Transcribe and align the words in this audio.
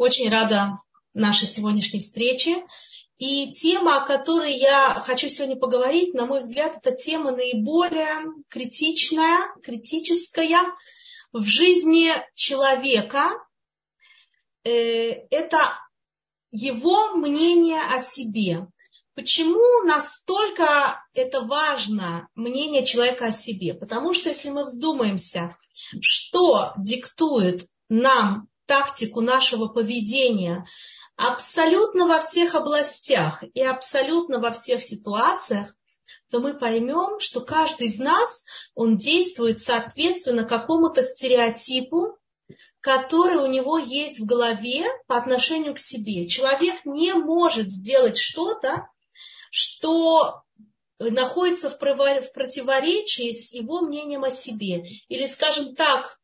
Очень 0.00 0.30
рада 0.30 0.78
нашей 1.12 1.46
сегодняшней 1.46 2.00
встрече. 2.00 2.64
И 3.18 3.52
тема, 3.52 3.98
о 3.98 4.06
которой 4.06 4.56
я 4.56 4.94
хочу 5.04 5.28
сегодня 5.28 5.56
поговорить, 5.56 6.14
на 6.14 6.24
мой 6.24 6.38
взгляд, 6.38 6.78
это 6.78 6.96
тема 6.96 7.32
наиболее 7.32 8.24
критичная, 8.48 9.54
критическая 9.62 10.64
в 11.34 11.42
жизни 11.44 12.12
человека. 12.34 13.32
Э, 14.64 14.70
это 14.70 15.60
его 16.50 17.16
мнение 17.16 17.82
о 17.82 18.00
себе. 18.00 18.68
Почему 19.14 19.84
настолько 19.84 21.04
это 21.12 21.42
важно, 21.42 22.26
мнение 22.34 22.86
человека 22.86 23.26
о 23.26 23.32
себе? 23.32 23.74
Потому 23.74 24.14
что 24.14 24.30
если 24.30 24.48
мы 24.48 24.64
вздумаемся, 24.64 25.58
что 26.00 26.72
диктует 26.78 27.66
нам 27.90 28.48
тактику 28.70 29.20
нашего 29.20 29.66
поведения 29.66 30.64
абсолютно 31.16 32.06
во 32.06 32.20
всех 32.20 32.54
областях 32.54 33.42
и 33.52 33.62
абсолютно 33.62 34.38
во 34.38 34.52
всех 34.52 34.80
ситуациях, 34.80 35.74
то 36.30 36.38
мы 36.38 36.56
поймем, 36.56 37.18
что 37.18 37.40
каждый 37.40 37.88
из 37.88 37.98
нас, 37.98 38.44
он 38.76 38.96
действует 38.96 39.58
соответственно 39.58 40.44
какому-то 40.44 41.02
стереотипу, 41.02 42.16
который 42.80 43.38
у 43.38 43.46
него 43.46 43.76
есть 43.76 44.20
в 44.20 44.26
голове 44.26 44.84
по 45.08 45.16
отношению 45.16 45.74
к 45.74 45.80
себе. 45.80 46.28
Человек 46.28 46.84
не 46.84 47.12
может 47.14 47.68
сделать 47.68 48.18
что-то, 48.18 48.88
что 49.50 50.44
находится 51.00 51.70
в 51.70 51.78
противоречии 51.78 53.32
с 53.32 53.52
его 53.52 53.80
мнением 53.80 54.22
о 54.22 54.30
себе. 54.30 54.84
Или, 55.08 55.26
скажем 55.26 55.74
так, 55.74 56.20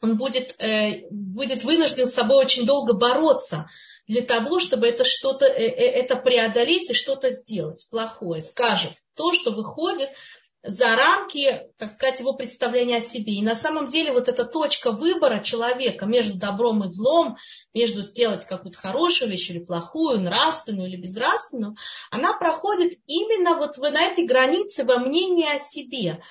он 0.00 0.16
будет, 0.16 0.54
э, 0.60 1.06
будет 1.10 1.64
вынужден 1.64 2.06
с 2.06 2.14
собой 2.14 2.44
очень 2.44 2.66
долго 2.66 2.94
бороться 2.94 3.68
для 4.06 4.22
того, 4.22 4.58
чтобы 4.58 4.86
это 4.86 5.04
что-то, 5.04 5.46
э, 5.46 5.64
э, 5.64 5.90
это 5.90 6.16
преодолеть 6.16 6.90
и 6.90 6.94
что-то 6.94 7.30
сделать 7.30 7.86
плохое, 7.90 8.40
скажем, 8.40 8.90
то, 9.14 9.32
что 9.32 9.50
выходит 9.50 10.10
за 10.66 10.96
рамки, 10.96 11.68
так 11.76 11.90
сказать, 11.90 12.20
его 12.20 12.32
представления 12.32 12.96
о 12.96 13.02
себе. 13.02 13.34
И 13.34 13.42
на 13.42 13.54
самом 13.54 13.86
деле 13.86 14.12
вот 14.12 14.28
эта 14.28 14.46
точка 14.46 14.92
выбора 14.92 15.42
человека 15.42 16.06
между 16.06 16.38
добром 16.38 16.84
и 16.84 16.88
злом, 16.88 17.36
между 17.74 18.02
сделать 18.02 18.46
какую-то 18.46 18.78
хорошую 18.78 19.30
вещь 19.30 19.50
или 19.50 19.58
плохую, 19.58 20.22
нравственную 20.22 20.88
или 20.88 20.96
безнравственную, 20.96 21.76
она 22.10 22.36
проходит 22.38 22.98
именно 23.06 23.56
вот 23.56 23.76
на 23.76 24.04
этой 24.04 24.24
границе 24.24 24.84
во 24.84 24.98
мнении 24.98 25.54
о 25.54 25.58
себе 25.58 26.22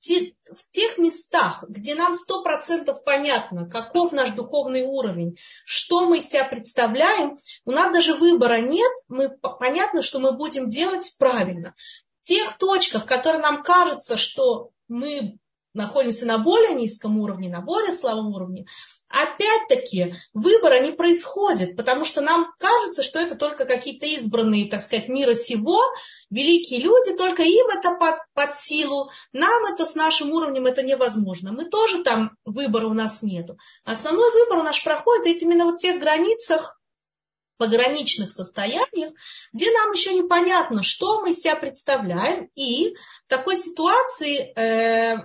в 0.00 0.68
тех 0.70 0.98
местах, 0.98 1.64
где 1.68 1.94
нам 1.94 2.14
сто 2.14 2.42
процентов 2.42 3.04
понятно, 3.04 3.68
каков 3.68 4.12
наш 4.12 4.30
духовный 4.30 4.82
уровень, 4.82 5.36
что 5.64 6.06
мы 6.06 6.18
из 6.18 6.28
себя 6.28 6.44
представляем, 6.44 7.36
у 7.66 7.70
нас 7.70 7.92
даже 7.92 8.14
выбора 8.14 8.60
нет, 8.60 8.90
мы, 9.08 9.28
понятно, 9.28 10.00
что 10.00 10.18
мы 10.18 10.36
будем 10.36 10.68
делать 10.68 11.14
правильно. 11.18 11.74
В 12.22 12.28
тех 12.28 12.56
точках, 12.56 13.04
которые 13.06 13.42
нам 13.42 13.62
кажется, 13.62 14.16
что 14.16 14.70
мы 14.88 15.38
находимся 15.74 16.26
на 16.26 16.38
более 16.38 16.74
низком 16.74 17.18
уровне, 17.18 17.48
на 17.48 17.60
более 17.60 17.92
слабом 17.92 18.28
уровне, 18.28 18.66
опять-таки 19.10 20.14
выбора 20.32 20.80
не 20.80 20.92
происходит, 20.92 21.76
потому 21.76 22.04
что 22.04 22.20
нам 22.20 22.52
кажется, 22.58 23.02
что 23.02 23.18
это 23.18 23.34
только 23.34 23.64
какие-то 23.64 24.06
избранные, 24.06 24.70
так 24.70 24.80
сказать, 24.80 25.08
мира 25.08 25.34
сего, 25.34 25.80
великие 26.30 26.80
люди, 26.80 27.16
только 27.16 27.42
им 27.42 27.66
это 27.68 27.90
под, 27.90 28.18
под 28.34 28.54
силу, 28.54 29.10
нам 29.32 29.64
это 29.72 29.84
с 29.84 29.96
нашим 29.96 30.32
уровнем 30.32 30.66
это 30.66 30.82
невозможно. 30.82 31.52
Мы 31.52 31.64
тоже 31.66 32.02
там 32.04 32.36
выбора 32.44 32.86
у 32.86 32.94
нас 32.94 33.22
нету. 33.22 33.58
Основной 33.84 34.30
выбор 34.32 34.58
у 34.58 34.62
нас 34.62 34.78
проходит 34.78 35.42
именно 35.42 35.64
вот 35.64 35.74
в 35.74 35.82
тех 35.82 36.00
границах, 36.00 36.80
пограничных 37.60 38.30
состояниях, 38.30 39.12
где 39.52 39.70
нам 39.70 39.92
еще 39.92 40.14
непонятно, 40.14 40.82
что 40.82 41.20
мы 41.20 41.32
себя 41.32 41.56
представляем, 41.56 42.48
и 42.54 42.94
в 43.26 43.28
такой 43.28 43.54
ситуации 43.54 44.58
э, 44.58 45.18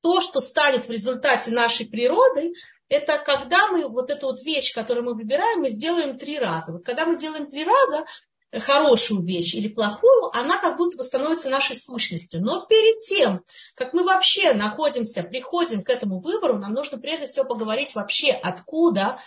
то, 0.00 0.20
что 0.22 0.40
станет 0.40 0.86
в 0.86 0.90
результате 0.90 1.50
нашей 1.50 1.84
природы, 1.84 2.54
это 2.88 3.18
когда 3.18 3.68
мы 3.68 3.88
вот 3.88 4.10
эту 4.10 4.26
вот 4.26 4.42
вещь, 4.42 4.74
которую 4.74 5.04
мы 5.04 5.14
выбираем, 5.14 5.60
мы 5.60 5.68
сделаем 5.68 6.18
три 6.18 6.38
раза. 6.38 6.72
Вот 6.72 6.84
когда 6.84 7.04
мы 7.04 7.14
сделаем 7.14 7.48
три 7.48 7.64
раза 7.64 8.04
хорошую 8.52 9.22
вещь 9.22 9.54
или 9.54 9.68
плохую, 9.68 10.30
она 10.32 10.56
как 10.58 10.76
будто 10.76 10.96
бы 10.96 11.02
становится 11.02 11.50
нашей 11.50 11.76
сущностью. 11.76 12.42
Но 12.42 12.64
перед 12.66 13.00
тем, 13.00 13.44
как 13.74 13.92
мы 13.92 14.04
вообще 14.04 14.54
находимся, 14.54 15.22
приходим 15.22 15.82
к 15.82 15.90
этому 15.90 16.20
выбору, 16.20 16.58
нам 16.58 16.72
нужно 16.72 16.98
прежде 16.98 17.26
всего 17.26 17.44
поговорить 17.44 17.94
вообще, 17.94 18.32
откуда 18.32 19.18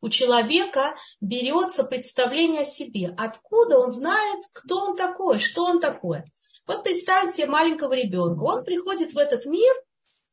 у 0.00 0.08
человека 0.08 0.94
берется 1.20 1.84
представление 1.84 2.62
о 2.62 2.66
себе, 2.66 3.14
откуда 3.16 3.78
он 3.78 3.90
знает, 3.90 4.44
кто 4.52 4.78
он 4.78 4.96
такой, 4.96 5.38
что 5.38 5.64
он 5.64 5.80
такой. 5.80 6.22
Вот 6.66 6.82
представьте 6.84 7.32
себе 7.32 7.46
маленького 7.46 7.94
ребенка, 7.94 8.42
он 8.42 8.64
приходит 8.64 9.12
в 9.12 9.18
этот 9.18 9.46
мир 9.46 9.72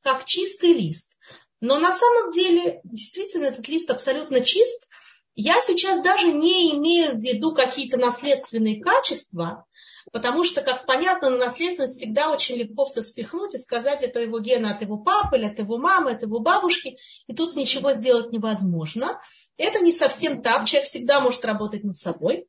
как 0.01 0.25
чистый 0.25 0.73
лист. 0.73 1.17
Но 1.63 1.79
на 1.79 1.93
самом 1.93 2.29
деле, 2.29 2.81
действительно, 2.83 3.45
этот 3.45 3.69
лист 3.69 3.89
абсолютно 3.89 4.41
чист. 4.41 4.89
Я 5.33 5.61
сейчас 5.61 6.03
даже 6.03 6.33
не 6.33 6.73
имею 6.75 7.15
в 7.15 7.21
виду 7.21 7.53
какие-то 7.53 7.95
наследственные 7.95 8.81
качества, 8.81 9.65
потому 10.11 10.43
что, 10.43 10.59
как 10.59 10.85
понятно, 10.85 11.29
на 11.29 11.37
наследственность 11.37 11.95
всегда 11.95 12.29
очень 12.31 12.57
легко 12.57 12.83
все 12.83 13.01
спихнуть 13.01 13.55
и 13.55 13.57
сказать, 13.57 14.03
это 14.03 14.19
его 14.19 14.39
гена 14.39 14.75
от 14.75 14.81
его 14.81 14.97
папы, 14.97 15.37
или 15.37 15.45
от 15.45 15.57
его 15.57 15.77
мамы, 15.77 16.11
от 16.11 16.23
его 16.23 16.39
бабушки, 16.39 16.97
и 17.27 17.33
тут 17.33 17.55
ничего 17.55 17.93
сделать 17.93 18.33
невозможно. 18.33 19.21
Это 19.55 19.79
не 19.79 19.93
совсем 19.93 20.41
так, 20.41 20.65
человек 20.65 20.89
всегда 20.89 21.21
может 21.21 21.45
работать 21.45 21.85
над 21.85 21.95
собой 21.95 22.45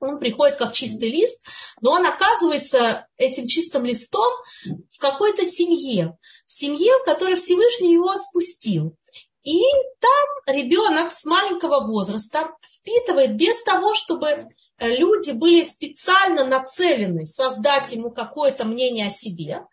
он 0.00 0.18
приходит 0.18 0.56
как 0.56 0.72
чистый 0.72 1.10
лист, 1.10 1.46
но 1.80 1.92
он 1.92 2.06
оказывается 2.06 3.06
этим 3.16 3.46
чистым 3.46 3.84
листом 3.84 4.30
в 4.90 4.98
какой-то 4.98 5.44
семье, 5.44 6.18
в 6.44 6.50
семье, 6.50 6.98
в 6.98 7.04
которой 7.04 7.36
Всевышний 7.36 7.94
его 7.94 8.14
спустил. 8.14 8.96
И 9.42 9.60
там 10.00 10.56
ребенок 10.56 11.12
с 11.12 11.24
маленького 11.24 11.86
возраста 11.86 12.50
впитывает 12.62 13.36
без 13.36 13.62
того, 13.62 13.94
чтобы 13.94 14.48
люди 14.80 15.30
были 15.30 15.62
специально 15.62 16.44
нацелены 16.44 17.26
создать 17.26 17.92
ему 17.92 18.10
какое-то 18.10 18.64
мнение 18.64 19.06
о 19.06 19.10
себе. 19.10 19.64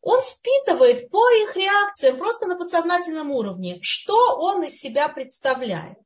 Он 0.00 0.20
впитывает 0.22 1.10
по 1.10 1.28
их 1.42 1.54
реакциям 1.56 2.16
просто 2.16 2.46
на 2.46 2.56
подсознательном 2.56 3.30
уровне, 3.30 3.78
что 3.82 4.16
он 4.38 4.64
из 4.64 4.80
себя 4.80 5.08
представляет. 5.08 5.98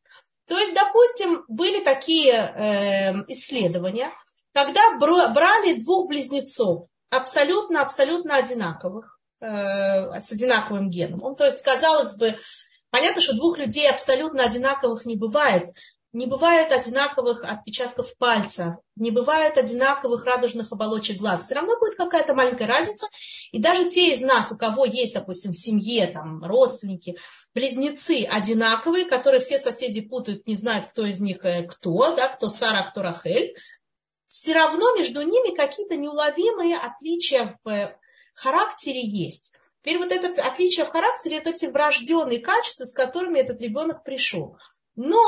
То 0.47 0.59
есть, 0.59 0.75
допустим, 0.75 1.45
были 1.49 1.83
такие 1.83 2.33
э, 2.33 3.13
исследования, 3.29 4.11
когда 4.53 4.97
брали 4.97 5.81
двух 5.81 6.09
близнецов, 6.09 6.87
абсолютно-абсолютно 7.11 8.37
одинаковых, 8.37 9.19
э, 9.41 10.21
с 10.21 10.33
одинаковым 10.33 10.91
геном. 10.91 11.35
То 11.35 11.45
есть, 11.45 11.63
казалось 11.63 12.17
бы, 12.17 12.37
понятно, 12.91 13.21
что 13.21 13.37
двух 13.37 13.59
людей 13.59 13.89
абсолютно 13.91 14.45
одинаковых 14.45 15.07
не 15.07 15.17
бывает, 15.17 15.69
не 16.15 16.27
бывает 16.27 16.71
одинаковых 16.71 17.43
отпечатков 17.45 18.17
пальца, 18.17 18.79
не 18.95 19.11
бывает 19.11 19.59
одинаковых 19.59 20.25
радужных 20.25 20.73
оболочек 20.73 21.19
глаз. 21.19 21.43
Все 21.43 21.57
равно 21.57 21.77
будет 21.79 21.97
какая-то 21.97 22.35
маленькая 22.35 22.69
разница. 22.69 23.09
И 23.51 23.59
даже 23.59 23.91
те 23.91 24.13
из 24.13 24.23
нас, 24.23 24.53
у 24.53 24.57
кого 24.57 24.85
есть, 24.85 25.13
допустим, 25.13 25.53
в 25.53 25.59
семье 25.59 26.07
там, 26.07 26.43
родственники, 26.45 27.19
близнецы 27.53 28.25
одинаковые, 28.31 29.07
которые 29.07 29.41
все 29.41 29.59
соседи 29.59 30.03
путают, 30.03 30.47
не 30.47 30.55
знают, 30.55 30.87
кто 30.87 31.05
из 31.05 31.19
них 31.19 31.45
э, 31.45 31.65
кто, 31.65 32.15
да, 32.15 32.29
кто 32.29 32.49
Сара, 32.49 32.81
а 32.81 32.91
кто 32.91 33.03
Рахель, 33.03 33.57
все 34.29 34.53
равно 34.55 34.97
между 34.97 35.21
ними 35.21 35.55
какие-то 35.57 35.97
неуловимые 35.97 36.77
отличия 36.77 37.59
в 37.65 37.97
характере 38.35 39.03
есть. 39.05 39.53
Теперь 39.83 39.99
вот 39.99 40.13
это 40.13 40.29
отличие 40.47 40.87
в 40.87 40.91
характере, 40.91 41.39
это 41.39 41.51
эти 41.51 41.67
врожденные 41.67 42.39
качества, 42.39 42.85
с 42.85 42.95
которыми 42.95 43.41
этот 43.41 43.61
ребенок 43.61 44.05
пришел. 44.05 44.57
Но 44.97 45.23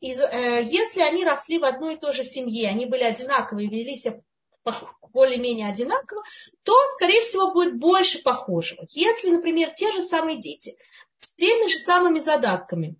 из, 0.00 0.20
э, 0.20 0.62
если 0.64 1.00
они 1.00 1.24
росли 1.24 1.58
в 1.58 1.64
одной 1.64 1.94
и 1.94 1.98
той 1.98 2.12
же 2.12 2.24
семье, 2.24 2.68
они 2.68 2.86
были 2.86 3.02
одинаковые, 3.02 3.68
вели 3.68 3.96
себя 3.96 4.20
более-менее 5.12 5.68
одинаково, 5.68 6.22
то, 6.62 6.72
скорее 6.94 7.22
всего, 7.22 7.52
будет 7.52 7.78
больше 7.78 8.22
похожего. 8.22 8.86
Если, 8.90 9.30
например, 9.30 9.70
те 9.70 9.90
же 9.92 10.02
самые 10.02 10.38
дети 10.38 10.76
с 11.18 11.34
теми 11.34 11.66
же 11.66 11.78
самыми 11.78 12.18
задатками 12.18 12.96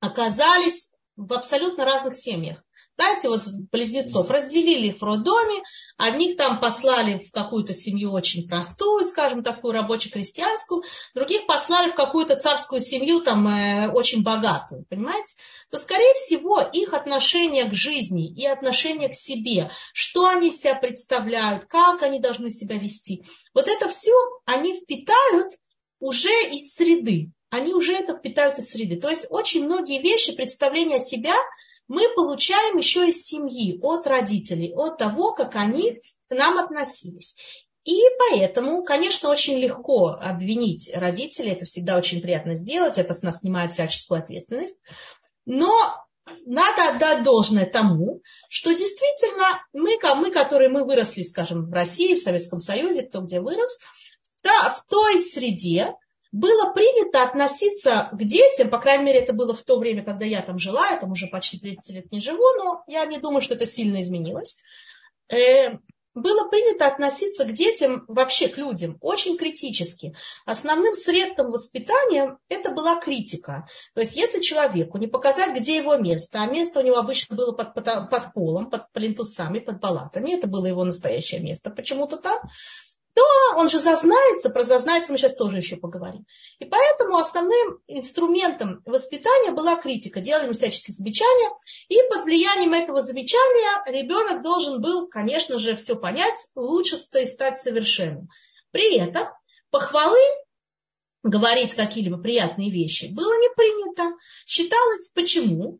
оказались 0.00 0.91
в 1.26 1.32
абсолютно 1.32 1.84
разных 1.84 2.14
семьях, 2.14 2.64
знаете, 2.96 3.28
вот 3.28 3.46
близнецов 3.70 4.30
разделили 4.30 4.88
их 4.88 4.98
в 4.98 5.02
роддоме, 5.02 5.62
одних 5.96 6.36
там 6.36 6.60
послали 6.60 7.18
в 7.18 7.30
какую-то 7.32 7.72
семью 7.72 8.12
очень 8.12 8.46
простую, 8.46 9.02
скажем, 9.04 9.42
такую 9.42 9.72
рабоче-крестьянскую, 9.72 10.82
других 11.14 11.46
послали 11.46 11.90
в 11.90 11.94
какую-то 11.94 12.36
царскую 12.36 12.80
семью 12.80 13.20
там 13.20 13.48
э, 13.48 13.90
очень 13.90 14.22
богатую, 14.22 14.84
понимаете? 14.88 15.36
То, 15.70 15.78
скорее 15.78 16.12
всего, 16.14 16.60
их 16.60 16.92
отношение 16.92 17.64
к 17.64 17.74
жизни 17.74 18.32
и 18.32 18.46
отношение 18.46 19.08
к 19.08 19.14
себе, 19.14 19.70
что 19.92 20.26
они 20.26 20.50
себя 20.50 20.74
представляют, 20.74 21.64
как 21.64 22.02
они 22.02 22.20
должны 22.20 22.50
себя 22.50 22.76
вести, 22.76 23.24
вот 23.54 23.68
это 23.68 23.88
все 23.88 24.12
они 24.44 24.76
впитают 24.76 25.54
уже 25.98 26.32
из 26.50 26.74
среды. 26.74 27.32
Они 27.52 27.74
уже 27.74 27.92
это 27.92 28.16
впитают 28.16 28.58
из 28.58 28.70
среды. 28.70 28.98
То 28.98 29.10
есть 29.10 29.26
очень 29.28 29.66
многие 29.66 30.00
вещи, 30.00 30.34
представления 30.34 30.96
о 30.96 31.00
себя 31.00 31.34
мы 31.86 32.08
получаем 32.14 32.78
еще 32.78 33.06
из 33.06 33.22
семьи, 33.22 33.78
от 33.82 34.06
родителей, 34.06 34.72
от 34.74 34.96
того, 34.96 35.34
как 35.34 35.54
они 35.56 36.00
к 36.28 36.34
нам 36.34 36.56
относились. 36.56 37.36
И 37.84 38.00
поэтому, 38.18 38.82
конечно, 38.82 39.28
очень 39.28 39.58
легко 39.58 40.16
обвинить 40.18 40.90
родителей, 40.94 41.50
это 41.50 41.66
всегда 41.66 41.98
очень 41.98 42.22
приятно 42.22 42.54
сделать, 42.54 42.96
это 42.96 43.12
с 43.12 43.22
нас 43.22 43.40
снимает 43.40 43.72
всяческую 43.72 44.22
ответственность. 44.22 44.78
Но 45.44 45.74
надо 46.46 46.94
отдать 46.94 47.22
должное 47.22 47.66
тому, 47.66 48.22
что 48.48 48.72
действительно 48.72 49.62
мы, 49.74 49.98
мы, 50.16 50.30
которые 50.30 50.70
мы 50.70 50.86
выросли, 50.86 51.22
скажем, 51.22 51.68
в 51.68 51.72
России, 51.74 52.14
в 52.14 52.18
Советском 52.18 52.60
Союзе, 52.60 53.02
кто 53.02 53.20
где 53.20 53.42
вырос, 53.42 53.80
да, 54.42 54.70
в 54.70 54.86
той 54.86 55.18
среде 55.18 55.94
было 56.32 56.72
принято 56.72 57.22
относиться 57.22 58.08
к 58.12 58.24
детям, 58.24 58.70
по 58.70 58.78
крайней 58.78 59.04
мере, 59.04 59.20
это 59.20 59.34
было 59.34 59.52
в 59.52 59.62
то 59.62 59.78
время, 59.78 60.02
когда 60.02 60.24
я 60.24 60.40
там 60.40 60.58
жила, 60.58 60.88
я 60.88 60.96
там 60.98 61.12
уже 61.12 61.26
почти 61.26 61.58
30 61.58 61.94
лет 61.94 62.12
не 62.12 62.20
живу, 62.20 62.44
но 62.56 62.82
я 62.86 63.04
не 63.04 63.18
думаю, 63.18 63.42
что 63.42 63.54
это 63.54 63.66
сильно 63.66 64.00
изменилось. 64.00 64.62
Э, 65.28 65.76
было 66.14 66.48
принято 66.48 66.86
относиться 66.86 67.44
к 67.44 67.52
детям, 67.52 68.04
вообще 68.08 68.48
к 68.48 68.58
людям, 68.58 68.98
очень 69.00 69.38
критически. 69.38 70.14
Основным 70.44 70.94
средством 70.94 71.50
воспитания 71.50 72.38
это 72.48 72.70
была 72.70 72.96
критика. 73.00 73.66
То 73.94 74.00
есть 74.00 74.16
если 74.16 74.40
человеку 74.40 74.98
не 74.98 75.06
показать, 75.06 75.56
где 75.58 75.76
его 75.76 75.96
место, 75.96 76.42
а 76.42 76.46
место 76.46 76.80
у 76.80 76.82
него 76.82 76.98
обычно 76.98 77.36
было 77.36 77.52
под, 77.52 77.74
под, 77.74 78.10
под 78.10 78.32
полом, 78.34 78.70
под 78.70 78.90
плинтусами, 78.92 79.58
под 79.58 79.80
балатами, 79.80 80.32
это 80.32 80.46
было 80.46 80.66
его 80.66 80.84
настоящее 80.84 81.40
место 81.40 81.70
почему-то 81.70 82.16
там, 82.16 82.40
то 83.14 83.22
он 83.56 83.68
же 83.68 83.78
зазнается, 83.78 84.50
про 84.50 84.62
зазнается 84.62 85.12
мы 85.12 85.18
сейчас 85.18 85.34
тоже 85.34 85.58
еще 85.58 85.76
поговорим. 85.76 86.24
И 86.58 86.64
поэтому 86.64 87.16
основным 87.16 87.80
инструментом 87.86 88.82
воспитания 88.86 89.50
была 89.50 89.76
критика, 89.76 90.20
делали 90.20 90.44
ему 90.44 90.54
всяческие 90.54 90.94
замечания, 90.94 91.50
и 91.88 91.96
под 92.10 92.24
влиянием 92.24 92.72
этого 92.72 93.00
замечания 93.00 93.82
ребенок 93.86 94.42
должен 94.42 94.80
был, 94.80 95.08
конечно 95.08 95.58
же, 95.58 95.76
все 95.76 95.96
понять, 95.96 96.48
улучшиться 96.54 97.20
и 97.20 97.26
стать 97.26 97.58
совершенным. 97.58 98.28
При 98.70 98.96
этом 98.96 99.28
похвалы 99.70 100.18
говорить 101.22 101.74
какие-либо 101.74 102.18
приятные 102.18 102.70
вещи 102.70 103.06
было 103.12 103.32
не 103.38 103.48
принято. 103.54 104.16
Считалось, 104.46 105.10
почему? 105.14 105.78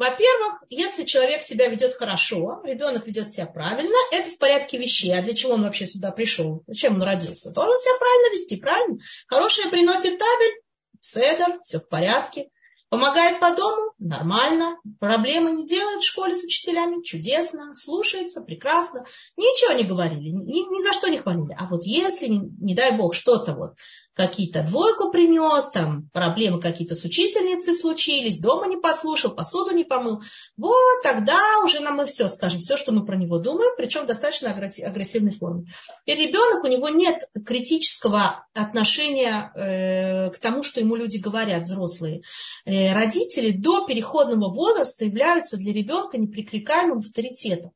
Во-первых, 0.00 0.62
если 0.70 1.04
человек 1.04 1.42
себя 1.42 1.68
ведет 1.68 1.92
хорошо, 1.92 2.62
ребенок 2.64 3.06
ведет 3.06 3.30
себя 3.30 3.44
правильно, 3.44 3.94
это 4.12 4.30
в 4.30 4.38
порядке 4.38 4.78
вещей. 4.78 5.12
А 5.12 5.20
для 5.20 5.34
чего 5.34 5.52
он 5.52 5.62
вообще 5.62 5.86
сюда 5.86 6.10
пришел? 6.10 6.64
Зачем 6.66 6.94
он 6.94 7.02
родился? 7.02 7.52
Должен 7.52 7.78
себя 7.78 7.98
правильно 7.98 8.32
вести, 8.32 8.56
правильно? 8.56 8.98
Хорошее 9.26 9.68
приносит 9.68 10.16
табель, 10.16 10.62
седер, 11.00 11.60
все 11.64 11.80
в 11.80 11.88
порядке. 11.90 12.48
Помогает 12.88 13.40
по 13.40 13.54
дому? 13.54 13.89
Нормально. 14.00 14.78
Проблемы 14.98 15.52
не 15.52 15.66
делает 15.66 16.02
в 16.02 16.06
школе 16.06 16.32
с 16.32 16.42
учителями? 16.42 17.02
Чудесно. 17.02 17.74
Слушается? 17.74 18.40
Прекрасно. 18.40 19.04
Ничего 19.36 19.74
не 19.74 19.84
говорили, 19.84 20.30
ни, 20.30 20.74
ни 20.74 20.82
за 20.82 20.94
что 20.94 21.08
не 21.08 21.18
хвалили. 21.18 21.54
А 21.58 21.66
вот 21.66 21.84
если, 21.84 22.28
не, 22.28 22.74
дай 22.74 22.96
бог, 22.96 23.14
что-то 23.14 23.54
вот 23.54 23.72
какие-то 24.14 24.62
двойку 24.62 25.10
принес, 25.10 25.70
там 25.70 26.08
проблемы 26.12 26.60
какие-то 26.60 26.94
с 26.94 27.04
учительницей 27.04 27.74
случились, 27.74 28.38
дома 28.38 28.66
не 28.66 28.76
послушал, 28.76 29.34
посуду 29.34 29.74
не 29.74 29.84
помыл, 29.84 30.20
вот 30.56 31.02
тогда 31.02 31.60
уже 31.62 31.80
нам 31.80 31.96
мы 31.96 32.06
все 32.06 32.28
скажем, 32.28 32.60
все, 32.60 32.76
что 32.76 32.92
мы 32.92 33.04
про 33.04 33.16
него 33.16 33.38
думаем, 33.38 33.72
причем 33.76 34.04
в 34.04 34.06
достаточно 34.06 34.50
агрессивной 34.50 35.32
форме. 35.32 35.66
И 36.06 36.14
ребенок, 36.14 36.64
у 36.64 36.66
него 36.66 36.88
нет 36.88 37.18
критического 37.46 38.46
отношения 38.54 39.52
э, 39.54 40.30
к 40.30 40.38
тому, 40.38 40.62
что 40.62 40.80
ему 40.80 40.96
люди 40.96 41.18
говорят, 41.18 41.62
взрослые. 41.62 42.22
Э, 42.64 42.92
родители 42.92 43.52
до 43.52 43.86
переходного 43.90 44.54
возраста 44.54 45.04
являются 45.04 45.56
для 45.56 45.72
ребенка 45.72 46.16
неприкрикаемым 46.16 46.98
авторитетом. 46.98 47.72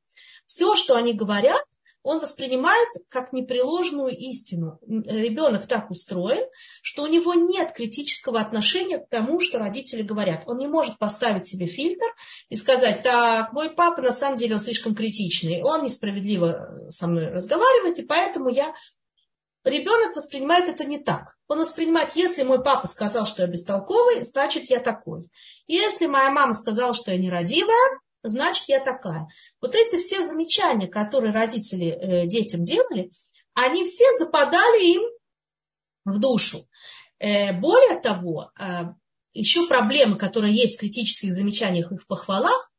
Все, 0.46 0.76
что 0.76 0.94
они 0.94 1.12
говорят, 1.12 1.64
он 2.04 2.20
воспринимает 2.20 2.88
как 3.08 3.32
непреложную 3.32 4.16
истину. 4.16 4.78
Ребенок 4.86 5.66
так 5.66 5.90
устроен, 5.90 6.44
что 6.82 7.02
у 7.02 7.08
него 7.08 7.34
нет 7.34 7.72
критического 7.72 8.40
отношения 8.40 8.98
к 8.98 9.08
тому, 9.08 9.40
что 9.40 9.58
родители 9.58 10.02
говорят. 10.02 10.44
Он 10.46 10.58
не 10.58 10.68
может 10.68 10.98
поставить 10.98 11.46
себе 11.46 11.66
фильтр 11.66 12.06
и 12.48 12.54
сказать, 12.54 13.02
так, 13.02 13.52
мой 13.52 13.70
папа 13.70 14.00
на 14.00 14.12
самом 14.12 14.36
деле 14.36 14.54
он 14.54 14.60
слишком 14.60 14.94
критичный, 14.94 15.62
он 15.62 15.82
несправедливо 15.82 16.86
со 16.90 17.08
мной 17.08 17.30
разговаривает, 17.30 17.98
и 17.98 18.02
поэтому 18.02 18.50
я 18.50 18.72
ребенок 19.64 20.14
воспринимает 20.14 20.68
это 20.68 20.84
не 20.84 20.98
так. 20.98 21.36
Он 21.48 21.58
воспринимает, 21.58 22.14
если 22.16 22.42
мой 22.42 22.62
папа 22.62 22.86
сказал, 22.86 23.26
что 23.26 23.42
я 23.42 23.48
бестолковый, 23.48 24.22
значит 24.22 24.70
я 24.70 24.80
такой. 24.80 25.30
Если 25.66 26.06
моя 26.06 26.30
мама 26.30 26.52
сказала, 26.52 26.94
что 26.94 27.10
я 27.10 27.18
нерадивая, 27.18 28.00
значит 28.22 28.68
я 28.68 28.80
такая. 28.80 29.28
Вот 29.60 29.74
эти 29.74 29.98
все 29.98 30.24
замечания, 30.24 30.88
которые 30.88 31.32
родители 31.32 31.88
э, 31.88 32.26
детям 32.26 32.64
делали, 32.64 33.10
они 33.54 33.84
все 33.84 34.12
западали 34.14 34.94
им 34.94 35.02
в 36.04 36.18
душу. 36.18 36.66
Э, 37.18 37.52
более 37.52 38.00
того, 38.00 38.50
э, 38.58 38.64
еще 39.32 39.66
проблема, 39.66 40.16
которая 40.16 40.50
есть 40.50 40.76
в 40.76 40.80
критических 40.80 41.32
замечаниях 41.32 41.90
и 41.90 41.96
в 41.96 42.06
похвалах, 42.06 42.70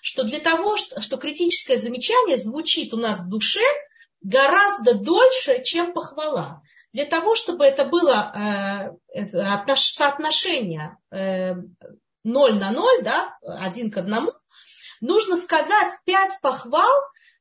что 0.00 0.24
для 0.24 0.38
того, 0.40 0.76
что, 0.76 1.00
что 1.00 1.16
критическое 1.16 1.78
замечание 1.78 2.36
звучит 2.36 2.94
у 2.94 2.96
нас 2.96 3.24
в 3.24 3.28
душе 3.28 3.60
гораздо 4.20 4.94
дольше, 4.94 5.62
чем 5.62 5.92
похвала. 5.92 6.62
Для 6.92 7.04
того, 7.04 7.34
чтобы 7.34 7.64
это 7.64 7.84
было 7.84 8.96
э, 9.14 9.74
соотношение 9.76 10.96
э, 11.10 11.54
0 12.24 12.58
на 12.58 12.70
0, 12.70 13.02
да, 13.02 13.38
один 13.42 13.90
к 13.90 13.98
одному, 13.98 14.32
нужно 15.00 15.36
сказать 15.36 15.92
пять 16.04 16.38
похвал 16.40 16.90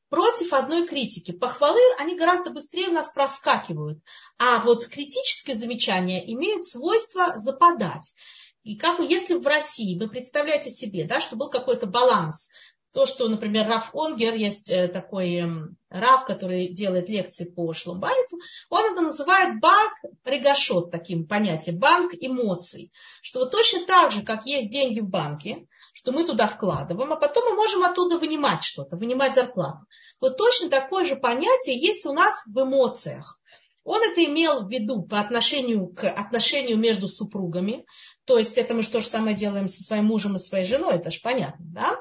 против 0.10 0.54
одной 0.54 0.88
критики. 0.88 1.32
Похвалы, 1.32 1.82
они 2.00 2.18
гораздо 2.18 2.52
быстрее 2.52 2.90
у 2.90 2.94
нас 2.94 3.12
проскакивают. 3.12 4.00
А 4.38 4.60
вот 4.60 4.88
критическое 4.88 5.56
замечание 5.56 6.34
имеет 6.34 6.64
свойство 6.64 7.34
западать. 7.36 8.16
И 8.64 8.76
как 8.76 9.00
если 9.00 9.36
в 9.36 9.48
России, 9.48 9.98
вы 9.98 10.10
представляете 10.10 10.70
себе, 10.70 11.06
да, 11.06 11.22
что 11.22 11.38
был 11.38 11.50
какой-то 11.50 11.88
баланс 11.88 12.50
то, 12.94 13.06
что, 13.06 13.28
например, 13.28 13.68
Раф 13.68 13.94
Онгер, 13.94 14.34
есть 14.34 14.72
э, 14.72 14.88
такой 14.88 15.36
эм, 15.36 15.78
Раф, 15.90 16.26
который 16.26 16.70
делает 16.70 17.10
лекции 17.10 17.46
по 17.46 17.72
Шлумбайту, 17.74 18.40
он 18.70 18.92
это 18.92 19.02
называет 19.02 19.60
банк 19.60 19.94
регашот, 20.26 20.92
таким 20.92 21.28
понятием, 21.28 21.78
банк 21.78 22.14
эмоций. 22.20 22.92
Что 23.22 23.42
вот 23.42 23.52
точно 23.52 23.86
так 23.86 24.12
же, 24.12 24.24
как 24.24 24.46
есть 24.46 24.70
деньги 24.70 25.00
в 25.00 25.10
банке, 25.10 25.68
что 25.94 26.12
мы 26.12 26.26
туда 26.26 26.48
вкладываем, 26.48 27.12
а 27.12 27.16
потом 27.18 27.44
мы 27.50 27.56
можем 27.56 27.84
оттуда 27.84 28.18
вынимать 28.18 28.64
что-то, 28.64 28.98
вынимать 28.98 29.36
зарплату. 29.36 29.86
Вот 30.20 30.38
точно 30.38 30.70
такое 30.70 31.06
же 31.06 31.16
понятие 31.16 31.80
есть 31.80 32.06
у 32.06 32.14
нас 32.14 32.46
в 32.48 32.62
эмоциях. 32.62 33.40
Он 33.84 34.02
это 34.04 34.24
имел 34.26 34.66
в 34.66 34.70
виду 34.70 35.04
по 35.04 35.20
отношению 35.20 35.88
к 35.88 36.04
отношению 36.04 36.78
между 36.78 37.08
супругами. 37.08 37.86
То 38.26 38.38
есть 38.38 38.58
это 38.58 38.74
мы 38.74 38.84
то 38.84 39.00
же 39.00 39.08
самое 39.08 39.36
делаем 39.36 39.68
со 39.70 39.82
своим 39.82 40.06
мужем 40.06 40.36
и 40.36 40.40
своей 40.40 40.66
женой, 40.66 40.96
это 40.96 41.10
же 41.10 41.22
понятно, 41.22 41.66
да? 41.70 41.98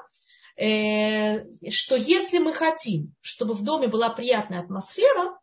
Э, 0.57 1.45
что 1.71 1.97
если 1.97 2.39
мы 2.39 2.53
хотим, 2.53 3.15
чтобы 3.21 3.55
в 3.55 3.63
доме 3.63 3.89
была 3.89 4.09
приятная 4.11 4.61
атмосфера, 4.61 5.39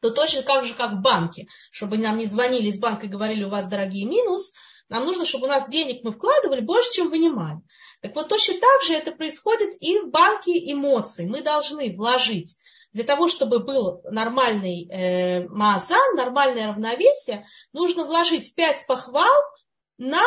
то 0.00 0.10
точно 0.10 0.42
так 0.42 0.64
же, 0.64 0.74
как 0.74 0.92
в 0.92 1.00
банке, 1.00 1.46
чтобы 1.70 1.96
нам 1.96 2.18
не 2.18 2.26
звонили 2.26 2.68
из 2.68 2.80
банка 2.80 3.06
и 3.06 3.10
говорили, 3.10 3.44
у 3.44 3.50
вас 3.50 3.68
дорогие 3.68 4.04
минус, 4.04 4.52
нам 4.88 5.06
нужно, 5.06 5.24
чтобы 5.24 5.46
у 5.46 5.48
нас 5.48 5.68
денег 5.68 6.02
мы 6.02 6.12
вкладывали 6.12 6.60
больше, 6.60 6.92
чем 6.92 7.08
вынимали. 7.08 7.60
Так 8.00 8.14
вот, 8.16 8.28
точно 8.28 8.54
так 8.60 8.82
же 8.82 8.94
это 8.94 9.12
происходит 9.12 9.74
и 9.80 10.00
в 10.00 10.10
банке 10.10 10.52
эмоций. 10.72 11.28
Мы 11.28 11.40
должны 11.42 11.94
вложить 11.96 12.58
для 12.92 13.04
того, 13.04 13.28
чтобы 13.28 13.60
был 13.60 14.02
нормальный 14.04 14.88
э, 14.90 15.48
маазан, 15.48 16.14
нормальное 16.14 16.68
равновесие, 16.68 17.46
нужно 17.72 18.04
вложить 18.04 18.54
пять 18.54 18.84
похвал 18.86 19.32
на 19.98 20.22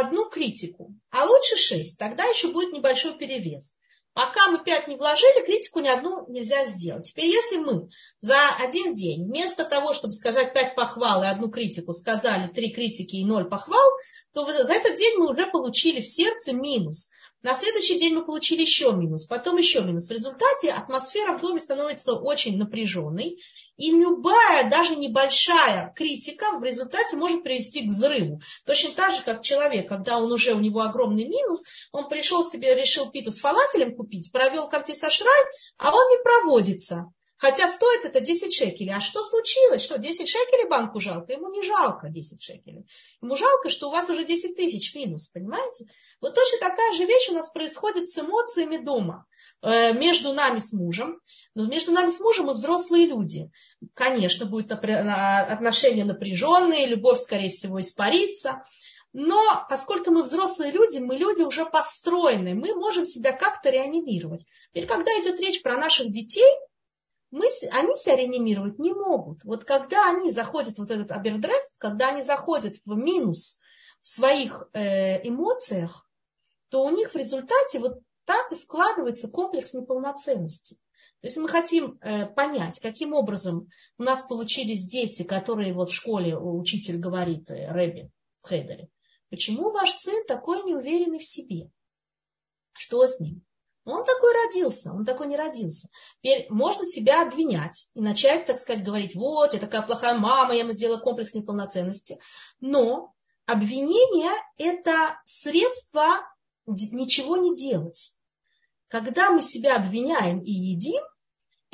одну 0.00 0.28
критику, 0.28 0.94
а 1.10 1.24
лучше 1.24 1.56
шесть, 1.56 1.98
тогда 1.98 2.24
еще 2.24 2.52
будет 2.52 2.72
небольшой 2.72 3.16
перевес. 3.16 3.76
Пока 4.14 4.46
мы 4.48 4.62
пять 4.62 4.86
не 4.86 4.94
вложили, 4.94 5.44
критику 5.44 5.80
ни 5.80 5.88
одну 5.88 6.24
нельзя 6.28 6.66
сделать. 6.66 7.10
Теперь, 7.10 7.26
если 7.26 7.56
мы 7.56 7.88
за 8.20 8.38
один 8.60 8.92
день 8.92 9.26
вместо 9.26 9.64
того, 9.64 9.92
чтобы 9.92 10.12
сказать 10.12 10.54
пять 10.54 10.76
похвал 10.76 11.24
и 11.24 11.26
одну 11.26 11.50
критику, 11.50 11.92
сказали 11.92 12.46
три 12.46 12.70
критики 12.70 13.16
и 13.16 13.24
ноль 13.24 13.48
похвал, 13.48 13.90
то 14.32 14.50
за 14.52 14.72
этот 14.72 14.94
день 14.96 15.18
мы 15.18 15.30
уже 15.30 15.46
получили 15.46 16.00
в 16.00 16.06
сердце 16.06 16.52
минус. 16.52 17.10
На 17.44 17.54
следующий 17.54 17.98
день 17.98 18.14
мы 18.14 18.24
получили 18.24 18.62
еще 18.62 18.90
минус, 18.92 19.26
потом 19.26 19.58
еще 19.58 19.82
минус. 19.82 20.08
В 20.08 20.12
результате 20.12 20.70
атмосфера 20.70 21.36
в 21.36 21.42
доме 21.42 21.58
становится 21.58 22.14
очень 22.14 22.56
напряженной, 22.56 23.38
и 23.76 23.90
любая, 23.90 24.70
даже 24.70 24.96
небольшая 24.96 25.92
критика 25.94 26.56
в 26.58 26.64
результате 26.64 27.16
может 27.16 27.42
привести 27.42 27.84
к 27.84 27.90
взрыву. 27.90 28.40
Точно 28.64 28.94
так 28.94 29.12
же, 29.12 29.22
как 29.22 29.42
человек, 29.42 29.86
когда 29.86 30.16
он 30.16 30.32
уже, 30.32 30.54
у 30.54 30.58
него 30.58 30.80
огромный 30.80 31.26
минус, 31.26 31.64
он 31.92 32.08
пришел 32.08 32.42
себе, 32.48 32.74
решил 32.74 33.10
питу 33.10 33.30
с 33.30 33.40
фалафелем 33.40 33.94
купить, 33.94 34.32
провел 34.32 34.66
картисашрай, 34.66 35.44
а 35.76 35.94
он 35.94 36.08
не 36.08 36.22
проводится. 36.24 37.12
Хотя 37.36 37.66
стоит 37.68 38.04
это 38.04 38.20
10 38.20 38.54
шекелей. 38.54 38.94
А 38.94 39.00
что 39.00 39.24
случилось? 39.24 39.82
Что, 39.82 39.98
10 39.98 40.28
шекелей 40.28 40.68
банку 40.68 41.00
жалко? 41.00 41.32
Ему 41.32 41.50
не 41.50 41.62
жалко 41.62 42.08
10 42.08 42.40
шекелей. 42.40 42.86
Ему 43.20 43.36
жалко, 43.36 43.68
что 43.68 43.88
у 43.88 43.90
вас 43.90 44.08
уже 44.08 44.24
10 44.24 44.56
тысяч 44.56 44.94
минус, 44.94 45.28
понимаете? 45.28 45.86
Вот 46.20 46.34
точно 46.34 46.58
такая 46.58 46.94
же 46.94 47.04
вещь 47.04 47.28
у 47.30 47.34
нас 47.34 47.50
происходит 47.50 48.08
с 48.08 48.18
эмоциями 48.18 48.76
дома. 48.76 49.26
Э, 49.62 49.92
между 49.92 50.32
нами 50.32 50.58
с 50.58 50.72
мужем. 50.72 51.20
Но 51.54 51.66
между 51.66 51.92
нами 51.92 52.08
с 52.08 52.20
мужем 52.20 52.46
мы 52.46 52.52
взрослые 52.52 53.06
люди. 53.06 53.50
Конечно, 53.94 54.46
будут 54.46 54.72
отношения 54.72 56.04
напряженные, 56.04 56.86
любовь, 56.86 57.18
скорее 57.18 57.48
всего, 57.48 57.80
испарится. 57.80 58.62
Но 59.12 59.64
поскольку 59.68 60.10
мы 60.10 60.22
взрослые 60.22 60.72
люди, 60.72 60.98
мы 60.98 61.16
люди 61.16 61.42
уже 61.42 61.64
построенные, 61.64 62.54
мы 62.54 62.74
можем 62.74 63.04
себя 63.04 63.32
как-то 63.32 63.70
реанимировать. 63.70 64.44
Теперь, 64.70 64.86
когда 64.86 65.10
идет 65.20 65.38
речь 65.40 65.62
про 65.62 65.76
наших 65.76 66.10
детей, 66.10 66.50
мы, 67.34 67.46
они 67.72 67.96
себя 67.96 68.16
реанимировать 68.16 68.78
не 68.78 68.92
могут. 68.92 69.44
Вот 69.44 69.64
когда 69.64 70.10
они 70.10 70.30
заходят 70.30 70.78
вот 70.78 70.90
этот 70.90 71.12
абердрефт, 71.12 71.72
когда 71.78 72.10
они 72.10 72.22
заходят 72.22 72.76
в 72.84 72.96
минус 72.96 73.60
в 74.00 74.06
своих 74.06 74.68
э, 74.72 75.26
эмоциях, 75.26 76.08
то 76.68 76.84
у 76.84 76.90
них 76.90 77.12
в 77.12 77.16
результате 77.16 77.78
вот 77.78 77.98
так 78.24 78.52
и 78.52 78.54
складывается 78.54 79.28
комплекс 79.28 79.74
неполноценности. 79.74 80.78
Если 81.22 81.40
мы 81.40 81.48
хотим 81.48 81.98
э, 82.00 82.26
понять, 82.26 82.80
каким 82.80 83.12
образом 83.12 83.68
у 83.98 84.02
нас 84.02 84.22
получились 84.22 84.86
дети, 84.86 85.22
которые 85.22 85.72
вот 85.72 85.90
в 85.90 85.94
школе 85.94 86.36
учитель 86.36 86.98
говорит, 86.98 87.50
э, 87.50 87.70
Рэби 87.70 88.10
в 88.40 88.48
Хейдере, 88.48 88.88
Почему 89.34 89.72
ваш 89.72 89.90
сын 89.90 90.24
такой 90.26 90.62
неуверенный 90.62 91.18
в 91.18 91.24
себе? 91.24 91.68
Что 92.72 93.04
с 93.04 93.18
ним? 93.18 93.44
Он 93.84 94.04
такой 94.04 94.32
родился, 94.32 94.92
он 94.92 95.04
такой 95.04 95.26
не 95.26 95.36
родился. 95.36 95.88
Теперь 96.20 96.46
можно 96.48 96.86
себя 96.86 97.22
обвинять 97.22 97.90
и 97.94 98.00
начать, 98.00 98.46
так 98.46 98.58
сказать, 98.58 98.84
говорить, 98.84 99.14
вот, 99.14 99.52
я 99.52 99.60
такая 99.60 99.82
плохая 99.82 100.16
мама, 100.16 100.54
я 100.54 100.60
ему 100.60 100.72
сделала 100.72 100.98
комплекс 100.98 101.34
неполноценности. 101.34 102.18
Но 102.60 103.14
обвинение– 103.46 104.32
это 104.56 105.20
средство 105.24 106.20
ничего 106.66 107.36
не 107.36 107.54
делать. 107.54 108.16
Когда 108.88 109.30
мы 109.30 109.42
себя 109.42 109.76
обвиняем 109.76 110.40
и 110.40 110.50
едим, 110.50 111.02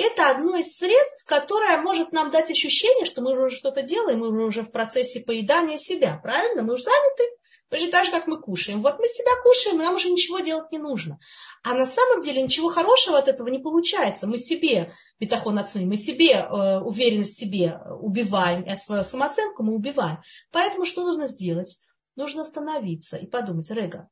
это 0.00 0.30
одно 0.30 0.56
из 0.56 0.76
средств, 0.76 1.24
которое 1.24 1.78
может 1.78 2.12
нам 2.12 2.30
дать 2.30 2.50
ощущение, 2.50 3.04
что 3.04 3.22
мы 3.22 3.32
уже 3.32 3.54
что-то 3.54 3.82
делаем, 3.82 4.20
мы 4.20 4.46
уже 4.46 4.62
в 4.62 4.70
процессе 4.70 5.20
поедания 5.20 5.76
себя, 5.76 6.18
правильно? 6.22 6.62
Мы 6.62 6.74
уже 6.74 6.84
заняты, 6.84 7.24
точно 7.68 7.90
так 7.90 8.04
же, 8.04 8.10
как 8.10 8.26
мы 8.26 8.40
кушаем. 8.40 8.82
Вот 8.82 8.98
мы 8.98 9.06
себя 9.06 9.30
кушаем, 9.42 9.78
нам 9.78 9.94
уже 9.94 10.10
ничего 10.10 10.40
делать 10.40 10.70
не 10.72 10.78
нужно. 10.78 11.18
А 11.62 11.74
на 11.74 11.86
самом 11.86 12.20
деле 12.20 12.42
ничего 12.42 12.70
хорошего 12.70 13.18
от 13.18 13.28
этого 13.28 13.48
не 13.48 13.58
получается. 13.58 14.26
Мы 14.26 14.38
себе 14.38 14.92
бетахон 15.18 15.58
отцами, 15.58 15.84
мы 15.84 15.96
себе 15.96 16.32
э, 16.32 16.78
уверенность 16.80 17.36
в 17.36 17.40
себе 17.40 17.80
убиваем, 18.00 18.62
и 18.62 18.76
свою 18.76 19.02
самооценку 19.02 19.62
мы 19.62 19.74
убиваем. 19.74 20.18
Поэтому 20.52 20.84
что 20.84 21.02
нужно 21.02 21.26
сделать? 21.26 21.80
Нужно 22.16 22.42
остановиться 22.42 23.16
и 23.16 23.26
подумать, 23.26 23.70
Рега, 23.70 24.08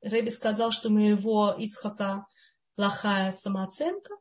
Реби 0.00 0.28
сказал, 0.28 0.70
что 0.70 0.88
у 0.88 0.92
моего 0.92 1.54
Ицхака 1.56 2.26
плохая 2.74 3.30
самооценка, 3.32 4.14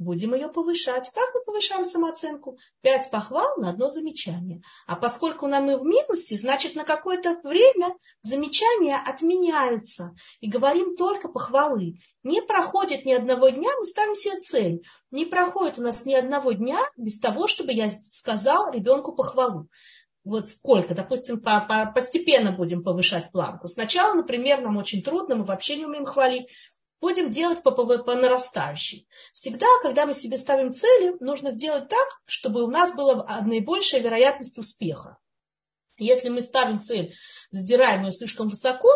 будем 0.00 0.34
ее 0.34 0.48
повышать. 0.48 1.10
Как 1.14 1.34
мы 1.34 1.44
повышаем 1.44 1.84
самооценку? 1.84 2.58
Пять 2.80 3.10
похвал 3.10 3.58
на 3.58 3.70
одно 3.70 3.88
замечание. 3.88 4.62
А 4.86 4.96
поскольку 4.96 5.46
нам 5.46 5.64
мы 5.64 5.78
в 5.78 5.84
минусе, 5.84 6.36
значит 6.36 6.74
на 6.74 6.84
какое-то 6.84 7.38
время 7.44 7.94
замечания 8.22 8.96
отменяются. 8.96 10.14
И 10.40 10.48
говорим 10.48 10.96
только 10.96 11.28
похвалы. 11.28 11.98
Не 12.22 12.40
проходит 12.42 13.04
ни 13.04 13.12
одного 13.12 13.50
дня, 13.50 13.68
мы 13.78 13.84
ставим 13.84 14.14
себе 14.14 14.40
цель. 14.40 14.82
Не 15.10 15.26
проходит 15.26 15.78
у 15.78 15.82
нас 15.82 16.06
ни 16.06 16.14
одного 16.14 16.52
дня 16.52 16.80
без 16.96 17.20
того, 17.20 17.46
чтобы 17.46 17.72
я 17.72 17.90
сказал 17.90 18.72
ребенку 18.72 19.14
похвалу 19.14 19.68
вот 20.22 20.48
сколько, 20.48 20.94
допустим, 20.94 21.40
по, 21.40 21.60
по, 21.60 21.90
постепенно 21.94 22.52
будем 22.52 22.82
повышать 22.84 23.32
планку. 23.32 23.66
Сначала, 23.68 24.14
например, 24.14 24.60
нам 24.60 24.76
очень 24.76 25.02
трудно, 25.02 25.34
мы 25.34 25.44
вообще 25.44 25.76
не 25.76 25.86
умеем 25.86 26.04
хвалить 26.04 26.46
будем 27.00 27.30
делать 27.30 27.62
по, 27.62 27.70
по, 27.70 27.84
по 27.98 28.14
нарастающей. 28.14 29.08
Всегда, 29.32 29.66
когда 29.82 30.06
мы 30.06 30.14
себе 30.14 30.36
ставим 30.36 30.72
цели, 30.72 31.16
нужно 31.20 31.50
сделать 31.50 31.88
так, 31.88 32.08
чтобы 32.26 32.62
у 32.62 32.66
нас 32.68 32.94
была 32.94 33.24
наибольшая 33.42 34.00
вероятность 34.00 34.58
успеха. 34.58 35.18
Если 35.96 36.28
мы 36.28 36.40
ставим 36.40 36.80
цель, 36.80 37.14
задираем 37.50 38.04
ее 38.04 38.12
слишком 38.12 38.48
высоко, 38.48 38.88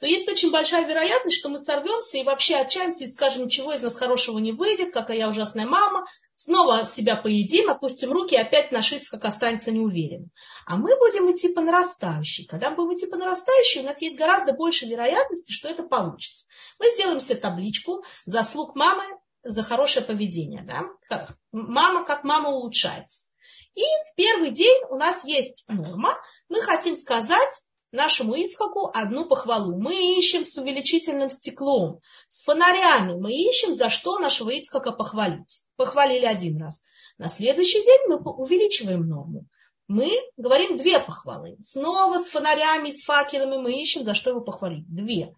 то 0.00 0.06
есть 0.06 0.28
очень 0.28 0.50
большая 0.50 0.86
вероятность, 0.86 1.38
что 1.38 1.48
мы 1.48 1.58
сорвемся 1.58 2.18
и 2.18 2.22
вообще 2.22 2.56
отчаемся 2.56 3.04
и 3.04 3.08
скажем, 3.08 3.44
ничего 3.44 3.72
из 3.72 3.82
нас 3.82 3.96
хорошего 3.96 4.38
не 4.38 4.52
выйдет, 4.52 4.92
какая 4.92 5.16
я 5.16 5.28
ужасная 5.28 5.66
мама, 5.66 6.06
снова 6.36 6.84
себя 6.84 7.16
поедим, 7.16 7.68
опустим 7.68 8.12
руки, 8.12 8.34
и 8.34 8.38
опять 8.38 8.70
наш 8.70 8.94
как 9.10 9.24
останется 9.24 9.72
неуверенным. 9.72 10.30
А 10.66 10.76
мы 10.76 10.96
будем 10.98 11.30
идти 11.34 11.48
по 11.48 11.62
нарастающей. 11.62 12.46
Когда 12.46 12.70
мы 12.70 12.76
будем 12.76 12.96
идти 12.96 13.06
по 13.06 13.16
нарастающей, 13.16 13.80
у 13.80 13.84
нас 13.84 14.00
есть 14.00 14.16
гораздо 14.16 14.52
больше 14.52 14.86
вероятности, 14.86 15.52
что 15.52 15.68
это 15.68 15.82
получится. 15.82 16.46
Мы 16.78 16.86
сделаем 16.94 17.18
себе 17.18 17.38
табличку 17.38 18.04
заслуг 18.24 18.76
мамы 18.76 19.04
за 19.42 19.62
хорошее 19.64 20.04
поведение. 20.04 20.62
Да? 20.62 21.28
Мама, 21.50 22.04
как 22.04 22.22
мама 22.22 22.50
улучшается. 22.50 23.22
И 23.74 23.82
в 23.82 24.14
первый 24.16 24.50
день 24.50 24.82
у 24.90 24.96
нас 24.96 25.24
есть 25.24 25.64
норма. 25.68 26.14
Мы 26.48 26.60
хотим 26.62 26.94
сказать, 26.96 27.68
нашему 27.92 28.34
Ицхаку 28.34 28.90
одну 28.92 29.26
похвалу. 29.26 29.78
Мы 29.80 30.18
ищем 30.18 30.44
с 30.44 30.56
увеличительным 30.58 31.30
стеклом, 31.30 32.00
с 32.28 32.42
фонарями. 32.42 33.14
Мы 33.14 33.32
ищем, 33.32 33.74
за 33.74 33.88
что 33.88 34.18
нашего 34.18 34.50
Ицхака 34.50 34.92
похвалить. 34.92 35.60
Похвалили 35.76 36.24
один 36.24 36.60
раз. 36.60 36.84
На 37.18 37.28
следующий 37.28 37.82
день 37.84 38.00
мы 38.08 38.16
увеличиваем 38.18 39.08
норму. 39.08 39.46
Мы 39.88 40.10
говорим 40.36 40.76
две 40.76 41.00
похвалы. 41.00 41.56
Снова 41.62 42.18
с 42.18 42.28
фонарями, 42.28 42.90
с 42.90 43.02
факелами 43.04 43.56
мы 43.56 43.80
ищем, 43.80 44.04
за 44.04 44.14
что 44.14 44.30
его 44.30 44.42
похвалить. 44.42 44.86
Две. 44.86 45.34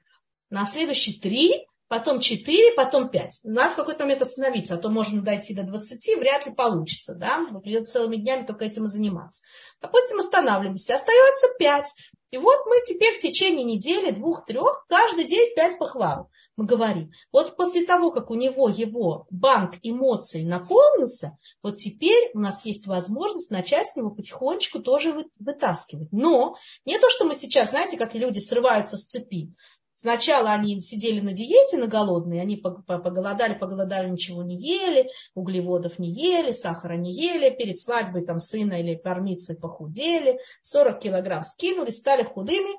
На 0.50 0.64
следующий 0.64 1.18
три 1.20 1.66
потом 1.90 2.20
4, 2.20 2.74
потом 2.76 3.08
5. 3.08 3.40
Надо 3.42 3.72
в 3.72 3.76
какой-то 3.76 4.04
момент 4.04 4.22
остановиться, 4.22 4.74
а 4.74 4.78
то 4.78 4.90
можно 4.90 5.22
дойти 5.22 5.54
до 5.54 5.64
20, 5.64 6.18
вряд 6.18 6.46
ли 6.46 6.52
получится, 6.52 7.16
да, 7.16 7.44
придется 7.60 7.94
целыми 7.94 8.14
днями 8.14 8.46
только 8.46 8.64
этим 8.64 8.84
и 8.84 8.88
заниматься. 8.88 9.42
Допустим, 9.82 10.20
останавливаемся, 10.20 10.94
остается 10.94 11.48
5. 11.58 11.86
И 12.30 12.38
вот 12.38 12.58
мы 12.66 12.76
теперь 12.86 13.12
в 13.14 13.18
течение 13.18 13.64
недели, 13.64 14.12
двух, 14.12 14.46
трех, 14.46 14.86
каждый 14.88 15.24
день 15.24 15.52
5 15.56 15.78
похвал. 15.78 16.30
Мы 16.56 16.66
говорим, 16.66 17.10
вот 17.32 17.56
после 17.56 17.84
того, 17.84 18.12
как 18.12 18.30
у 18.30 18.34
него 18.34 18.68
его 18.68 19.26
банк 19.30 19.74
эмоций 19.82 20.44
наполнился, 20.44 21.38
вот 21.60 21.76
теперь 21.76 22.30
у 22.34 22.38
нас 22.38 22.64
есть 22.66 22.86
возможность 22.86 23.50
начать 23.50 23.88
с 23.88 23.96
него 23.96 24.10
потихонечку 24.10 24.78
тоже 24.78 25.26
вытаскивать. 25.40 26.12
Но 26.12 26.54
не 26.84 26.98
то, 26.98 27.10
что 27.10 27.24
мы 27.24 27.34
сейчас, 27.34 27.70
знаете, 27.70 27.96
как 27.96 28.14
люди 28.14 28.38
срываются 28.38 28.96
с 28.96 29.06
цепи. 29.06 29.52
Сначала 30.00 30.52
они 30.52 30.80
сидели 30.80 31.20
на 31.20 31.34
диете, 31.34 31.76
на 31.76 31.86
голодные, 31.86 32.40
они 32.40 32.56
поголодали, 32.56 33.52
поголодали, 33.52 34.08
ничего 34.08 34.42
не 34.42 34.56
ели, 34.56 35.10
углеводов 35.34 35.98
не 35.98 36.10
ели, 36.10 36.52
сахара 36.52 36.94
не 36.94 37.12
ели, 37.12 37.50
перед 37.50 37.78
свадьбой 37.78 38.24
там 38.24 38.40
сына 38.40 38.80
или 38.80 38.94
пармицей 38.94 39.56
похудели, 39.56 40.38
40 40.62 41.00
килограмм 41.00 41.42
скинули, 41.42 41.90
стали 41.90 42.22
худыми, 42.22 42.70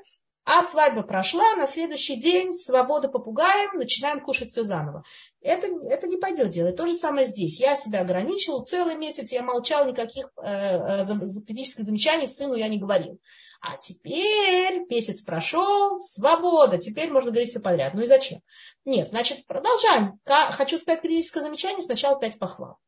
а 0.46 0.64
свадьба 0.64 1.04
прошла, 1.04 1.54
на 1.58 1.68
следующий 1.68 2.16
день 2.16 2.54
свобода 2.54 3.08
попугаем, 3.08 3.78
начинаем 3.78 4.22
кушать 4.22 4.50
все 4.50 4.64
заново. 4.64 5.04
Это, 5.42 5.68
это 5.92 6.08
не 6.08 6.18
пойдет 6.18 6.50
делать. 6.50 6.76
То 6.76 6.88
же 6.88 6.96
самое 6.96 7.28
здесь. 7.28 7.60
Я 7.60 7.76
себя 7.76 8.02
ограничивал 8.02 8.64
целый 8.64 8.96
месяц, 8.98 9.32
я 9.32 9.44
молчал, 9.44 9.88
никаких 9.88 10.32
э, 10.38 10.48
э, 10.48 11.04
критических 11.46 11.84
замечаний 11.84 12.26
сыну 12.26 12.56
я 12.56 12.68
не 12.68 12.80
говорил. 12.80 13.20
А 13.62 13.78
теперь 13.78 14.88
месяц 14.90 15.22
прошел, 15.22 16.02
свобода, 16.02 16.80
теперь 16.80 17.12
можно 17.12 17.30
говорить 17.30 17.52
все 17.52 17.60
подряд. 17.60 17.94
Ну 17.94 18.02
и 18.02 18.08
зачем? 18.08 18.42
Нет, 18.86 19.08
значит, 19.08 19.46
продолжаем. 19.46 20.20
Хочу 20.26 20.80
сказать 20.80 21.02
критическое 21.02 21.42
замечание, 21.42 21.82
сначала 21.82 22.20
пять 22.20 22.40
похвал. 22.40 22.80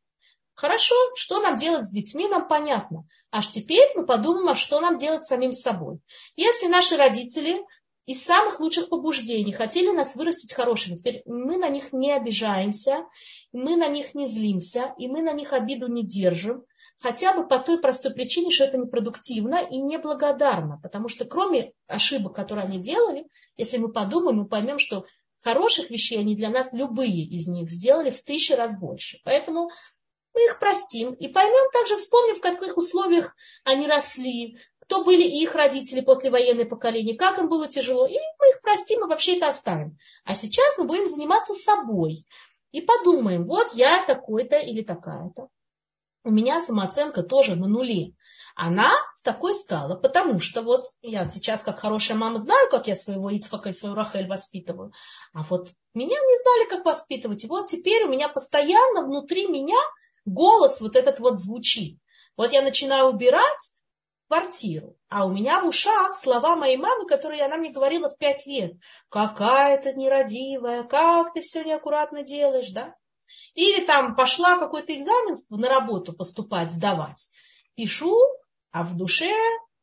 Хорошо, 0.54 0.94
что 1.14 1.40
нам 1.40 1.56
делать 1.56 1.84
с 1.84 1.92
детьми, 1.92 2.26
нам 2.26 2.48
понятно. 2.48 3.06
Аж 3.30 3.50
теперь 3.50 3.88
мы 3.94 4.04
подумаем, 4.04 4.48
а 4.48 4.54
что 4.56 4.80
нам 4.80 4.96
делать 4.96 5.22
с 5.22 5.28
самим 5.28 5.52
собой. 5.52 6.00
Если 6.34 6.66
наши 6.66 6.96
родители 6.96 7.64
из 8.06 8.22
самых 8.24 8.60
лучших 8.60 8.88
побуждений 8.88 9.52
хотели 9.52 9.90
нас 9.90 10.14
вырастить 10.14 10.52
хорошими, 10.52 10.96
теперь 10.96 11.22
мы 11.24 11.56
на 11.56 11.68
них 11.68 11.92
не 11.92 12.12
обижаемся, 12.12 13.06
мы 13.52 13.76
на 13.76 13.88
них 13.88 14.14
не 14.14 14.26
злимся, 14.26 14.94
и 14.98 15.08
мы 15.08 15.22
на 15.22 15.32
них 15.32 15.52
обиду 15.52 15.86
не 15.86 16.04
держим, 16.04 16.64
хотя 17.00 17.34
бы 17.34 17.46
по 17.46 17.58
той 17.58 17.80
простой 17.80 18.12
причине, 18.12 18.50
что 18.50 18.64
это 18.64 18.78
непродуктивно 18.78 19.56
и 19.56 19.78
неблагодарно, 19.78 20.80
потому 20.82 21.08
что 21.08 21.24
кроме 21.24 21.72
ошибок, 21.86 22.34
которые 22.34 22.64
они 22.64 22.78
делали, 22.78 23.26
если 23.56 23.78
мы 23.78 23.92
подумаем, 23.92 24.38
мы 24.38 24.46
поймем, 24.46 24.78
что 24.78 25.04
хороших 25.42 25.90
вещей 25.90 26.18
они 26.18 26.34
для 26.34 26.50
нас, 26.50 26.72
любые 26.72 27.24
из 27.24 27.48
них, 27.48 27.70
сделали 27.70 28.10
в 28.10 28.22
тысячу 28.22 28.56
раз 28.56 28.78
больше. 28.78 29.18
Поэтому 29.24 29.70
мы 30.32 30.44
их 30.46 30.58
простим 30.58 31.12
и 31.12 31.28
поймем 31.28 31.70
также, 31.72 31.96
вспомнив, 31.96 32.38
в 32.38 32.40
каких 32.40 32.76
условиях 32.76 33.36
они 33.64 33.86
росли, 33.86 34.58
кто 34.80 35.04
были 35.04 35.22
их 35.22 35.54
родители 35.54 36.00
после 36.00 36.30
военной 36.30 36.66
поколения, 36.66 37.16
как 37.16 37.38
им 37.38 37.48
было 37.48 37.68
тяжело, 37.68 38.06
и 38.06 38.14
мы 38.38 38.48
их 38.48 38.60
простим 38.60 39.04
и 39.04 39.08
вообще 39.08 39.36
это 39.36 39.48
оставим. 39.48 39.96
А 40.24 40.34
сейчас 40.34 40.76
мы 40.78 40.84
будем 40.84 41.06
заниматься 41.06 41.54
собой 41.54 42.26
и 42.72 42.80
подумаем, 42.80 43.46
вот 43.46 43.72
я 43.74 44.04
такой-то 44.04 44.58
или 44.58 44.82
такая-то. 44.82 45.48
У 46.24 46.30
меня 46.30 46.60
самооценка 46.60 47.22
тоже 47.22 47.54
на 47.54 47.68
нуле. 47.68 48.14
Она 48.56 48.90
с 49.14 49.22
такой 49.22 49.54
стала, 49.54 49.96
потому 49.96 50.40
что 50.40 50.62
вот 50.62 50.86
я 51.02 51.28
сейчас, 51.28 51.62
как 51.62 51.80
хорошая 51.80 52.16
мама, 52.16 52.38
знаю, 52.38 52.70
как 52.70 52.86
я 52.86 52.94
своего 52.94 53.30
Ицхака 53.30 53.70
и 53.70 53.72
свою 53.72 53.94
Рахель 53.94 54.28
воспитываю, 54.28 54.92
а 55.32 55.42
вот 55.42 55.70
меня 55.92 56.16
не 56.16 56.42
знали, 56.42 56.68
как 56.68 56.84
воспитывать. 56.84 57.44
И 57.44 57.48
вот 57.48 57.66
теперь 57.66 58.04
у 58.04 58.08
меня 58.08 58.28
постоянно 58.28 59.02
внутри 59.02 59.48
меня 59.48 59.78
голос 60.24 60.80
вот 60.80 60.96
этот 60.96 61.18
вот 61.20 61.38
звучит. 61.38 61.98
Вот 62.36 62.52
я 62.52 62.62
начинаю 62.62 63.06
убирать 63.06 63.74
квартиру, 64.28 64.96
а 65.08 65.26
у 65.26 65.32
меня 65.32 65.60
в 65.60 65.66
ушах 65.66 66.14
слова 66.14 66.56
моей 66.56 66.76
мамы, 66.76 67.06
которые 67.06 67.44
она 67.44 67.56
мне 67.56 67.70
говорила 67.70 68.08
в 68.08 68.16
пять 68.16 68.46
лет. 68.46 68.72
Какая 69.08 69.80
ты 69.80 69.94
нерадивая, 69.94 70.84
как 70.84 71.34
ты 71.34 71.40
все 71.40 71.64
неаккуратно 71.64 72.22
делаешь, 72.22 72.70
да? 72.70 72.94
Или 73.54 73.84
там 73.84 74.16
пошла 74.16 74.58
какой-то 74.58 74.94
экзамен 74.94 75.36
на 75.50 75.68
работу 75.68 76.12
поступать, 76.12 76.70
сдавать. 76.70 77.28
Пишу, 77.74 78.16
а 78.72 78.82
в 78.82 78.96
душе 78.96 79.32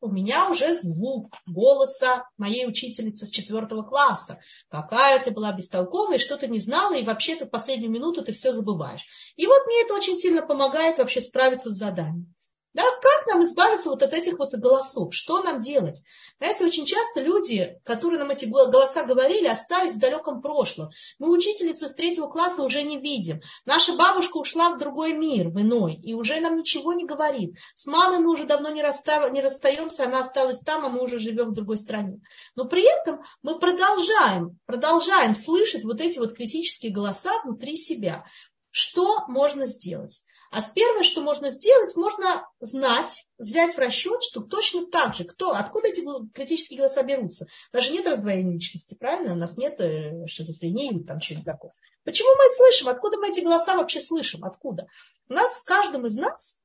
у 0.02 0.08
меня 0.08 0.50
уже 0.50 0.74
звук 0.74 1.32
голоса 1.46 2.28
моей 2.36 2.66
учительницы 2.66 3.24
с 3.24 3.30
четвертого 3.30 3.82
класса. 3.82 4.40
Какая 4.68 5.22
ты 5.22 5.30
была 5.30 5.52
бестолковая, 5.52 6.18
что 6.18 6.36
ты 6.36 6.48
не 6.48 6.58
знала, 6.58 6.94
и 6.94 7.04
вообще 7.04 7.36
ты 7.36 7.46
в 7.46 7.50
последнюю 7.50 7.90
минуту 7.90 8.22
ты 8.22 8.32
все 8.32 8.52
забываешь. 8.52 9.06
И 9.36 9.46
вот 9.46 9.64
мне 9.66 9.82
это 9.82 9.94
очень 9.94 10.16
сильно 10.16 10.44
помогает 10.44 10.98
вообще 10.98 11.20
справиться 11.20 11.70
с 11.70 11.78
заданием. 11.78 12.34
Да, 12.74 12.84
как 12.84 13.26
нам 13.26 13.44
избавиться 13.44 13.90
вот 13.90 14.02
от 14.02 14.14
этих 14.14 14.38
вот 14.38 14.54
голосов? 14.54 15.14
Что 15.14 15.42
нам 15.42 15.58
делать? 15.58 16.02
Знаете, 16.38 16.64
очень 16.64 16.86
часто 16.86 17.20
люди, 17.20 17.78
которые 17.84 18.18
нам 18.18 18.30
эти 18.30 18.46
голоса 18.46 19.04
говорили, 19.04 19.46
остались 19.46 19.94
в 19.94 19.98
далеком 19.98 20.40
прошлом. 20.40 20.88
Мы 21.18 21.30
учительницу 21.30 21.86
с 21.86 21.94
третьего 21.94 22.28
класса 22.28 22.62
уже 22.62 22.82
не 22.82 22.98
видим. 22.98 23.42
Наша 23.66 23.94
бабушка 23.94 24.38
ушла 24.38 24.70
в 24.70 24.78
другой 24.78 25.12
мир, 25.12 25.50
в 25.50 25.60
иной, 25.60 25.96
и 26.02 26.14
уже 26.14 26.40
нам 26.40 26.56
ничего 26.56 26.94
не 26.94 27.04
говорит. 27.04 27.56
С 27.74 27.86
мамой 27.86 28.20
мы 28.20 28.30
уже 28.30 28.44
давно 28.44 28.70
не, 28.70 28.82
расстав... 28.82 29.30
не 29.32 29.42
расстаемся, 29.42 30.04
она 30.04 30.20
осталась 30.20 30.60
там, 30.60 30.86
а 30.86 30.88
мы 30.88 31.02
уже 31.02 31.18
живем 31.18 31.50
в 31.50 31.54
другой 31.54 31.76
стране. 31.76 32.22
Но 32.54 32.64
при 32.64 32.84
этом 32.84 33.20
мы 33.42 33.58
продолжаем, 33.58 34.58
продолжаем 34.64 35.34
слышать 35.34 35.84
вот 35.84 36.00
эти 36.00 36.18
вот 36.18 36.34
критические 36.34 36.92
голоса 36.92 37.38
внутри 37.44 37.76
себя. 37.76 38.24
Что 38.70 39.26
можно 39.28 39.66
сделать? 39.66 40.24
А 40.52 40.60
с 40.60 40.68
первое, 40.68 41.02
что 41.02 41.22
можно 41.22 41.48
сделать, 41.48 41.96
можно 41.96 42.46
знать, 42.60 43.26
взять 43.38 43.74
в 43.74 43.78
расчет, 43.78 44.22
что 44.22 44.42
точно 44.42 44.86
так 44.86 45.14
же, 45.14 45.24
кто, 45.24 45.52
откуда 45.52 45.88
эти 45.88 46.02
критические 46.34 46.80
голоса 46.80 47.02
берутся. 47.02 47.46
Даже 47.72 47.90
нет 47.90 48.06
раздвоения 48.06 48.52
личности, 48.52 48.94
правильно? 48.94 49.32
У 49.32 49.36
нас 49.36 49.56
нет 49.56 49.80
э, 49.80 50.26
шизофрении 50.26 51.02
там 51.04 51.20
чего-нибудь 51.20 51.46
такого. 51.46 51.72
Почему 52.04 52.28
мы 52.36 52.50
слышим? 52.50 52.90
Откуда 52.90 53.16
мы 53.16 53.30
эти 53.30 53.40
голоса 53.40 53.76
вообще 53.76 54.02
слышим? 54.02 54.44
Откуда? 54.44 54.88
У 55.26 55.32
нас 55.32 55.56
в 55.56 55.64
каждом 55.64 56.04
из 56.04 56.16
нас 56.16 56.60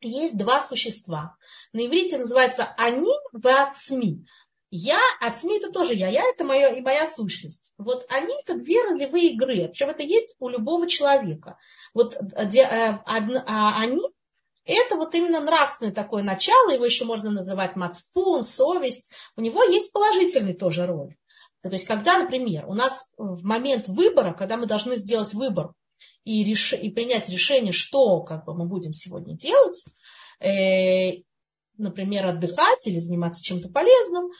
есть 0.00 0.38
два 0.38 0.62
существа. 0.62 1.36
На 1.74 1.86
иврите 1.86 2.16
называется 2.16 2.72
они 2.78 3.12
в 3.32 3.70
СМИ. 3.74 4.24
Я, 4.70 5.00
от 5.20 5.36
СМИ 5.36 5.58
это 5.58 5.72
тоже 5.72 5.94
я, 5.94 6.08
я 6.08 6.22
это 6.28 6.44
моя, 6.44 6.68
и 6.68 6.80
моя 6.80 7.06
сущность. 7.06 7.72
Вот 7.76 8.06
они 8.08 8.32
это 8.42 8.54
две 8.54 8.82
ролевые 8.82 9.32
игры, 9.32 9.68
причем 9.68 9.90
это 9.90 10.04
есть 10.04 10.36
у 10.38 10.48
любого 10.48 10.86
человека. 10.86 11.58
Вот 11.92 12.16
где, 12.20 12.62
э, 12.62 12.98
а 13.04 13.80
они 13.80 14.00
это 14.64 14.96
вот 14.96 15.14
именно 15.14 15.40
нравственное 15.40 15.92
такое 15.92 16.22
начало, 16.22 16.70
его 16.70 16.84
еще 16.84 17.04
можно 17.04 17.30
называть 17.30 17.74
мацпун, 17.74 18.42
совесть. 18.42 19.12
У 19.36 19.40
него 19.40 19.62
есть 19.64 19.92
положительный 19.92 20.54
тоже 20.54 20.86
роль. 20.86 21.16
То 21.62 21.68
есть, 21.70 21.86
когда, 21.86 22.18
например, 22.18 22.66
у 22.66 22.74
нас 22.74 23.12
в 23.18 23.44
момент 23.44 23.88
выбора, 23.88 24.32
когда 24.32 24.56
мы 24.56 24.66
должны 24.66 24.96
сделать 24.96 25.34
выбор 25.34 25.72
и, 26.24 26.44
реш... 26.44 26.72
и 26.72 26.90
принять 26.90 27.28
решение, 27.28 27.72
что 27.72 28.20
как 28.20 28.44
бы, 28.44 28.54
мы 28.54 28.66
будем 28.66 28.92
сегодня 28.92 29.36
делать, 29.36 29.84
э, 30.38 31.22
например, 31.80 32.26
отдыхать 32.26 32.86
или 32.86 32.98
заниматься 32.98 33.42
чем-то 33.42 33.68
полезным, 33.70 34.30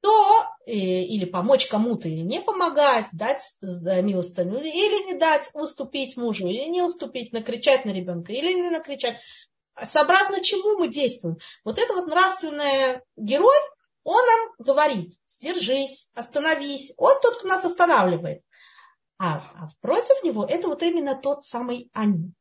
то 0.00 0.46
э, 0.66 0.72
или 0.72 1.24
помочь 1.24 1.66
кому-то, 1.66 2.08
или 2.08 2.20
не 2.20 2.40
помогать, 2.40 3.08
дать 3.14 3.40
милостыню, 3.62 4.60
или 4.60 5.06
не 5.06 5.18
дать, 5.18 5.50
уступить 5.54 6.16
мужу, 6.16 6.46
или 6.46 6.68
не 6.68 6.82
уступить, 6.82 7.32
накричать 7.32 7.84
на 7.84 7.90
ребенка, 7.90 8.32
или 8.32 8.52
не 8.52 8.70
накричать. 8.70 9.18
Сообразно 9.82 10.40
чему 10.40 10.78
мы 10.78 10.88
действуем? 10.88 11.38
Вот 11.64 11.78
это 11.78 11.94
вот 11.94 12.06
нравственный 12.06 13.00
герой, 13.16 13.56
он 14.04 14.22
нам 14.26 14.50
говорит, 14.58 15.14
сдержись, 15.26 16.10
остановись. 16.14 16.92
Он 16.98 17.18
тот, 17.20 17.38
кто 17.38 17.48
нас 17.48 17.64
останавливает. 17.64 18.42
А, 19.18 19.38
а 19.56 19.68
против 19.80 20.22
него 20.22 20.44
это 20.44 20.68
вот 20.68 20.82
именно 20.82 21.16
тот 21.16 21.44
самый 21.44 21.90
они. 21.94 22.34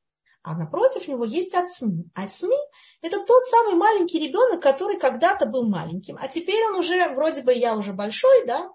А 0.43 0.55
напротив 0.55 1.07
него 1.07 1.23
есть 1.23 1.55
Ацми. 1.55 2.05
Ацми– 2.13 2.55
это 3.01 3.23
тот 3.23 3.45
самый 3.45 3.75
маленький 3.75 4.19
ребенок, 4.19 4.61
который 4.61 4.99
когда-то 4.99 5.45
был 5.45 5.67
маленьким, 5.67 6.17
а 6.19 6.27
теперь 6.27 6.61
он 6.67 6.75
уже, 6.75 7.13
вроде 7.13 7.43
бы 7.43 7.53
я 7.53 7.75
уже 7.75 7.93
большой, 7.93 8.45
да, 8.45 8.69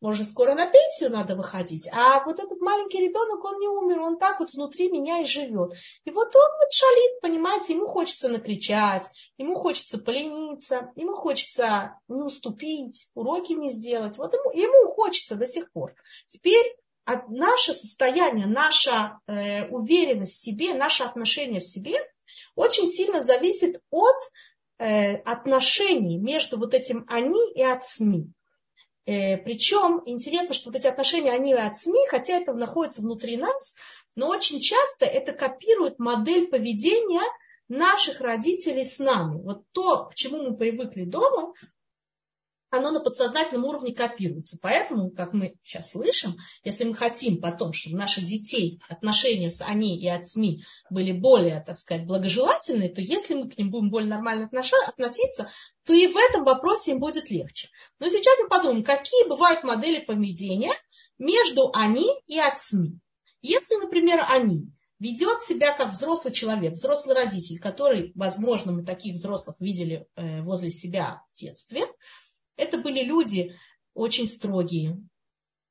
может, 0.00 0.26
скоро 0.26 0.54
на 0.54 0.66
пенсию 0.66 1.10
надо 1.10 1.36
выходить, 1.36 1.88
а 1.92 2.24
вот 2.24 2.40
этот 2.40 2.60
маленький 2.60 2.98
ребенок, 2.98 3.44
он 3.44 3.60
не 3.60 3.68
умер, 3.68 4.00
он 4.00 4.18
так 4.18 4.40
вот 4.40 4.52
внутри 4.52 4.90
меня 4.90 5.20
и 5.20 5.24
живет. 5.24 5.74
И 6.04 6.10
вот 6.10 6.34
он 6.34 6.50
вот 6.58 6.72
шалит, 6.72 7.20
понимаете, 7.20 7.74
ему 7.74 7.86
хочется 7.86 8.28
накричать, 8.28 9.08
ему 9.38 9.54
хочется 9.54 9.98
полениться, 9.98 10.90
ему 10.96 11.14
хочется 11.14 12.00
не 12.08 12.20
уступить, 12.20 13.10
уроки 13.14 13.52
не 13.52 13.68
сделать. 13.68 14.18
Вот 14.18 14.34
ему, 14.34 14.50
ему 14.54 14.92
хочется 14.92 15.36
до 15.36 15.46
сих 15.46 15.70
пор. 15.70 15.94
Теперь 16.26 16.76
от 17.04 17.28
наше 17.28 17.72
состояние, 17.72 18.46
наша 18.46 19.18
э, 19.26 19.66
уверенность 19.68 20.34
в 20.34 20.42
себе, 20.42 20.74
наше 20.74 21.02
отношение 21.04 21.60
в 21.60 21.66
себе 21.66 21.98
очень 22.54 22.86
сильно 22.86 23.22
зависит 23.22 23.80
от 23.90 24.16
э, 24.78 25.16
отношений 25.16 26.18
между 26.18 26.58
вот 26.58 26.74
этим 26.74 27.06
они 27.08 27.52
и 27.54 27.62
от 27.62 27.84
СМИ. 27.84 28.30
Э, 29.04 29.36
причем 29.38 30.02
интересно, 30.06 30.54
что 30.54 30.70
вот 30.70 30.76
эти 30.76 30.86
отношения 30.86 31.32
они 31.32 31.52
и 31.52 31.54
от 31.54 31.76
СМИ, 31.76 32.06
хотя 32.08 32.34
это 32.34 32.52
находится 32.52 33.02
внутри 33.02 33.36
нас, 33.36 33.76
но 34.14 34.28
очень 34.28 34.60
часто 34.60 35.06
это 35.06 35.32
копирует 35.32 35.98
модель 35.98 36.48
поведения 36.48 37.22
наших 37.68 38.20
родителей 38.20 38.84
с 38.84 38.98
нами. 38.98 39.40
Вот 39.42 39.64
то, 39.72 40.06
к 40.06 40.14
чему 40.14 40.42
мы 40.42 40.56
привыкли 40.56 41.04
дома, 41.04 41.54
оно 42.72 42.90
на 42.90 43.00
подсознательном 43.00 43.66
уровне 43.66 43.94
копируется. 43.94 44.58
Поэтому, 44.62 45.10
как 45.10 45.34
мы 45.34 45.56
сейчас 45.62 45.90
слышим, 45.90 46.38
если 46.64 46.84
мы 46.84 46.94
хотим 46.94 47.38
потом, 47.38 47.74
чтобы 47.74 47.98
наших 47.98 48.24
детей 48.24 48.80
отношения 48.88 49.50
с 49.50 49.60
они 49.60 50.00
и 50.00 50.08
от 50.08 50.26
СМИ 50.26 50.64
были 50.88 51.12
более, 51.12 51.62
так 51.62 51.76
сказать, 51.76 52.06
благожелательные, 52.06 52.88
то 52.88 53.02
если 53.02 53.34
мы 53.34 53.50
к 53.50 53.58
ним 53.58 53.70
будем 53.70 53.90
более 53.90 54.08
нормально 54.08 54.50
относиться, 54.88 55.50
то 55.84 55.92
и 55.92 56.06
в 56.06 56.16
этом 56.16 56.44
вопросе 56.44 56.92
им 56.92 56.98
будет 56.98 57.30
легче. 57.30 57.68
Но 57.98 58.08
сейчас 58.08 58.40
мы 58.42 58.48
подумаем, 58.48 58.84
какие 58.84 59.28
бывают 59.28 59.64
модели 59.64 60.02
поведения 60.02 60.72
между 61.18 61.70
они 61.74 62.10
и 62.26 62.38
от 62.38 62.58
СМИ. 62.58 62.98
Если, 63.42 63.76
например, 63.76 64.24
они 64.26 64.72
ведет 64.98 65.42
себя 65.42 65.76
как 65.76 65.92
взрослый 65.92 66.32
человек, 66.32 66.72
взрослый 66.72 67.14
родитель, 67.14 67.58
который, 67.58 68.12
возможно, 68.14 68.72
мы 68.72 68.82
таких 68.82 69.12
взрослых 69.14 69.56
видели 69.58 70.06
э, 70.16 70.40
возле 70.40 70.70
себя 70.70 71.22
в 71.34 71.38
детстве, 71.38 71.84
это 72.56 72.78
были 72.78 73.02
люди 73.02 73.54
очень 73.94 74.26
строгие, 74.26 74.98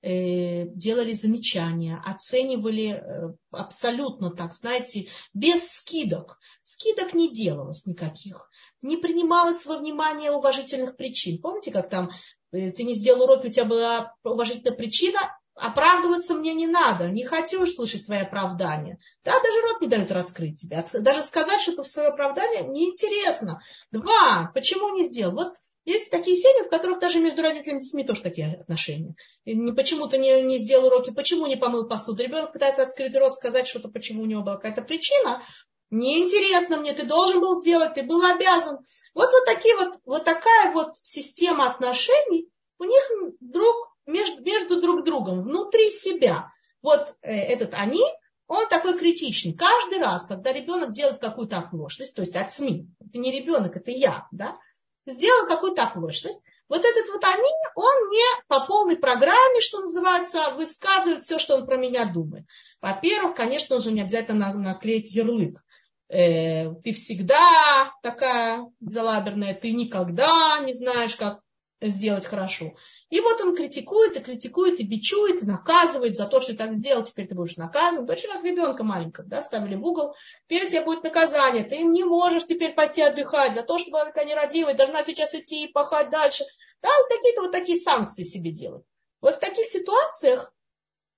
э, 0.02 0.66
делали 0.68 1.14
замечания, 1.14 2.02
оценивали 2.06 2.90
э, 2.90 3.34
абсолютно 3.52 4.30
так, 4.30 4.54
знаете, 4.54 5.08
без 5.34 5.72
скидок. 5.72 6.40
Скидок 6.62 7.14
не 7.14 7.32
делалось 7.32 7.86
никаких. 7.86 8.50
Не 8.82 8.98
принималось 8.98 9.66
во 9.66 9.78
внимание 9.78 10.32
уважительных 10.32 10.96
причин. 10.96 11.42
Помните, 11.42 11.72
как 11.72 11.90
там 11.90 12.12
э, 12.52 12.72
ты 12.72 12.84
не 12.84 12.94
сделал 12.94 13.24
уроки, 13.24 13.48
у 13.48 13.52
тебя 13.52 13.66
была 13.66 14.16
уважительная 14.24 14.76
причина, 14.76 15.20
оправдываться 15.56 16.34
мне 16.34 16.54
не 16.54 16.68
надо, 16.68 17.10
не 17.10 17.24
хочу 17.24 17.62
услышать 17.62 18.06
твои 18.06 18.20
оправдания. 18.20 18.98
Да, 19.24 19.34
даже 19.40 19.62
рот 19.62 19.82
не 19.82 19.88
дают 19.88 20.12
раскрыть 20.12 20.60
тебя. 20.62 20.86
Даже 20.94 21.22
сказать 21.22 21.62
что-то 21.62 21.84
в 21.84 21.88
свое 21.88 22.10
оправдание 22.10 22.68
неинтересно. 22.68 23.62
Два, 23.92 24.52
почему 24.54 24.90
не 24.96 25.04
сделал? 25.04 25.34
Вот 25.34 25.54
есть 25.86 26.12
такие 26.12 26.38
семьи, 26.38 26.68
в 26.68 26.70
которых 26.70 27.00
даже 27.00 27.20
между 27.20 27.42
родителями 27.42 27.80
и 27.80 27.82
детьми 27.82 28.06
тоже 28.06 28.22
такие 28.22 28.58
отношения. 28.62 29.16
Почему-то 29.46 30.18
не, 30.18 30.42
не 30.42 30.58
сделал 30.58 30.88
уроки, 30.88 31.12
почему 31.12 31.48
не 31.48 31.56
помыл 31.56 31.88
посуду. 31.88 32.22
Ребенок 32.22 32.54
пытается 32.54 32.84
открыть 32.84 33.16
рот, 33.16 33.34
сказать 33.34 33.68
что-то, 33.68 33.90
почему 33.90 34.24
у 34.24 34.28
него 34.28 34.44
была 34.44 34.56
какая-то 34.56 34.84
причина. 34.84 35.42
Неинтересно 35.90 36.78
мне, 36.78 36.94
ты 36.94 37.06
должен 37.06 37.42
был 37.42 37.56
сделать, 37.56 37.96
ты 37.96 38.04
был 38.04 38.24
обязан. 38.24 38.78
Вот, 39.14 39.32
вот, 39.32 39.46
такие 39.46 39.76
вот, 39.76 40.00
вот 40.06 40.24
такая 40.24 40.72
вот 40.72 40.96
система 40.96 41.70
отношений 41.70 42.48
у 42.78 42.86
них 42.86 43.12
друг, 43.40 43.96
между, 44.06 44.42
между 44.42 44.82
друг 44.82 45.04
другом, 45.04 45.42
внутри 45.42 45.90
себя. 45.92 46.52
Вот 46.82 47.16
э, 47.22 47.34
этот 47.34 47.74
они, 47.74 48.04
он 48.48 48.68
такой 48.70 48.98
критичный. 48.98 49.54
Каждый 49.54 50.00
раз, 50.00 50.28
когда 50.28 50.54
ребенок 50.54 50.92
делает 50.92 51.20
какую-то 51.20 51.58
оплошность, 51.58 52.16
то 52.16 52.22
есть 52.22 52.36
от 52.36 52.52
СМИ, 52.52 52.88
это 53.00 53.20
не 53.20 53.32
ребенок, 53.32 53.76
это 53.76 53.92
я, 53.92 54.28
да, 54.32 54.58
сделал 55.06 55.48
какую-то 55.48 55.84
оплошность, 55.84 56.42
вот 56.72 56.86
этот 56.86 57.10
вот 57.10 57.22
они, 57.26 57.50
он 57.76 58.10
не 58.12 58.44
по 58.48 58.66
полной 58.66 58.96
программе, 58.96 59.60
что 59.60 59.80
называется, 59.80 60.52
высказывает 60.56 61.22
все, 61.22 61.38
что 61.38 61.56
он 61.56 61.66
про 61.66 61.76
меня 61.76 62.06
думает. 62.06 62.46
Во-первых, 62.80 63.36
конечно, 63.36 63.76
он 63.76 63.82
же 63.82 63.92
не 63.92 64.00
обязательно 64.00 64.54
наклеить 64.54 65.14
ярлык. 65.14 65.62
э, 66.08 66.74
ты 66.76 66.94
всегда 66.94 67.92
такая 68.02 68.72
залаберная, 68.80 69.54
ты 69.54 69.74
никогда 69.74 70.60
не 70.60 70.72
знаешь, 70.72 71.18
как 71.18 71.42
сделать 71.82 72.26
хорошо. 72.26 72.76
И 73.10 73.20
вот 73.20 73.42
он 73.42 73.56
критикует, 73.56 74.16
и 74.16 74.22
критикует, 74.22 74.80
и 74.80 74.84
бичует, 74.84 75.42
и 75.42 75.46
наказывает 75.46 76.16
за 76.16 76.28
то, 76.28 76.40
что 76.40 76.52
ты 76.52 76.58
так 76.58 76.74
сделал, 76.74 77.04
теперь 77.04 77.28
ты 77.28 77.36
будешь 77.36 77.58
наказан. 77.58 78.06
Точно 78.06 78.34
как 78.34 78.44
ребенка 78.44 78.84
маленького, 78.84 79.28
да, 79.28 79.42
ставили 79.42 79.76
в 79.76 79.86
угол, 79.86 80.16
теперь 80.46 80.66
у 80.66 80.70
тебя 80.70 80.84
будет 80.84 81.04
наказание, 81.04 81.64
ты 81.64 81.80
не 81.84 82.04
можешь 82.04 82.46
теперь 82.46 82.74
пойти 82.74 83.02
отдыхать 83.02 83.56
за 83.56 83.64
то, 83.64 83.80
что 83.80 83.92
бабка 83.92 84.22
родила, 84.22 84.74
должна 84.74 85.04
сейчас 85.04 85.34
идти 85.34 85.66
и 85.66 85.72
пахать 85.72 86.10
дальше. 86.10 86.44
Да, 86.82 86.90
вот 86.90 87.16
какие-то 87.16 87.42
вот 87.42 87.52
такие 87.52 87.80
санкции 87.80 88.24
себе 88.24 88.52
делать. 88.52 88.84
Вот 89.20 89.36
в 89.36 89.40
таких 89.40 89.68
ситуациях 89.68 90.54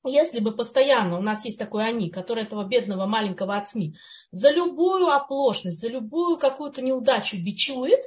если 0.05 0.41
бы 0.41 0.53
постоянно 0.53 1.17
у 1.17 1.21
нас 1.21 1.45
есть 1.45 1.57
такой 1.57 1.85
они, 1.87 2.09
который 2.09 2.43
этого 2.43 2.65
бедного 2.65 3.05
маленького 3.05 3.55
от 3.55 3.69
СМИ 3.69 3.95
за 4.31 4.51
любую 4.51 5.07
оплошность, 5.07 5.79
за 5.79 5.87
любую 5.87 6.37
какую-то 6.37 6.83
неудачу 6.83 7.37
бичует, 7.37 8.01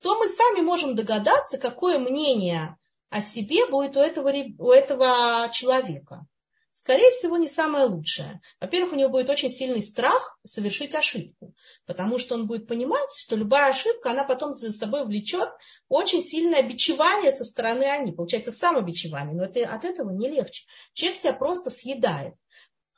то 0.00 0.18
мы 0.18 0.28
сами 0.28 0.60
можем 0.60 0.94
догадаться, 0.94 1.58
какое 1.58 1.98
мнение 1.98 2.76
о 3.10 3.20
себе 3.20 3.66
будет 3.66 3.96
у 3.96 4.00
этого, 4.00 4.32
у 4.58 4.70
этого 4.70 5.48
человека. 5.52 6.26
Скорее 6.78 7.10
всего, 7.10 7.38
не 7.38 7.48
самое 7.48 7.86
лучшее. 7.86 8.38
Во-первых, 8.60 8.92
у 8.92 8.96
него 8.96 9.08
будет 9.08 9.30
очень 9.30 9.48
сильный 9.48 9.80
страх 9.80 10.38
совершить 10.42 10.94
ошибку, 10.94 11.54
потому 11.86 12.18
что 12.18 12.34
он 12.34 12.46
будет 12.46 12.68
понимать, 12.68 13.10
что 13.16 13.34
любая 13.34 13.70
ошибка, 13.70 14.10
она 14.10 14.24
потом 14.24 14.52
за 14.52 14.70
собой 14.70 15.06
влечет 15.06 15.48
очень 15.88 16.22
сильное 16.22 16.62
бичевание 16.62 17.32
со 17.32 17.46
стороны 17.46 17.84
они. 17.84 18.12
Получается 18.12 18.52
самобичевание, 18.52 19.34
но 19.34 19.44
это, 19.44 19.74
от 19.74 19.86
этого 19.86 20.10
не 20.10 20.28
легче. 20.28 20.66
Человек 20.92 21.18
себя 21.18 21.32
просто 21.32 21.70
съедает. 21.70 22.34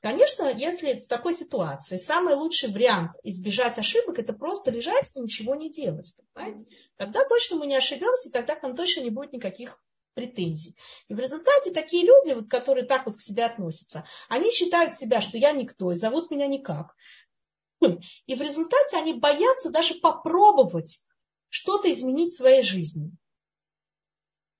Конечно, 0.00 0.48
если 0.54 0.94
в 0.98 1.08
такой 1.08 1.34
ситуации 1.34 1.96
самый 1.96 2.34
лучший 2.34 2.70
вариант 2.70 3.12
избежать 3.24 3.78
ошибок, 3.78 4.18
это 4.20 4.32
просто 4.32 4.70
лежать 4.70 5.10
и 5.14 5.20
ничего 5.20 5.56
не 5.56 5.70
делать. 5.70 6.14
Понимаете? 6.34 6.66
Тогда 6.96 7.24
точно 7.24 7.56
мы 7.56 7.66
не 7.66 7.76
ошибемся, 7.76 8.30
тогда 8.30 8.54
к 8.54 8.62
нам 8.62 8.76
точно 8.76 9.00
не 9.00 9.10
будет 9.10 9.32
никаких 9.32 9.82
претензий. 10.14 10.76
И 11.08 11.14
в 11.14 11.18
результате 11.18 11.72
такие 11.72 12.04
люди, 12.04 12.32
вот, 12.32 12.48
которые 12.48 12.86
так 12.86 13.06
вот 13.06 13.16
к 13.16 13.20
себе 13.20 13.44
относятся, 13.44 14.04
они 14.28 14.52
считают 14.52 14.94
себя, 14.94 15.20
что 15.20 15.36
я 15.36 15.52
никто, 15.52 15.90
и 15.90 15.96
зовут 15.96 16.30
меня 16.30 16.46
никак. 16.46 16.94
И 17.80 18.34
в 18.34 18.40
результате 18.40 18.96
они 18.96 19.14
боятся 19.14 19.70
даже 19.70 19.94
попробовать 19.94 21.04
что-то 21.48 21.90
изменить 21.90 22.32
в 22.32 22.36
своей 22.36 22.62
жизни. 22.62 23.12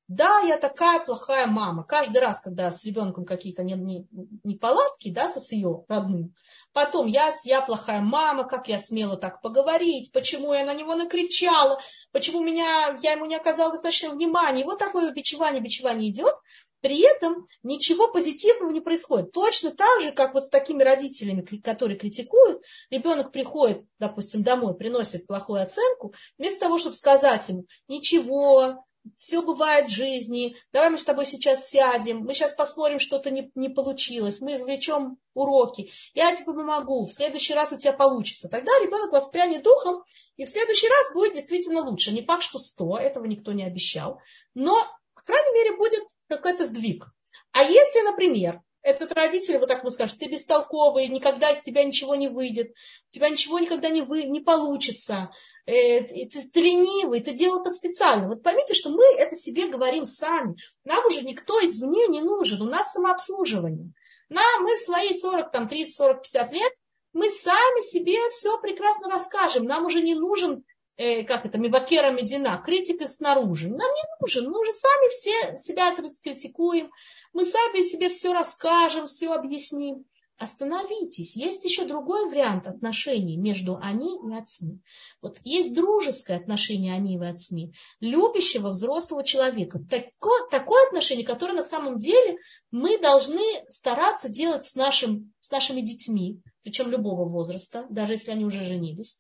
Да, 0.09 0.41
я 0.41 0.57
такая 0.57 1.01
плохая 1.01 1.47
мама. 1.47 1.85
Каждый 1.85 2.19
раз, 2.19 2.41
когда 2.41 2.71
с 2.71 2.83
ребенком 2.87 3.27
какие-то 3.27 3.63
неполадки, 3.63 5.11
да, 5.11 5.29
со 5.29 5.39
с 5.39 5.53
ее 5.53 5.85
родным, 5.87 6.35
потом 6.73 7.07
я, 7.07 7.31
я 7.45 7.61
плохая 7.61 8.01
мама, 8.01 8.45
как 8.45 8.69
я 8.69 8.79
смела 8.79 9.19
так 9.19 9.43
поговорить, 9.43 10.11
почему 10.13 10.55
я 10.55 10.65
на 10.65 10.73
него 10.73 10.95
накричала, 10.95 11.79
почему 12.11 12.43
меня, 12.43 12.97
я 13.03 13.13
ему 13.13 13.27
не 13.27 13.37
оказала 13.37 13.73
достаточно 13.73 14.09
внимания. 14.09 14.63
И 14.63 14.65
вот 14.65 14.79
такое 14.79 15.13
бичевание, 15.13 15.61
бичевание 15.61 16.11
идет, 16.11 16.35
при 16.81 17.01
этом 17.01 17.47
ничего 17.63 18.11
позитивного 18.11 18.71
не 18.71 18.81
происходит. 18.81 19.33
Точно 19.33 19.73
так 19.73 20.01
же, 20.01 20.13
как 20.13 20.33
вот 20.33 20.45
с 20.45 20.49
такими 20.49 20.83
родителями, 20.83 21.45
которые 21.63 21.99
критикуют, 21.99 22.63
ребенок 22.89 23.31
приходит, 23.31 23.85
допустим, 23.99 24.43
домой, 24.43 24.75
приносит 24.75 25.27
плохую 25.27 25.63
оценку, 25.63 26.15
вместо 26.39 26.61
того, 26.61 26.79
чтобы 26.79 26.95
сказать 26.95 27.47
ему, 27.51 27.67
ничего, 27.89 28.87
все 29.17 29.43
бывает 29.43 29.87
в 29.87 29.95
жизни, 29.95 30.57
давай 30.73 30.91
мы 30.91 30.99
с 30.99 31.05
тобой 31.05 31.27
сейчас 31.27 31.69
сядем, 31.69 32.25
мы 32.25 32.35
сейчас 32.35 32.53
посмотрим, 32.53 32.99
что-то 32.99 33.31
не, 33.31 33.51
не 33.55 33.69
получилось, 33.69 34.41
мы 34.41 34.55
извлечем 34.55 35.19
уроки, 35.35 35.91
я 36.15 36.35
тебе 36.35 36.47
помогу, 36.47 37.05
в 37.05 37.13
следующий 37.13 37.55
раз 37.55 37.73
у 37.73 37.79
тебя 37.79 37.93
получится. 37.93 38.49
Тогда 38.49 38.73
ребенок 38.83 39.13
воспрянет 39.13 39.63
духом, 39.63 40.05
и 40.37 40.45
в 40.45 40.49
следующий 40.49 40.89
раз 40.89 41.13
будет 41.13 41.35
действительно 41.35 41.83
лучше. 41.83 42.13
Не 42.13 42.25
факт, 42.25 42.43
что 42.43 42.59
100, 42.59 42.99
этого 42.99 43.25
никто 43.27 43.53
не 43.53 43.65
обещал, 43.65 44.21
но, 44.55 44.75
по 45.15 45.23
крайней 45.23 45.53
мере, 45.55 45.77
будет 45.77 46.03
какой-то 46.29 46.65
сдвиг. 46.65 47.07
А 47.53 47.63
если, 47.63 48.03
например, 48.03 48.63
этот 48.83 49.13
родитель 49.13 49.59
вот 49.59 49.69
так 49.69 49.81
ему 49.81 49.91
скажет, 49.91 50.19
ты 50.19 50.27
бестолковый, 50.27 51.09
никогда 51.09 51.51
из 51.51 51.61
тебя 51.61 51.85
ничего 51.85 52.15
не 52.15 52.29
выйдет, 52.29 52.71
у 52.71 53.11
тебя 53.11 53.29
ничего 53.29 53.59
никогда 53.59 53.89
не, 53.89 54.03
вы, 54.03 54.25
не 54.25 54.41
получится, 54.41 55.31
э, 55.67 56.03
ты, 56.03 56.29
ты 56.29 56.61
ленивый, 56.61 57.21
ты 57.21 57.33
делал 57.33 57.61
это 57.61 57.71
специально. 57.71 58.29
Вот 58.29 58.43
поймите, 58.43 58.75
что 58.75 58.91
мы 58.91 59.05
это 59.19 59.35
себе 59.35 59.69
говорим 59.69 60.07
сами. 60.07 60.57
Нам 60.85 61.05
уже 61.07 61.23
никто 61.23 61.59
извне 61.65 62.07
не 62.09 62.21
нужен, 62.21 62.63
у 62.63 62.67
нас 62.67 62.93
самообслуживание. 62.93 63.93
Нам, 64.29 64.63
мы 64.63 64.77
в 64.77 64.81
свои 64.81 65.13
40, 65.13 65.51
там, 65.51 65.69
30, 65.69 65.95
40, 65.95 66.23
50 66.23 66.53
лет, 66.53 66.73
мы 67.13 67.31
сами 67.31 67.81
себе 67.81 68.17
все 68.31 68.59
прекрасно 68.61 69.09
расскажем. 69.09 69.65
Нам 69.65 69.87
уже 69.87 70.03
не 70.03 70.15
нужен 70.15 70.65
э, 70.99 71.23
как 71.25 71.47
это, 71.47 71.59
Мибакера 71.59 72.11
Медина, 72.11 72.63
критика 72.65 73.07
снаружи. 73.07 73.69
Нам 73.69 73.79
не 73.79 74.03
нужен, 74.21 74.51
мы 74.51 74.61
уже 74.61 74.73
сами 74.73 75.09
все 75.11 75.57
себя 75.57 75.95
раскритикуем, 75.95 76.91
мы 77.33 77.45
сами 77.45 77.83
себе 77.83 78.09
все 78.11 78.33
расскажем, 78.33 79.07
все 79.07 79.33
объясним. 79.33 80.05
Остановитесь. 80.39 81.35
Есть 81.35 81.65
еще 81.65 81.85
другой 81.85 82.31
вариант 82.31 82.69
отношений 82.69 83.37
между 83.37 83.77
они 83.83 84.21
и 84.21 84.35
отцами. 84.37 84.81
Вот 85.21 85.39
есть 85.43 85.75
дружеское 85.75 86.37
отношение 86.37 86.95
они 86.95 87.17
и 87.17 87.19
отцами, 87.19 87.73
любящего 87.99 88.69
взрослого 88.69 89.25
человека. 89.25 89.81
Такое, 89.91 90.49
такое 90.49 90.87
отношение, 90.87 91.27
которое 91.27 91.55
на 91.55 91.63
самом 91.63 91.99
деле 91.99 92.39
мы 92.71 93.01
должны 93.01 93.43
стараться 93.69 94.29
делать 94.29 94.65
с, 94.65 94.77
нашим, 94.77 95.33
с 95.41 95.51
нашими 95.51 95.81
детьми, 95.81 96.41
причем 96.63 96.89
любого 96.89 97.29
возраста, 97.29 97.87
даже 97.91 98.13
если 98.13 98.31
они 98.31 98.45
уже 98.45 98.65
женились, 98.65 99.19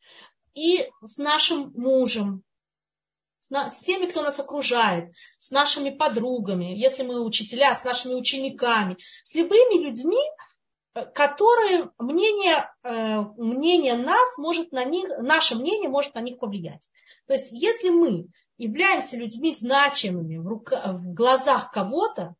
и 0.58 0.90
с 1.02 1.18
нашим 1.18 1.72
мужем, 1.74 2.42
с 3.40 3.78
теми, 3.78 4.06
кто 4.06 4.22
нас 4.22 4.40
окружает, 4.40 5.14
с 5.38 5.50
нашими 5.50 5.90
подругами, 5.90 6.76
если 6.76 7.02
мы 7.02 7.24
учителя, 7.24 7.74
с 7.74 7.84
нашими 7.84 8.14
учениками, 8.14 8.98
с 9.22 9.34
любыми 9.34 9.82
людьми, 9.82 10.20
э, 10.94 11.06
которые 11.06 11.90
мнение, 11.98 12.70
э, 12.82 13.20
мнение 13.36 13.96
нас 13.96 14.36
может 14.36 14.72
на 14.72 14.84
них, 14.84 15.08
наше 15.18 15.56
мнение 15.56 15.88
может 15.88 16.14
на 16.14 16.20
них 16.20 16.38
повлиять. 16.38 16.88
То 17.26 17.32
есть, 17.34 17.52
если 17.52 17.90
мы 17.90 18.26
являемся 18.58 19.16
людьми 19.16 19.54
значимыми 19.54 20.36
в, 20.36 20.46
рука, 20.46 20.92
в 20.92 21.14
глазах 21.14 21.70
кого-то, 21.70 22.34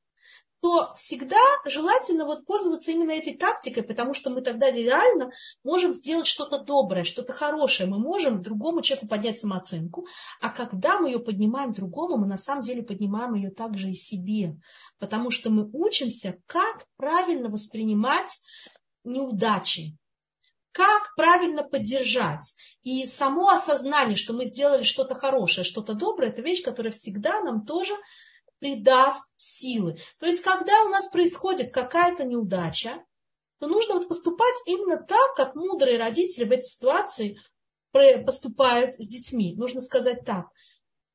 то 0.61 0.93
всегда 0.97 1.41
желательно 1.65 2.25
вот 2.25 2.45
пользоваться 2.45 2.91
именно 2.91 3.13
этой 3.13 3.37
тактикой, 3.37 3.83
потому 3.83 4.15
что 4.15 4.31
мы 4.31 4.41
тогда 4.41 4.71
реально 4.71 5.31
можем 5.63 5.93
сделать 5.93 6.27
что-то 6.27 6.59
доброе, 6.59 7.05
что-то 7.05 7.33
хорошее. 7.33 7.89
Мы 7.89 7.99
можем 7.99 8.43
другому 8.43 8.83
человеку 8.83 9.09
поднять 9.09 9.39
самооценку, 9.39 10.07
а 10.41 10.51
когда 10.51 10.99
мы 10.99 11.11
ее 11.11 11.21
поднимаем 11.21 11.73
другому, 11.73 12.17
мы 12.17 12.27
на 12.27 12.37
самом 12.37 12.63
деле 12.63 12.83
поднимаем 12.83 13.35
ее 13.35 13.51
также 13.51 13.91
и 13.91 13.95
себе, 13.95 14.57
потому 14.99 15.31
что 15.31 15.51
мы 15.51 15.69
учимся, 15.73 16.41
как 16.47 16.87
правильно 16.97 17.49
воспринимать 17.49 18.41
неудачи, 19.05 19.97
как 20.73 21.15
правильно 21.17 21.63
поддержать. 21.63 22.55
И 22.83 23.07
само 23.07 23.49
осознание, 23.51 24.17
что 24.17 24.33
мы 24.33 24.45
сделали 24.45 24.83
что-то 24.83 25.15
хорошее, 25.15 25.65
что-то 25.65 25.95
доброе, 25.95 26.31
это 26.31 26.43
вещь, 26.43 26.63
которая 26.63 26.93
всегда 26.93 27.41
нам 27.43 27.65
тоже 27.65 27.95
придаст 28.59 29.25
силы. 29.37 29.99
То 30.19 30.27
есть, 30.27 30.43
когда 30.43 30.85
у 30.85 30.89
нас 30.89 31.09
происходит 31.09 31.73
какая-то 31.73 32.25
неудача, 32.25 33.05
то 33.61 33.67
нужно 33.67 33.95
вот 33.95 34.09
поступать 34.09 34.57
именно 34.67 34.97
так, 34.97 35.35
как 35.35 35.55
мудрые 35.55 35.99
родители 35.99 36.45
в 36.45 36.53
этой 36.53 36.65
ситуации 36.65 37.41
поступают 37.93 38.95
с 38.95 39.09
детьми. 39.09 39.55
Нужно 39.57 39.81
сказать 39.81 40.25
так 40.25 40.47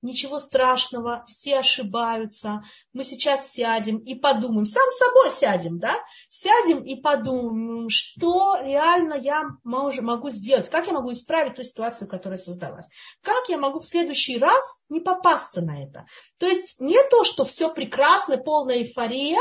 ничего 0.03 0.37
страшного, 0.37 1.23
все 1.27 1.59
ошибаются, 1.59 2.61
мы 2.93 3.03
сейчас 3.03 3.51
сядем 3.51 3.97
и 3.97 4.15
подумаем, 4.15 4.65
сам 4.65 4.89
собой 4.91 5.29
сядем, 5.31 5.79
да, 5.79 5.95
сядем 6.29 6.83
и 6.83 6.95
подумаем, 6.95 7.89
что 7.89 8.57
реально 8.61 9.15
я 9.15 9.43
могу 9.63 10.29
сделать, 10.29 10.69
как 10.69 10.87
я 10.87 10.93
могу 10.93 11.11
исправить 11.11 11.55
ту 11.55 11.63
ситуацию, 11.63 12.07
которая 12.07 12.37
создалась, 12.37 12.87
как 13.21 13.49
я 13.49 13.57
могу 13.57 13.79
в 13.79 13.85
следующий 13.85 14.37
раз 14.37 14.85
не 14.89 14.99
попасться 14.99 15.61
на 15.61 15.83
это. 15.83 16.05
То 16.37 16.47
есть 16.47 16.79
не 16.81 16.97
то, 17.09 17.23
что 17.23 17.45
все 17.45 17.73
прекрасно, 17.73 18.37
полная 18.37 18.77
эйфория, 18.77 19.39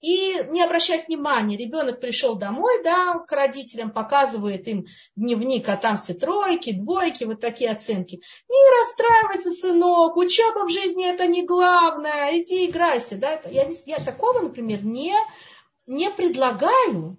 и 0.00 0.34
не 0.50 0.62
обращать 0.62 1.08
внимания. 1.08 1.56
Ребенок 1.56 2.00
пришел 2.00 2.36
домой, 2.36 2.82
да, 2.82 3.18
к 3.26 3.32
родителям, 3.32 3.90
показывает 3.90 4.68
им 4.68 4.86
дневник, 5.16 5.68
а 5.68 5.76
там 5.76 5.96
все 5.96 6.14
тройки, 6.14 6.72
двойки, 6.72 7.24
вот 7.24 7.40
такие 7.40 7.70
оценки. 7.70 8.20
Не 8.48 8.80
расстраивайся, 8.80 9.50
сынок, 9.50 10.16
учеба 10.16 10.66
в 10.66 10.70
жизни 10.70 11.08
это 11.08 11.26
не 11.26 11.44
главное, 11.44 12.40
иди 12.40 12.66
играйся. 12.66 13.18
Да, 13.18 13.40
я, 13.50 13.66
я 13.86 13.98
такого, 13.98 14.40
например, 14.40 14.84
не, 14.84 15.14
не 15.86 16.10
предлагаю. 16.10 17.18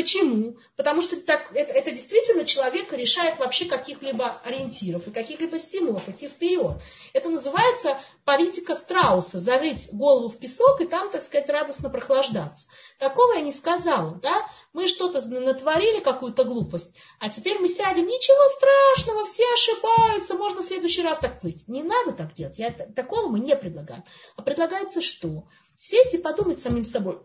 Почему? 0.00 0.56
Потому 0.76 1.02
что 1.02 1.20
так, 1.20 1.54
это, 1.54 1.74
это 1.74 1.90
действительно 1.90 2.46
человек 2.46 2.90
решает 2.94 3.38
вообще 3.38 3.66
каких-либо 3.66 4.40
ориентиров 4.44 5.06
и 5.06 5.10
каких-либо 5.10 5.58
стимулов 5.58 6.08
идти 6.08 6.26
вперед. 6.26 6.80
Это 7.12 7.28
называется 7.28 7.98
политика 8.24 8.74
страуса, 8.74 9.38
зарыть 9.38 9.90
голову 9.92 10.30
в 10.30 10.38
песок 10.38 10.80
и 10.80 10.86
там, 10.86 11.10
так 11.10 11.22
сказать, 11.22 11.50
радостно 11.50 11.90
прохлаждаться. 11.90 12.68
Такого 12.98 13.34
я 13.34 13.42
не 13.42 13.52
сказала, 13.52 14.18
да? 14.22 14.34
Мы 14.72 14.88
что-то 14.88 15.20
натворили, 15.28 16.00
какую-то 16.00 16.44
глупость, 16.44 16.96
а 17.18 17.28
теперь 17.28 17.58
мы 17.58 17.68
сядем, 17.68 18.06
ничего 18.06 18.48
страшного, 18.48 19.26
все 19.26 19.44
ошибаются, 19.52 20.32
можно 20.32 20.62
в 20.62 20.64
следующий 20.64 21.02
раз 21.02 21.18
так 21.18 21.40
плыть. 21.42 21.68
Не 21.68 21.82
надо 21.82 22.12
так 22.12 22.32
делать, 22.32 22.58
я, 22.58 22.70
такого 22.70 23.28
мы 23.28 23.40
не 23.40 23.54
предлагаем. 23.54 24.02
А 24.36 24.40
предлагается 24.40 25.02
что? 25.02 25.44
Сесть 25.76 26.14
и 26.14 26.18
подумать 26.18 26.58
самим 26.58 26.84
собой, 26.84 27.20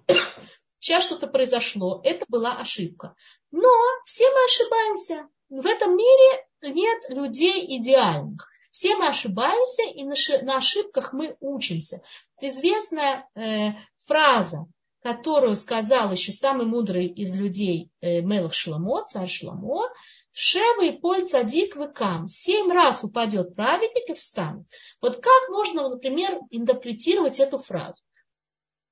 сейчас 0.86 1.04
что-то 1.04 1.26
произошло, 1.26 2.00
это 2.04 2.26
была 2.28 2.58
ошибка. 2.58 3.16
Но 3.52 3.70
все 4.06 4.24
мы 4.30 4.44
ошибаемся. 4.46 5.28
В 5.50 5.66
этом 5.66 5.98
мире 5.98 6.46
нет 6.62 7.10
людей 7.10 7.66
идеальных. 7.78 8.48
Все 8.70 8.96
мы 8.96 9.08
ошибаемся, 9.08 9.82
и 9.84 10.04
на 10.44 10.58
ошибках 10.58 11.12
мы 11.12 11.38
учимся. 11.40 12.02
Это 12.38 12.50
известная 12.50 13.28
э, 13.34 13.72
фраза, 13.98 14.68
которую 15.02 15.56
сказал 15.56 16.12
еще 16.12 16.32
самый 16.34 16.68
мудрый 16.68 17.08
из 17.08 17.36
людей 17.36 17.90
э, 18.02 18.22
Мелах 18.22 18.54
Шламо, 18.54 19.04
царь 19.06 19.30
Шламо, 19.30 19.90
Шева 20.34 20.84
и 20.84 20.92
Поль 20.92 21.26
Цадик 21.26 21.76
Векам. 21.78 22.28
Семь 22.28 22.72
раз 22.72 23.04
упадет 23.04 23.56
праведник 23.56 24.08
и 24.10 24.14
встанет. 24.14 24.68
Вот 25.02 25.16
как 25.16 25.50
можно, 25.50 25.90
например, 25.90 26.42
интерпретировать 26.52 27.40
эту 27.40 27.58
фразу? 27.58 28.04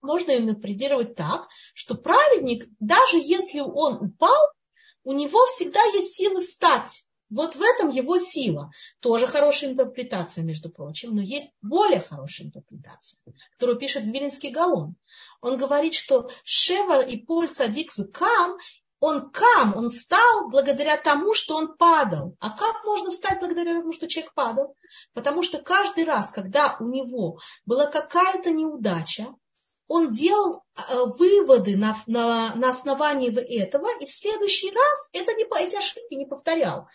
Можно 0.03 0.37
интерпретировать 0.37 1.15
так, 1.15 1.47
что 1.73 1.95
праведник, 1.95 2.67
даже 2.79 3.17
если 3.17 3.61
он 3.61 3.95
упал, 3.95 4.51
у 5.03 5.13
него 5.13 5.45
всегда 5.47 5.83
есть 5.95 6.13
силы 6.13 6.41
встать. 6.41 7.07
Вот 7.29 7.55
в 7.55 7.61
этом 7.61 7.89
его 7.89 8.19
сила. 8.19 8.69
Тоже 8.99 9.25
хорошая 9.25 9.71
интерпретация, 9.71 10.43
между 10.43 10.69
прочим, 10.69 11.15
но 11.15 11.21
есть 11.21 11.47
более 11.63 11.99
хорошая 11.99 12.47
интерпретация, 12.47 13.33
которую 13.53 13.79
пишет 13.79 14.03
Вилинский 14.03 14.51
Гаон. 14.51 14.95
Он 15.41 15.57
говорит, 15.57 15.95
что 15.95 16.29
Шева 16.43 17.01
и 17.01 17.17
Поль 17.17 17.47
Цадик 17.47 17.91
Кам, 18.13 18.57
он 18.99 19.31
кам, 19.31 19.75
он 19.75 19.89
встал 19.89 20.49
благодаря 20.49 20.95
тому, 20.95 21.33
что 21.33 21.57
он 21.57 21.75
падал. 21.75 22.37
А 22.39 22.51
как 22.51 22.85
можно 22.85 23.09
встать 23.09 23.39
благодаря 23.41 23.79
тому, 23.79 23.91
что 23.91 24.07
человек 24.07 24.33
падал? 24.33 24.77
Потому 25.13 25.43
что 25.43 25.61
каждый 25.61 26.05
раз, 26.05 26.31
когда 26.31 26.77
у 26.79 26.87
него 26.87 27.39
была 27.65 27.87
какая-то 27.87 28.51
неудача, 28.51 29.35
он 29.87 30.11
делал 30.11 30.63
э, 30.75 31.03
выводы 31.17 31.75
на, 31.75 31.95
на, 32.07 32.55
на 32.55 32.69
основании 32.69 33.29
этого, 33.61 33.87
и 33.99 34.05
в 34.05 34.11
следующий 34.11 34.71
раз 34.71 35.09
это 35.13 35.33
не, 35.33 35.45
эти 35.63 35.75
ошибки 35.75 36.13
не 36.15 36.25
повторял. 36.25 36.87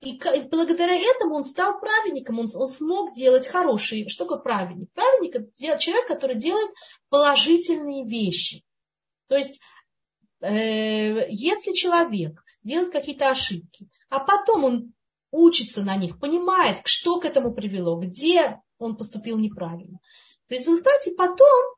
И 0.00 0.20
благодаря 0.50 0.94
этому 0.94 1.36
он 1.36 1.44
стал 1.44 1.80
праведником, 1.80 2.38
он, 2.38 2.46
он 2.54 2.68
смог 2.68 3.14
делать 3.14 3.46
хорошие. 3.46 4.08
Что 4.08 4.24
такое 4.24 4.38
праведник? 4.40 4.92
Праведник 4.92 5.36
это 5.36 5.78
человек, 5.78 6.06
который 6.06 6.36
делает 6.36 6.70
положительные 7.08 8.06
вещи. 8.06 8.62
То 9.28 9.36
есть, 9.36 9.62
э, 10.42 11.26
если 11.30 11.72
человек 11.72 12.44
делает 12.62 12.92
какие-то 12.92 13.30
ошибки, 13.30 13.88
а 14.10 14.20
потом 14.20 14.64
он 14.64 14.94
учится 15.30 15.82
на 15.82 15.96
них, 15.96 16.20
понимает, 16.20 16.80
что 16.84 17.18
к 17.18 17.24
этому 17.24 17.54
привело, 17.54 17.98
где 17.98 18.60
он 18.78 18.96
поступил 18.96 19.38
неправильно, 19.38 20.00
в 20.48 20.52
результате 20.52 21.12
потом 21.12 21.74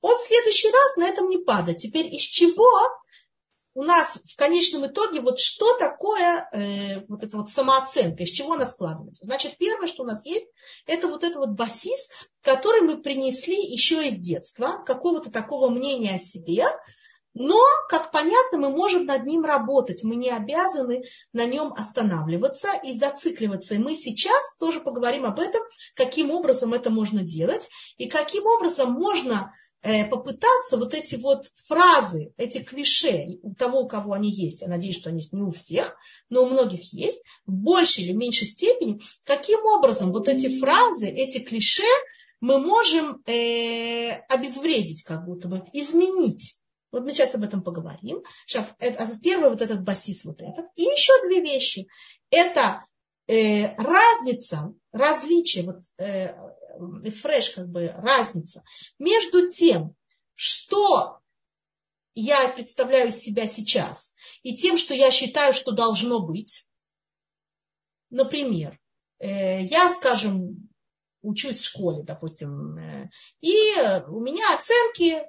он 0.00 0.16
в 0.16 0.20
следующий 0.20 0.70
раз 0.70 0.96
на 0.96 1.08
этом 1.08 1.28
не 1.28 1.38
падает. 1.38 1.78
Теперь 1.78 2.06
из 2.06 2.22
чего 2.22 2.70
у 3.74 3.82
нас 3.82 4.18
в 4.26 4.36
конечном 4.36 4.86
итоге 4.86 5.20
вот 5.20 5.38
что 5.38 5.76
такое 5.76 6.48
э, 6.52 7.04
вот 7.06 7.22
эта 7.22 7.36
вот 7.36 7.48
самооценка, 7.48 8.24
из 8.24 8.30
чего 8.30 8.54
она 8.54 8.66
складывается? 8.66 9.24
Значит, 9.24 9.56
первое, 9.58 9.86
что 9.86 10.02
у 10.02 10.06
нас 10.06 10.26
есть, 10.26 10.46
это 10.86 11.06
вот 11.08 11.22
этот 11.22 11.36
вот 11.36 11.50
басис, 11.50 12.10
который 12.42 12.80
мы 12.80 13.00
принесли 13.00 13.56
еще 13.56 14.06
из 14.06 14.16
детства, 14.16 14.82
какого-то 14.84 15.30
такого 15.30 15.70
мнения 15.70 16.16
о 16.16 16.18
себе, 16.18 16.64
но, 17.34 17.60
как 17.88 18.10
понятно, 18.10 18.58
мы 18.58 18.70
можем 18.70 19.04
над 19.04 19.24
ним 19.24 19.44
работать. 19.44 20.02
Мы 20.02 20.16
не 20.16 20.30
обязаны 20.30 21.04
на 21.32 21.46
нем 21.46 21.72
останавливаться 21.72 22.68
и 22.84 22.92
зацикливаться. 22.92 23.76
И 23.76 23.78
мы 23.78 23.94
сейчас 23.94 24.56
тоже 24.58 24.80
поговорим 24.80 25.24
об 25.24 25.38
этом, 25.38 25.62
каким 25.94 26.30
образом 26.30 26.74
это 26.74 26.90
можно 26.90 27.22
делать 27.22 27.70
и 27.98 28.08
каким 28.08 28.46
образом 28.46 28.92
можно 28.92 29.54
э, 29.82 30.06
попытаться 30.06 30.76
вот 30.76 30.92
эти 30.92 31.14
вот 31.16 31.46
фразы, 31.54 32.32
эти 32.36 32.62
клише 32.62 33.38
у 33.42 33.54
того, 33.54 33.82
у 33.82 33.88
кого 33.88 34.12
они 34.12 34.30
есть, 34.30 34.62
я 34.62 34.68
надеюсь, 34.68 34.96
что 34.96 35.10
они 35.10 35.22
не 35.30 35.42
у 35.42 35.52
всех, 35.52 35.96
но 36.30 36.42
у 36.42 36.48
многих 36.48 36.92
есть, 36.92 37.22
в 37.46 37.52
большей 37.52 38.04
или 38.04 38.12
меньшей 38.12 38.48
степени, 38.48 39.00
каким 39.24 39.64
образом 39.66 40.10
вот 40.10 40.28
эти 40.28 40.58
фразы, 40.58 41.08
эти 41.08 41.38
клише 41.38 41.86
мы 42.40 42.58
можем 42.58 43.22
э, 43.26 44.12
обезвредить, 44.28 45.04
как 45.04 45.24
будто 45.26 45.46
бы 45.48 45.62
изменить. 45.72 46.59
Вот 46.92 47.02
мы 47.02 47.12
сейчас 47.12 47.34
об 47.34 47.42
этом 47.42 47.62
поговорим. 47.62 48.22
Сейчас, 48.46 48.66
это, 48.78 49.02
а 49.02 49.06
первый 49.22 49.50
вот 49.50 49.62
этот 49.62 49.82
басис 49.82 50.24
вот 50.24 50.42
этот. 50.42 50.66
И 50.76 50.82
еще 50.82 51.12
две 51.26 51.40
вещи. 51.40 51.86
Это 52.30 52.84
э, 53.26 53.74
разница, 53.76 54.74
различие, 54.92 55.64
вот, 55.64 55.80
э, 55.98 56.34
фреш, 57.10 57.50
как 57.50 57.68
бы 57.68 57.88
разница 57.88 58.62
между 58.98 59.48
тем, 59.48 59.94
что 60.34 61.20
я 62.14 62.48
представляю 62.48 63.10
себя 63.10 63.46
сейчас, 63.46 64.14
и 64.42 64.56
тем, 64.56 64.76
что 64.76 64.94
я 64.94 65.10
считаю, 65.10 65.52
что 65.52 65.72
должно 65.72 66.20
быть. 66.20 66.66
Например, 68.10 68.78
э, 69.18 69.62
я, 69.62 69.88
скажем, 69.88 70.68
учусь 71.22 71.60
в 71.60 71.64
школе, 71.64 72.02
допустим, 72.02 72.76
э, 72.78 73.10
и 73.40 73.74
у 74.08 74.20
меня 74.20 74.54
оценки 74.54 75.22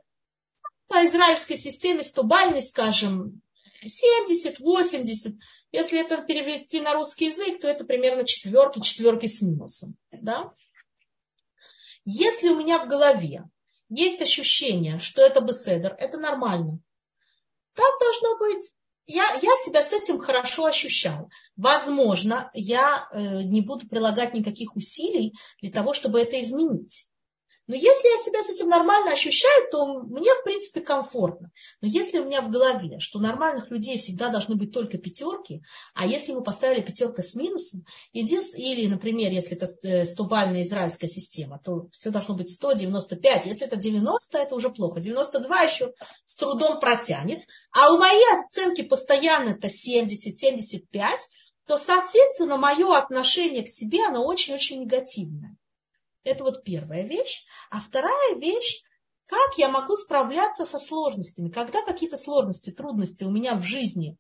по 0.92 1.06
израильской 1.06 1.56
системе 1.56 2.04
стобальный, 2.04 2.62
скажем, 2.62 3.42
70, 3.82 4.60
80. 4.60 5.34
Если 5.72 6.02
это 6.02 6.22
перевести 6.22 6.82
на 6.82 6.94
русский 6.94 7.26
язык, 7.26 7.62
то 7.62 7.70
это 7.70 7.86
примерно 7.86 8.26
четверки, 8.26 8.82
четверки 8.82 9.28
с 9.28 9.42
минусом. 9.42 9.96
Да? 10.12 10.54
Если 12.04 12.50
у 12.50 12.58
меня 12.58 12.84
в 12.84 12.90
голове 12.90 13.46
есть 13.88 14.22
ощущение, 14.22 15.00
что 15.00 15.22
это 15.22 15.40
беседер, 15.40 15.96
это 15.98 16.18
нормально. 16.18 16.80
Так 17.74 18.00
должно 18.00 18.38
быть. 18.38 18.74
Я, 19.08 19.24
я 19.42 19.56
себя 19.64 19.82
с 19.82 19.94
этим 19.94 20.20
хорошо 20.20 20.66
ощущаю. 20.66 21.30
Возможно, 21.56 22.52
я 22.54 23.08
э, 23.12 23.44
не 23.44 23.62
буду 23.62 23.88
прилагать 23.88 24.34
никаких 24.34 24.76
усилий 24.76 25.34
для 25.62 25.72
того, 25.72 25.94
чтобы 25.94 26.20
это 26.22 26.40
изменить. 26.40 27.11
Но 27.72 27.78
если 27.78 28.06
я 28.06 28.22
себя 28.22 28.44
с 28.44 28.50
этим 28.50 28.68
нормально 28.68 29.14
ощущаю, 29.14 29.70
то 29.72 30.02
мне, 30.02 30.30
в 30.34 30.44
принципе, 30.44 30.82
комфортно. 30.82 31.54
Но 31.80 31.88
если 31.88 32.20
у 32.20 32.26
меня 32.26 32.42
в 32.42 32.50
голове, 32.50 33.00
что 33.00 33.18
у 33.18 33.22
нормальных 33.22 33.72
людей 33.72 33.98
всегда 33.98 34.28
должны 34.28 34.56
быть 34.56 34.74
только 34.74 34.98
пятерки, 34.98 35.64
а 35.94 36.06
если 36.06 36.34
мы 36.34 36.44
поставили 36.44 36.82
пятерка 36.82 37.22
с 37.22 37.34
минусом, 37.34 37.86
или, 38.12 38.88
например, 38.88 39.32
если 39.32 39.56
это 39.56 39.68
100-бальная 40.04 40.60
э, 40.60 40.62
израильская 40.64 41.08
система, 41.08 41.62
то 41.64 41.88
все 41.94 42.10
должно 42.10 42.36
быть 42.36 42.52
100, 42.52 42.74
95. 42.74 43.46
Если 43.46 43.66
это 43.66 43.78
90, 43.78 44.38
это 44.38 44.54
уже 44.54 44.70
плохо. 44.70 45.00
92 45.00 45.62
еще 45.62 45.94
с 46.26 46.36
трудом 46.36 46.78
протянет. 46.78 47.40
А 47.72 47.94
у 47.94 47.98
моей 47.98 48.44
оценки 48.44 48.82
постоянно 48.82 49.52
это 49.52 49.70
70, 49.70 50.38
75, 50.38 51.22
то, 51.68 51.78
соответственно, 51.78 52.58
мое 52.58 52.98
отношение 52.98 53.64
к 53.64 53.70
себе, 53.70 54.06
оно 54.06 54.26
очень-очень 54.26 54.82
негативное. 54.82 55.56
Это 56.24 56.44
вот 56.44 56.64
первая 56.64 57.04
вещь. 57.04 57.46
А 57.70 57.80
вторая 57.80 58.36
вещь, 58.36 58.84
как 59.26 59.58
я 59.58 59.70
могу 59.70 59.96
справляться 59.96 60.66
со 60.66 60.78
сложностями. 60.78 61.50
Когда 61.50 61.84
какие-то 61.84 62.18
сложности, 62.18 62.72
трудности 62.72 63.24
у 63.24 63.32
меня 63.32 63.56
в 63.56 63.64
жизни 63.64 64.18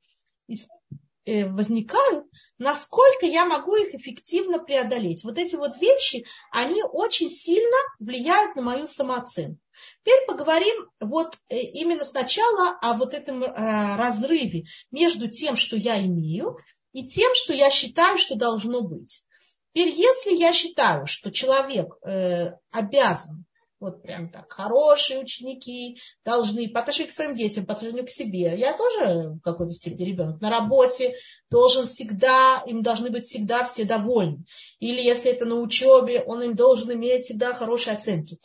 э, 1.25 1.47
возникают, 1.47 2.25
насколько 2.57 3.25
я 3.25 3.45
могу 3.45 3.75
их 3.75 3.93
эффективно 3.93 4.59
преодолеть. 4.59 5.23
Вот 5.23 5.37
эти 5.37 5.55
вот 5.55 5.77
вещи, 5.77 6.25
они 6.51 6.81
очень 6.83 7.29
сильно 7.29 7.77
влияют 7.99 8.55
на 8.55 8.61
мою 8.61 8.87
самооценку. 8.87 9.59
Теперь 10.01 10.25
поговорим 10.27 10.89
вот 10.99 11.37
э, 11.49 11.59
именно 11.59 12.05
сначала 12.05 12.77
о 12.81 12.93
вот 12.93 13.13
этом 13.13 13.43
э, 13.43 13.95
разрыве 13.97 14.63
между 14.89 15.29
тем, 15.29 15.55
что 15.55 15.75
я 15.75 16.03
имею, 16.03 16.57
и 16.93 17.05
тем, 17.07 17.33
что 17.35 17.53
я 17.53 17.69
считаю, 17.69 18.17
что 18.17 18.35
должно 18.35 18.81
быть. 18.81 19.25
Теперь, 19.73 19.89
если 19.89 20.35
я 20.35 20.51
считаю, 20.51 21.05
что 21.05 21.31
человек 21.31 21.95
э, 22.03 22.51
обязан, 22.71 23.45
вот 23.79 24.03
прям 24.03 24.29
так, 24.29 24.51
хорошие 24.51 25.19
ученики 25.19 25.99
должны 26.23 26.69
по 26.69 26.81
отношению 26.81 27.09
к 27.09 27.15
своим 27.15 27.33
детям, 27.33 27.65
по 27.65 27.73
отношению 27.73 28.05
к 28.05 28.09
себе, 28.09 28.55
я 28.57 28.73
тоже 28.73 29.29
в 29.29 29.39
какой-то 29.39 29.73
степени 29.73 30.09
ребенок, 30.09 30.39
на 30.41 30.51
работе 30.51 31.15
должен 31.49 31.85
всегда, 31.85 32.61
им 32.67 32.83
должны 32.83 33.09
быть 33.09 33.23
всегда 33.23 33.63
все 33.63 33.85
довольны. 33.85 34.45
Или 34.79 35.01
если 35.01 35.31
это 35.31 35.45
на 35.45 35.55
учебе, 35.55 36.21
он 36.21 36.43
им 36.43 36.55
должен 36.55 36.93
иметь 36.93 37.23
всегда 37.23 37.53
хорошие 37.53 37.95
оценки. 37.95 38.37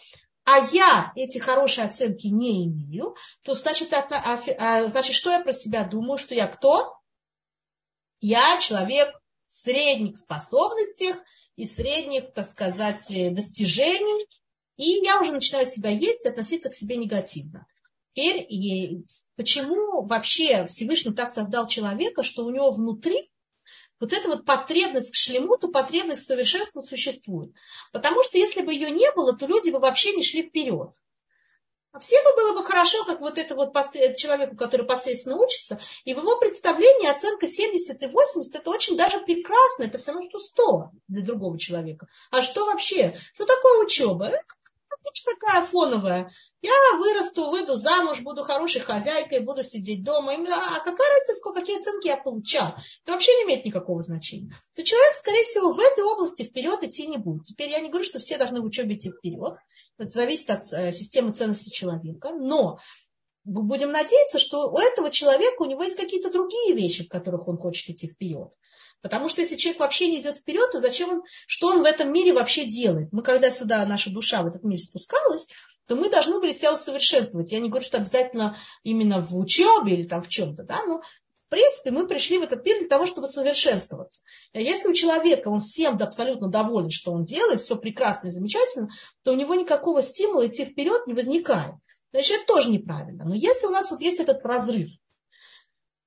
а 0.45 0.59
я 0.73 1.12
эти 1.17 1.39
хорошие 1.39 1.87
оценки 1.87 2.29
не 2.29 2.67
имею, 2.67 3.17
то 3.43 3.53
значит, 3.53 3.93
а, 3.93 4.07
а, 4.59 4.85
значит, 4.85 5.15
что 5.17 5.33
я 5.33 5.41
про 5.41 5.53
себя 5.53 5.85
думаю, 5.85 6.19
что 6.19 6.37
я 6.37 6.47
кто? 6.47 6.95
Я 8.21 8.59
человек 8.59 9.12
средних 9.62 10.16
способностей 10.16 11.14
и 11.57 11.64
средних, 11.64 12.33
так 12.33 12.47
сказать, 12.47 13.07
достижений, 13.33 14.27
и 14.77 15.05
я 15.05 15.21
уже 15.21 15.33
начинаю 15.33 15.66
себя 15.66 15.90
есть 15.90 16.27
относиться 16.27 16.69
к 16.69 16.75
себе 16.75 16.97
негативно. 16.97 17.66
Теперь, 18.12 18.47
и 18.49 19.05
почему 19.37 20.07
вообще 20.07 20.66
Всевышний 20.66 21.14
так 21.14 21.31
создал 21.31 21.66
человека, 21.66 22.23
что 22.23 22.45
у 22.45 22.51
него 22.51 22.71
внутри 22.71 23.31
вот 24.01 24.12
эта 24.12 24.29
вот 24.29 24.45
потребность 24.45 25.12
к 25.12 25.14
шлемуту, 25.14 25.71
потребность 25.71 26.23
к 26.23 26.27
совершенству 26.27 26.83
существует. 26.83 27.55
Потому 27.92 28.23
что 28.23 28.38
если 28.38 28.62
бы 28.62 28.73
ее 28.73 28.90
не 28.90 29.11
было, 29.12 29.37
то 29.37 29.47
люди 29.47 29.71
бы 29.71 29.79
вообще 29.79 30.14
не 30.14 30.23
шли 30.23 30.49
вперед. 30.49 30.95
А 31.92 31.99
всем 31.99 32.22
бы 32.25 32.37
было 32.37 32.53
бы 32.53 32.64
хорошо, 32.64 33.05
как 33.05 33.20
вот 33.20 33.38
это 33.38 33.55
вот 33.55 33.72
человеку, 34.16 34.57
который 34.57 34.85
посредственно 34.85 35.37
учится, 35.37 35.81
и 36.05 36.14
в 36.14 36.18
его 36.18 36.37
представлении 36.38 37.11
оценка 37.11 37.49
70 37.49 38.03
и 38.03 38.07
80 38.07 38.55
это 38.55 38.70
очень 38.70 38.96
даже 38.96 39.20
прекрасно, 39.20 39.85
это 39.85 39.96
все 39.96 40.12
равно, 40.12 40.29
что 40.29 40.38
100 40.38 40.90
для 41.09 41.22
другого 41.22 41.59
человека. 41.59 42.07
А 42.31 42.42
что 42.42 42.66
вообще? 42.66 43.14
Что 43.33 43.46
такое 43.46 43.83
учеба? 43.83 44.33
Конечно, 45.07 45.33
такая 45.35 45.62
фоновая. 45.62 46.31
Я 46.62 46.72
вырасту, 46.99 47.51
выйду 47.51 47.77
замуж, 47.77 48.20
буду 48.20 48.42
хорошей 48.42 48.81
хозяйкой, 48.81 49.40
буду 49.40 49.62
сидеть 49.62 50.03
дома. 50.03 50.33
А 50.33 50.81
какая 50.81 51.12
разница, 51.12 51.35
сколько, 51.38 51.61
какие 51.61 51.79
оценки 51.79 52.09
я 52.09 52.16
получал? 52.16 52.75
Это 53.05 53.12
вообще 53.12 53.33
не 53.37 53.44
имеет 53.44 53.64
никакого 53.64 54.01
значения. 54.01 54.55
То 54.75 54.83
человек, 54.83 55.14
скорее 55.14 55.44
всего, 55.44 55.70
в 55.72 55.79
этой 55.79 56.03
области 56.03 56.42
вперед 56.42 56.83
идти 56.83 57.07
не 57.07 57.18
будет. 57.18 57.44
Теперь 57.44 57.70
я 57.70 57.81
не 57.81 57.88
говорю, 57.88 58.05
что 58.05 58.18
все 58.18 58.37
должны 58.37 58.61
в 58.61 58.64
учебе 58.64 58.96
идти 58.96 59.11
вперед. 59.11 59.55
Это 59.98 60.11
зависит 60.11 60.50
от 60.50 60.72
э, 60.72 60.92
системы 60.92 61.32
ценностей 61.32 61.70
человека. 61.70 62.30
Но 62.30 62.78
будем 63.44 63.92
надеяться, 63.92 64.38
что 64.38 64.70
у 64.70 64.78
этого 64.78 65.11
человека 65.11 65.62
у 65.62 65.66
него 65.66 65.82
есть 65.82 65.96
какие-то 65.96 66.30
другие 66.30 66.74
вещи, 66.74 67.04
в 67.04 67.09
которых 67.09 67.48
он 67.48 67.59
хочет 67.59 67.90
идти 67.90 68.09
вперед. 68.09 68.52
Потому 69.02 69.28
что 69.28 69.40
если 69.40 69.56
человек 69.56 69.80
вообще 69.80 70.09
не 70.09 70.20
идет 70.20 70.38
вперед, 70.38 70.70
то 70.72 70.80
зачем 70.80 71.11
он, 71.11 71.22
что 71.46 71.68
он 71.68 71.82
в 71.82 71.85
этом 71.85 72.12
мире 72.12 72.32
вообще 72.32 72.64
делает? 72.64 73.12
Мы 73.12 73.22
когда 73.22 73.50
сюда 73.50 73.87
наша 73.87 74.11
душа 74.11 74.42
в 74.42 74.46
этот 74.46 74.64
мир 74.64 74.80
спускалась, 74.80 75.48
то 75.87 75.94
мы 75.94 76.11
должны 76.11 76.40
были 76.40 76.52
себя 76.52 76.72
усовершенствовать. 76.72 77.52
Я 77.52 77.61
не 77.61 77.68
говорю, 77.68 77.85
что 77.85 77.98
обязательно 77.98 78.56
именно 78.82 79.20
в 79.20 79.38
учебе 79.38 79.92
или 79.92 80.02
там 80.02 80.22
в 80.22 80.28
чем-то, 80.28 80.64
да, 80.64 80.82
но 80.85 81.02
принципе, 81.57 81.90
мы 81.90 82.07
пришли 82.07 82.37
в 82.37 82.42
этот 82.42 82.62
мир 82.66 82.81
для 82.81 82.88
того, 82.88 83.07
чтобы 83.07 83.27
совершенствоваться. 83.27 84.23
А 84.53 84.61
если 84.61 84.88
у 84.88 84.92
человека, 84.92 85.49
он 85.49 85.61
всем 85.61 85.97
абсолютно 85.97 86.49
доволен, 86.49 86.90
что 86.90 87.12
он 87.12 87.25
делает, 87.25 87.62
все 87.62 87.77
прекрасно 87.77 88.27
и 88.27 88.31
замечательно, 88.31 88.90
то 89.23 89.33
у 89.33 89.37
него 89.37 89.55
никакого 89.55 90.03
стимула 90.03 90.47
идти 90.47 90.66
вперед 90.66 91.07
не 91.07 91.14
возникает. 91.14 91.75
Значит, 92.12 92.37
это 92.37 92.47
тоже 92.47 92.71
неправильно. 92.71 93.25
Но 93.25 93.35
если 93.35 93.66
у 93.69 93.71
нас 93.71 93.90
вот 93.90 94.03
есть 94.03 94.21
этот 94.21 94.45
разрыв, 94.45 94.90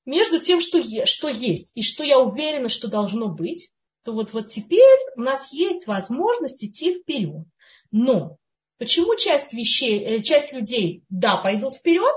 между 0.06 0.40
тем, 0.40 0.62
что, 0.62 0.78
е, 0.78 1.08
что 1.08 1.30
есть 1.30 1.72
и 1.74 1.82
что 1.82 2.04
я 2.04 2.20
уверена, 2.20 2.70
что 2.70 2.88
должно 2.88 3.30
быть, 3.30 3.74
то 4.04 4.12
вот, 4.12 4.34
вот 4.34 4.50
теперь 4.50 5.00
у 5.16 5.22
нас 5.22 5.52
есть 5.52 5.88
возможность 5.88 6.64
идти 6.64 7.00
вперед. 7.00 7.48
Но 7.90 8.38
почему 8.78 9.16
часть 9.16 9.54
вещей, 9.54 10.00
э, 10.00 10.22
часть 10.22 10.54
людей, 10.54 11.04
да, 11.10 11.38
пойдут 11.38 11.74
вперед, 11.74 12.16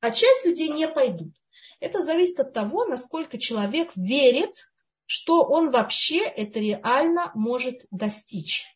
а 0.00 0.10
часть 0.10 0.44
людей 0.44 0.68
не 0.68 0.86
пойдут? 0.86 1.32
Это 1.80 2.00
зависит 2.00 2.40
от 2.40 2.52
того, 2.52 2.84
насколько 2.84 3.38
человек 3.38 3.92
верит, 3.96 4.70
что 5.06 5.44
он 5.44 5.70
вообще 5.70 6.18
это 6.24 6.60
реально 6.60 7.30
может 7.34 7.86
достичь. 7.90 8.66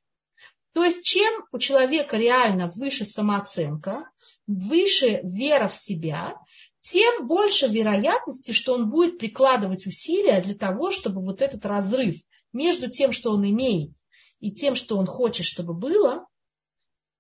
То 0.72 0.84
есть 0.84 1.04
чем 1.04 1.44
у 1.52 1.58
человека 1.58 2.16
реально 2.16 2.72
выше 2.74 3.04
самооценка, 3.04 4.08
выше 4.46 5.20
вера 5.22 5.68
в 5.68 5.76
себя, 5.76 6.36
тем 6.80 7.26
больше 7.26 7.68
вероятности, 7.68 8.52
что 8.52 8.74
он 8.74 8.90
будет 8.90 9.18
прикладывать 9.18 9.86
усилия 9.86 10.40
для 10.40 10.54
того, 10.54 10.90
чтобы 10.90 11.22
вот 11.22 11.42
этот 11.42 11.66
разрыв 11.66 12.16
между 12.52 12.90
тем, 12.90 13.12
что 13.12 13.32
он 13.32 13.48
имеет, 13.48 13.92
и 14.40 14.50
тем, 14.50 14.74
что 14.74 14.96
он 14.96 15.06
хочет, 15.06 15.46
чтобы 15.46 15.74
было, 15.74 16.26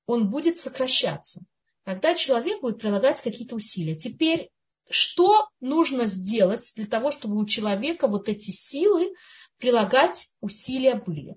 он 0.06 0.30
будет 0.30 0.58
сокращаться. 0.58 1.44
Тогда 1.84 2.14
человек 2.14 2.60
будет 2.60 2.80
прилагать 2.80 3.20
какие-то 3.20 3.54
усилия. 3.54 3.96
Теперь, 3.96 4.50
что 4.90 5.48
нужно 5.60 6.06
сделать 6.06 6.72
для 6.76 6.86
того, 6.86 7.10
чтобы 7.10 7.38
у 7.38 7.46
человека 7.46 8.06
вот 8.08 8.28
эти 8.28 8.50
силы 8.50 9.14
прилагать 9.58 10.28
усилия 10.40 10.94
были? 10.94 11.36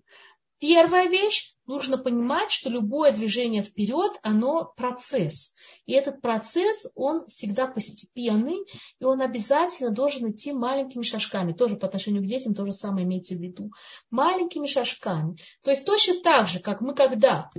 Первая 0.60 1.08
вещь, 1.08 1.54
нужно 1.66 1.98
понимать, 1.98 2.50
что 2.50 2.70
любое 2.70 3.12
движение 3.12 3.62
вперед, 3.62 4.18
оно 4.24 4.74
процесс. 4.78 5.54
И 5.86 5.92
этот 5.94 6.22
процесс, 6.22 6.90
он 6.96 7.28
всегда 7.28 7.68
постепенный, 7.68 8.66
и 9.00 9.04
он 9.04 9.22
обязательно 9.22 9.92
должен 9.92 10.32
идти 10.32 10.54
маленькими 10.54 11.04
шажками. 11.04 11.54
Тоже 11.54 11.76
по 11.76 11.88
отношению 11.88 12.24
к 12.24 12.26
детям 12.26 12.56
то 12.56 12.66
же 12.66 12.72
самое 12.72 13.06
имейте 13.06 13.36
в 13.36 13.42
виду. 13.42 13.72
Маленькими 14.10 14.66
шажками. 14.66 15.36
То 15.62 15.72
есть 15.72 15.86
точно 15.86 16.22
так 16.22 16.48
же, 16.48 16.60
как 16.60 16.82
мы 16.82 16.96
когда 16.96 17.50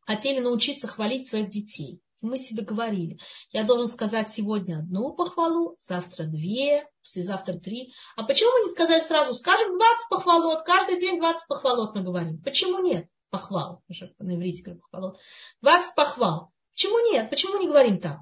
хотели 0.00 0.40
научиться 0.40 0.88
хвалить 0.88 1.28
своих 1.28 1.48
детей 1.48 2.00
мы 2.22 2.38
себе 2.38 2.62
говорили, 2.62 3.18
я 3.50 3.64
должен 3.64 3.88
сказать 3.88 4.28
сегодня 4.28 4.78
одну 4.78 5.12
похвалу, 5.14 5.76
завтра 5.78 6.24
две, 6.24 6.88
послезавтра 7.02 7.54
три. 7.54 7.92
А 8.16 8.24
почему 8.24 8.50
мы 8.52 8.64
не 8.64 8.70
сказали 8.70 9.00
сразу, 9.00 9.34
скажем 9.34 9.76
20 9.76 10.08
похвалот, 10.08 10.62
каждый 10.64 10.98
день 10.98 11.18
20 11.18 11.48
похвалот 11.48 11.94
мы 11.94 12.02
говорим? 12.02 12.42
Почему 12.42 12.80
нет? 12.80 13.06
Похвал, 13.30 13.82
уже 13.88 14.14
на 14.18 14.36
иврите 14.36 14.62
говорю 14.62 14.80
похвалот. 14.80 15.18
20 15.62 15.94
похвал. 15.94 16.52
Почему 16.74 17.12
нет? 17.12 17.30
Почему 17.30 17.58
не 17.58 17.68
говорим 17.68 18.00
так? 18.00 18.18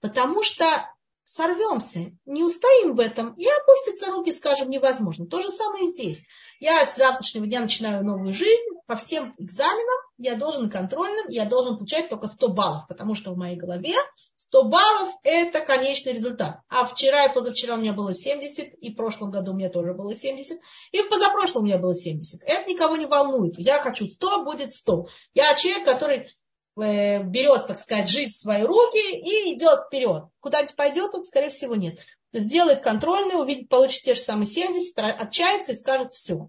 Потому 0.00 0.42
что 0.42 0.64
сорвемся, 1.24 2.12
не 2.24 2.42
устоим 2.42 2.94
в 2.94 3.00
этом, 3.00 3.34
и 3.34 3.46
опустятся 3.46 4.10
руки, 4.10 4.32
скажем, 4.32 4.68
невозможно. 4.70 5.26
То 5.26 5.42
же 5.42 5.50
самое 5.50 5.84
здесь. 5.84 6.24
Я 6.58 6.84
с 6.84 6.96
завтрашнего 6.96 7.46
дня 7.46 7.60
начинаю 7.60 8.04
новую 8.04 8.32
жизнь, 8.32 8.79
по 8.90 8.96
всем 8.96 9.36
экзаменам 9.38 9.98
я 10.18 10.34
должен 10.34 10.68
контрольным, 10.68 11.28
я 11.28 11.44
должен 11.44 11.76
получать 11.76 12.08
только 12.08 12.26
100 12.26 12.48
баллов, 12.48 12.88
потому 12.88 13.14
что 13.14 13.30
в 13.30 13.36
моей 13.36 13.54
голове 13.54 13.94
100 14.34 14.64
баллов– 14.64 15.10
это 15.22 15.60
конечный 15.60 16.12
результат. 16.12 16.58
А 16.68 16.84
вчера 16.84 17.26
и 17.26 17.32
позавчера 17.32 17.76
у 17.76 17.78
меня 17.78 17.92
было 17.92 18.12
70, 18.12 18.74
и 18.80 18.92
в 18.92 18.96
прошлом 18.96 19.30
году 19.30 19.52
у 19.52 19.54
меня 19.54 19.68
тоже 19.68 19.94
было 19.94 20.12
70, 20.12 20.58
и 20.90 21.02
в 21.02 21.08
позапрошлом 21.08 21.62
у 21.62 21.66
меня 21.66 21.78
было 21.78 21.94
70. 21.94 22.42
Это 22.42 22.68
никого 22.68 22.96
не 22.96 23.06
волнует. 23.06 23.60
Я 23.60 23.78
хочу 23.78 24.08
100, 24.08 24.42
будет 24.42 24.72
100. 24.72 25.06
Я 25.34 25.54
человек, 25.54 25.84
который 25.84 26.28
э, 26.82 27.22
берет, 27.22 27.68
так 27.68 27.78
сказать, 27.78 28.08
жизнь 28.08 28.32
в 28.32 28.40
свои 28.40 28.62
руки 28.64 29.16
и 29.16 29.54
идет 29.54 29.82
вперед. 29.86 30.24
Куда-нибудь 30.40 30.74
пойдет, 30.74 31.14
он, 31.14 31.22
скорее 31.22 31.50
всего, 31.50 31.76
нет 31.76 32.00
сделает 32.32 32.82
контрольный, 32.82 33.40
увидит, 33.40 33.68
получит 33.68 34.02
те 34.02 34.14
же 34.14 34.20
самые 34.20 34.46
70, 34.46 34.98
отчается 34.98 35.72
и 35.72 35.74
скажет 35.74 36.12
все. 36.12 36.48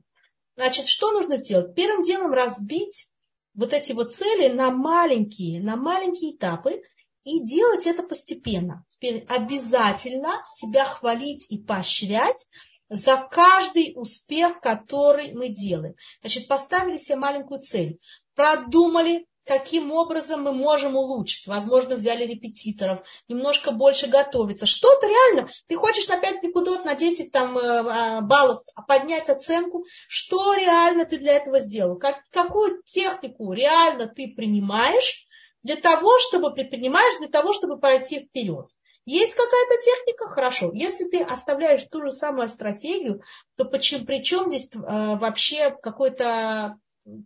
Значит, 0.55 0.87
что 0.87 1.11
нужно 1.11 1.37
сделать? 1.37 1.75
Первым 1.75 2.01
делом 2.01 2.33
разбить 2.33 3.11
вот 3.53 3.73
эти 3.73 3.93
вот 3.93 4.13
цели 4.13 4.47
на 4.49 4.71
маленькие, 4.71 5.61
на 5.61 5.75
маленькие 5.75 6.35
этапы 6.35 6.81
и 7.23 7.43
делать 7.43 7.87
это 7.87 8.03
постепенно. 8.03 8.85
Теперь 8.89 9.25
обязательно 9.29 10.41
себя 10.45 10.85
хвалить 10.85 11.49
и 11.51 11.57
поощрять 11.59 12.47
за 12.89 13.17
каждый 13.31 13.93
успех, 13.95 14.59
который 14.59 15.33
мы 15.33 15.49
делаем. 15.49 15.95
Значит, 16.21 16.47
поставили 16.47 16.97
себе 16.97 17.17
маленькую 17.17 17.61
цель, 17.61 17.99
продумали, 18.35 19.27
каким 19.45 19.91
образом 19.91 20.43
мы 20.43 20.53
можем 20.53 20.95
улучшить. 20.95 21.47
Возможно, 21.47 21.95
взяли 21.95 22.25
репетиторов, 22.25 23.03
немножко 23.27 23.71
больше 23.71 24.07
готовиться. 24.07 24.65
Что-то 24.65 25.07
реально, 25.07 25.47
ты 25.67 25.75
хочешь 25.75 26.07
на 26.07 26.17
5 26.17 26.43
никудот, 26.43 26.85
на 26.85 26.95
10 26.95 27.31
там, 27.31 27.57
э, 27.57 27.61
а, 27.61 28.21
баллов 28.21 28.61
поднять 28.87 29.29
оценку, 29.29 29.85
что 30.07 30.53
реально 30.53 31.05
ты 31.05 31.17
для 31.17 31.33
этого 31.33 31.59
сделал? 31.59 31.97
Как, 31.97 32.21
какую 32.31 32.81
технику 32.83 33.51
реально 33.53 34.07
ты 34.07 34.33
принимаешь 34.35 35.25
для 35.63 35.75
того, 35.75 36.17
чтобы 36.19 36.53
предпринимаешь, 36.53 37.17
для 37.19 37.29
того, 37.29 37.53
чтобы 37.53 37.79
пойти 37.79 38.25
вперед? 38.25 38.67
Есть 39.05 39.33
какая-то 39.33 39.77
техника? 39.83 40.29
Хорошо. 40.29 40.71
Если 40.73 41.05
ты 41.05 41.23
оставляешь 41.23 41.83
ту 41.85 42.03
же 42.03 42.11
самую 42.11 42.47
стратегию, 42.47 43.23
то 43.57 43.65
почему, 43.65 44.05
при 44.05 44.21
чем 44.21 44.47
здесь 44.47 44.69
э, 44.75 44.77
вообще 44.77 45.71
какой-то 45.71 46.77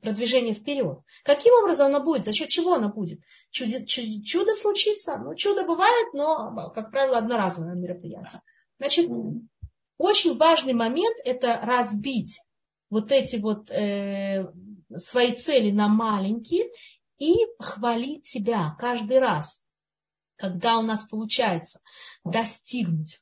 продвижение 0.02 0.54
вперед. 0.54 1.00
Каким 1.24 1.54
образом 1.54 1.88
оно 1.88 2.04
будет? 2.04 2.24
За 2.24 2.34
счет 2.34 2.50
чего 2.50 2.74
оно 2.74 2.90
будет? 2.90 3.20
Чудо, 3.52 3.86
чудо, 3.86 4.54
случится? 4.54 5.18
Ну, 5.18 5.36
чудо 5.36 5.64
бывает, 5.66 6.14
но, 6.14 6.72
как 6.74 6.92
правило, 6.92 7.18
одноразовое 7.18 7.76
мероприятие. 7.76 8.42
Значит, 8.80 9.10
очень 9.98 10.38
важный 10.38 10.74
момент– 10.74 11.16
это 11.26 11.60
разбить 11.64 12.42
вот 12.90 13.12
эти 13.12 13.38
вот 13.38 13.70
э, 13.72 14.52
свои 14.96 15.34
цели 15.34 15.72
на 15.72 15.88
маленькие 15.88 16.70
и 17.18 17.36
хвалить 17.60 18.26
себя 18.26 18.76
каждый 18.80 19.20
раз, 19.20 19.64
когда 20.36 20.78
у 20.78 20.82
нас 20.82 21.06
получается 21.06 21.80
достигнуть 22.24 23.20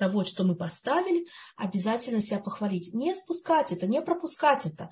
того, 0.00 0.24
что 0.24 0.44
мы 0.44 0.56
поставили, 0.56 1.26
обязательно 1.56 2.20
себя 2.20 2.40
похвалить. 2.40 2.94
Не 2.94 3.14
спускать 3.14 3.70
это, 3.70 3.86
не 3.86 4.00
пропускать 4.00 4.66
это. 4.66 4.90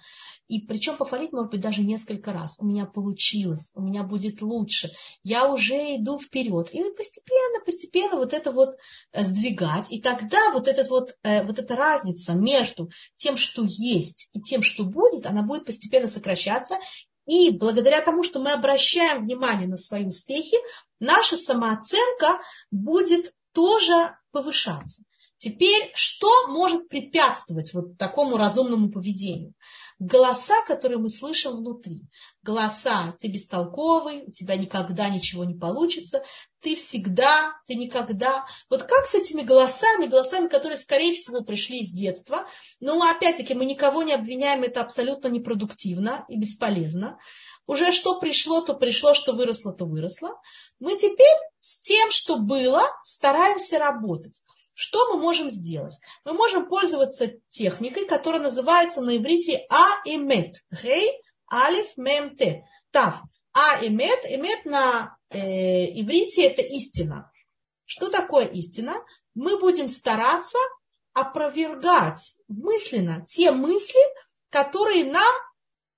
И 0.48 0.60
причем 0.60 0.96
похвалить, 0.96 1.32
может 1.32 1.50
быть, 1.50 1.60
даже 1.60 1.82
несколько 1.82 2.32
раз. 2.32 2.58
У 2.60 2.66
меня 2.66 2.84
получилось, 2.84 3.72
у 3.74 3.80
меня 3.80 4.02
будет 4.02 4.42
лучше. 4.42 4.90
Я 5.24 5.50
уже 5.50 5.96
иду 5.96 6.18
вперед. 6.18 6.70
И 6.74 6.84
постепенно, 6.94 7.64
постепенно 7.64 8.16
вот 8.16 8.34
это 8.34 8.52
вот 8.52 8.76
э, 9.12 9.24
сдвигать. 9.24 9.90
И 9.90 10.00
тогда 10.00 10.52
вот, 10.52 10.68
этот 10.68 10.90
вот, 10.90 11.16
э, 11.22 11.42
вот 11.44 11.58
эта 11.58 11.74
разница 11.74 12.34
между 12.34 12.90
тем, 13.16 13.38
что 13.38 13.64
есть, 13.66 14.28
и 14.34 14.42
тем, 14.42 14.62
что 14.62 14.84
будет, 14.84 15.24
она 15.24 15.42
будет 15.42 15.64
постепенно 15.64 16.06
сокращаться. 16.06 16.76
И 17.26 17.50
благодаря 17.50 18.00
тому, 18.02 18.24
что 18.24 18.40
мы 18.40 18.52
обращаем 18.52 19.24
внимание 19.24 19.68
на 19.68 19.76
свои 19.76 20.06
успехи, 20.06 20.56
наша 21.00 21.36
самооценка 21.36 22.40
будет 22.70 23.34
тоже 23.52 24.16
повышаться. 24.32 25.04
Теперь, 25.38 25.92
что 25.94 26.48
может 26.48 26.88
препятствовать 26.88 27.72
вот 27.72 27.96
такому 27.96 28.36
разумному 28.36 28.90
поведению? 28.90 29.54
Голоса, 30.00 30.64
которые 30.66 30.98
мы 30.98 31.08
слышим 31.08 31.56
внутри. 31.56 32.02
Голоса, 32.42 33.16
ты 33.20 33.28
бестолковый, 33.28 34.24
у 34.26 34.32
тебя 34.32 34.56
никогда 34.56 35.08
ничего 35.08 35.44
не 35.44 35.54
получится, 35.54 36.24
ты 36.60 36.74
всегда, 36.74 37.52
ты 37.66 37.76
никогда. 37.76 38.46
Вот 38.68 38.82
как 38.82 39.06
с 39.06 39.14
этими 39.14 39.42
голосами, 39.42 40.06
голосами, 40.06 40.48
которые, 40.48 40.76
скорее 40.76 41.14
всего, 41.14 41.42
пришли 41.42 41.82
из 41.82 41.92
детства, 41.92 42.44
но 42.80 43.00
опять-таки 43.08 43.54
мы 43.54 43.64
никого 43.64 44.02
не 44.02 44.14
обвиняем, 44.14 44.64
это 44.64 44.80
абсолютно 44.80 45.28
непродуктивно 45.28 46.24
и 46.28 46.36
бесполезно. 46.36 47.16
Уже 47.68 47.92
что 47.92 48.18
пришло, 48.18 48.60
то 48.60 48.74
пришло, 48.74 49.14
что 49.14 49.34
выросло, 49.34 49.72
то 49.72 49.84
выросло. 49.84 50.40
Мы 50.80 50.96
теперь 50.96 51.36
с 51.60 51.78
тем, 51.78 52.10
что 52.10 52.38
было, 52.38 52.82
стараемся 53.04 53.78
работать. 53.78 54.42
Что 54.80 55.12
мы 55.12 55.20
можем 55.20 55.50
сделать? 55.50 55.98
Мы 56.24 56.34
можем 56.34 56.68
пользоваться 56.68 57.32
техникой, 57.48 58.06
которая 58.06 58.40
называется 58.40 59.00
на 59.00 59.16
иврите 59.16 59.66
а 59.68 59.88
и 60.04 60.16
мет. 60.16 60.64
Алиф, 61.52 61.96
мем, 61.96 62.36
те. 62.36 62.64
Тав. 62.92 63.16
А 63.52 63.82
и 63.82 63.90
на 64.64 65.18
э, 65.30 65.38
иврите 66.00 66.46
это 66.46 66.62
истина. 66.62 67.28
Что 67.86 68.08
такое 68.08 68.44
истина? 68.46 68.94
Мы 69.34 69.58
будем 69.58 69.88
стараться 69.88 70.58
опровергать 71.12 72.36
мысленно 72.46 73.24
те 73.26 73.50
мысли, 73.50 74.00
которые 74.48 75.06
нам 75.06 75.34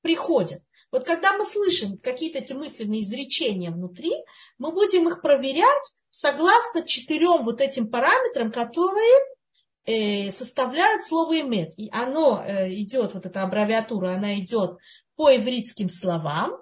приходят. 0.00 0.62
Вот 0.90 1.04
когда 1.04 1.36
мы 1.36 1.44
слышим 1.44 1.98
какие-то 1.98 2.38
эти 2.38 2.52
мысленные 2.52 3.02
изречения 3.02 3.70
внутри, 3.70 4.12
мы 4.58 4.72
будем 4.72 5.08
их 5.08 5.22
проверять 5.22 5.92
согласно 6.08 6.82
четырем 6.84 7.44
вот 7.44 7.60
этим 7.60 7.88
параметрам, 7.88 8.50
которые 8.50 9.18
э, 9.84 10.30
составляют 10.32 11.04
слово 11.04 11.40
«эмет». 11.40 11.74
И 11.76 11.88
оно 11.92 12.42
э, 12.42 12.72
идет, 12.74 13.14
вот 13.14 13.24
эта 13.24 13.42
аббревиатура, 13.42 14.14
она 14.14 14.38
идет 14.40 14.78
по 15.14 15.34
ивритским 15.34 15.88
словам. 15.88 16.60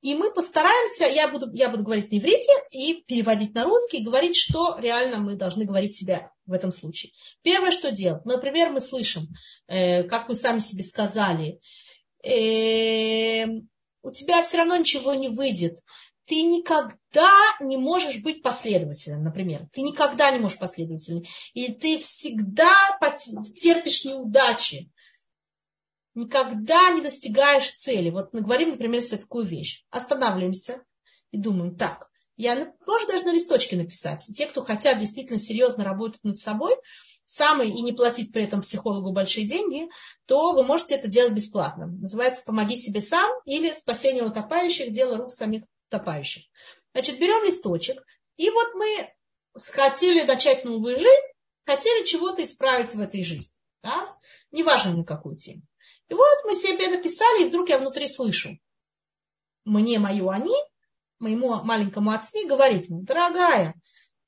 И 0.00 0.14
мы 0.14 0.32
постараемся, 0.32 1.06
я 1.06 1.28
буду, 1.28 1.50
я 1.54 1.70
буду 1.70 1.82
говорить 1.82 2.12
на 2.12 2.18
иврите 2.18 2.52
и 2.70 3.02
переводить 3.06 3.54
на 3.54 3.64
русский, 3.64 3.98
и 3.98 4.04
говорить, 4.04 4.36
что 4.36 4.76
реально 4.78 5.16
мы 5.16 5.34
должны 5.34 5.64
говорить 5.64 5.96
себя 5.96 6.30
в 6.44 6.52
этом 6.52 6.70
случае. 6.70 7.12
Первое, 7.42 7.70
что 7.70 7.90
делать. 7.90 8.24
Например, 8.26 8.70
мы 8.70 8.80
слышим, 8.80 9.28
э, 9.66 10.04
как 10.04 10.28
мы 10.28 10.34
сами 10.34 10.58
себе 10.58 10.82
сказали, 10.82 11.58
у 12.26 14.10
тебя 14.10 14.42
все 14.42 14.58
равно 14.58 14.76
ничего 14.76 15.14
не 15.14 15.28
выйдет. 15.28 15.80
Ты 16.26 16.42
никогда 16.42 17.30
не 17.60 17.76
можешь 17.76 18.22
быть 18.22 18.42
последовательным, 18.42 19.24
например. 19.24 19.68
Ты 19.72 19.82
никогда 19.82 20.30
не 20.30 20.38
можешь 20.38 20.58
последовательным. 20.58 21.24
Или 21.52 21.72
ты 21.72 21.98
всегда 21.98 22.72
терпишь 23.56 24.04
неудачи. 24.06 24.90
Никогда 26.14 26.92
не 26.92 27.02
достигаешь 27.02 27.70
цели. 27.70 28.08
Вот 28.10 28.32
мы 28.32 28.40
говорим, 28.40 28.70
например, 28.70 29.02
себе 29.02 29.20
такую 29.20 29.44
вещь. 29.44 29.84
Останавливаемся 29.90 30.82
и 31.30 31.36
думаем, 31.36 31.76
так, 31.76 32.08
я 32.36 32.56
можно 32.86 33.08
даже 33.08 33.24
на 33.24 33.32
листочке 33.32 33.76
написать. 33.76 34.28
Те, 34.36 34.46
кто 34.46 34.64
хотят 34.64 34.98
действительно 34.98 35.38
серьезно 35.38 35.84
работать 35.84 36.24
над 36.24 36.36
собой, 36.36 36.74
самый 37.24 37.70
и 37.70 37.82
не 37.82 37.92
платить 37.92 38.32
при 38.32 38.44
этом 38.44 38.60
психологу 38.60 39.12
большие 39.12 39.46
деньги, 39.46 39.88
то 40.26 40.52
вы 40.52 40.62
можете 40.62 40.94
это 40.94 41.08
делать 41.08 41.32
бесплатно. 41.32 41.86
Называется 41.86 42.44
«Помоги 42.44 42.76
себе 42.76 43.00
сам» 43.00 43.30
или 43.44 43.72
«Спасение 43.72 44.24
утопающих. 44.24 44.92
Дело 44.92 45.16
рук 45.16 45.30
самих 45.30 45.64
утопающих». 45.88 46.44
Значит, 46.92 47.18
берем 47.18 47.44
листочек, 47.44 48.02
и 48.36 48.50
вот 48.50 48.74
мы 48.74 48.86
хотели 49.54 50.22
начать 50.22 50.64
новую 50.64 50.96
жизнь, 50.96 51.28
хотели 51.64 52.04
чего-то 52.04 52.44
исправить 52.44 52.94
в 52.94 53.00
этой 53.00 53.24
жизни. 53.24 53.54
Да? 53.82 54.16
Неважно 54.50 54.96
на 54.96 55.04
какую 55.04 55.36
тему. 55.36 55.62
И 56.08 56.14
вот 56.14 56.44
мы 56.44 56.54
себе 56.54 56.88
написали, 56.88 57.42
и 57.42 57.48
вдруг 57.48 57.68
я 57.68 57.78
внутри 57.78 58.06
слышу. 58.06 58.58
Мне 59.64 59.98
мою 59.98 60.28
они 60.28 60.54
моему 61.18 61.62
маленькому 61.62 62.10
отцу 62.10 62.46
говорит 62.46 62.86
дорогая, 62.88 63.74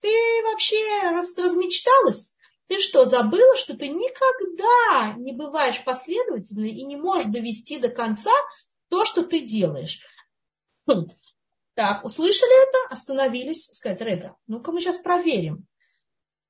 ты 0.01 0.09
вообще 0.45 0.77
раз, 1.03 1.37
размечталась? 1.37 2.36
Ты 2.69 2.79
что, 2.79 3.05
забыла, 3.05 3.57
что 3.57 3.77
ты 3.77 3.89
никогда 3.89 5.15
не 5.19 5.33
бываешь 5.33 5.85
последовательной 5.85 6.71
и 6.71 6.85
не 6.85 6.97
можешь 6.97 7.31
довести 7.31 7.79
до 7.79 7.89
конца 7.89 8.33
то, 8.89 9.05
что 9.05 9.23
ты 9.23 9.41
делаешь? 9.41 10.01
Хм. 10.87 11.07
Так, 11.75 12.05
услышали 12.05 12.69
это, 12.69 12.95
остановились, 12.95 13.67
сказать, 13.67 14.01
Рега, 14.01 14.37
ну-ка 14.47 14.73
мы 14.73 14.81
сейчас 14.81 14.99
проверим 14.99 15.67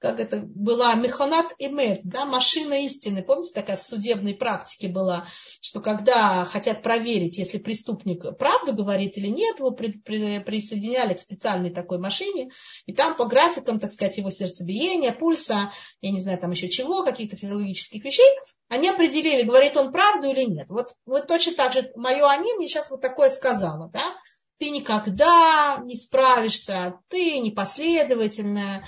как 0.06 0.20
это 0.20 0.38
была 0.38 0.94
Механат 0.94 1.52
Эмет, 1.58 2.00
да, 2.04 2.24
машина 2.24 2.84
истины. 2.84 3.22
Помните, 3.22 3.52
такая 3.54 3.76
в 3.76 3.82
судебной 3.82 4.34
практике 4.34 4.88
была, 4.88 5.26
что 5.60 5.80
когда 5.80 6.44
хотят 6.44 6.82
проверить, 6.82 7.38
если 7.38 7.58
преступник 7.58 8.38
правду 8.38 8.72
говорит 8.72 9.18
или 9.18 9.26
нет, 9.26 9.58
его 9.58 9.72
при, 9.72 9.98
при, 9.98 10.38
присоединяли 10.38 11.14
к 11.14 11.18
специальной 11.18 11.70
такой 11.70 11.98
машине, 11.98 12.50
и 12.86 12.94
там 12.94 13.16
по 13.16 13.24
графикам, 13.24 13.80
так 13.80 13.90
сказать, 13.90 14.18
его 14.18 14.30
сердцебиения, 14.30 15.12
пульса, 15.12 15.72
я 16.00 16.10
не 16.12 16.20
знаю, 16.20 16.38
там 16.38 16.52
еще 16.52 16.68
чего, 16.68 17.02
каких-то 17.02 17.36
физиологических 17.36 18.04
вещей, 18.04 18.30
они 18.68 18.88
определили, 18.88 19.42
говорит 19.42 19.76
он 19.76 19.90
правду 19.90 20.30
или 20.30 20.44
нет. 20.44 20.68
Вот, 20.70 20.90
вот 21.04 21.26
точно 21.26 21.54
так 21.54 21.72
же 21.72 21.90
мое 21.96 22.28
они 22.28 22.52
мне 22.54 22.68
сейчас 22.68 22.90
вот 22.90 23.00
такое 23.00 23.28
сказала, 23.30 23.90
да, 23.92 24.14
ты 24.58 24.70
никогда 24.70 25.80
не 25.84 25.96
справишься, 25.96 27.00
ты 27.08 27.38
непоследовательная, 27.40 28.86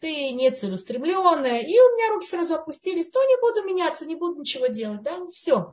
ты 0.00 0.32
не 0.32 0.50
целеустремленная, 0.50 1.60
и 1.60 1.78
у 1.78 1.96
меня 1.96 2.12
руки 2.12 2.26
сразу 2.26 2.54
опустились, 2.54 3.10
то 3.10 3.22
не 3.22 3.40
буду 3.40 3.62
меняться, 3.64 4.06
не 4.06 4.16
буду 4.16 4.40
ничего 4.40 4.66
делать, 4.66 5.02
да, 5.02 5.24
все. 5.26 5.72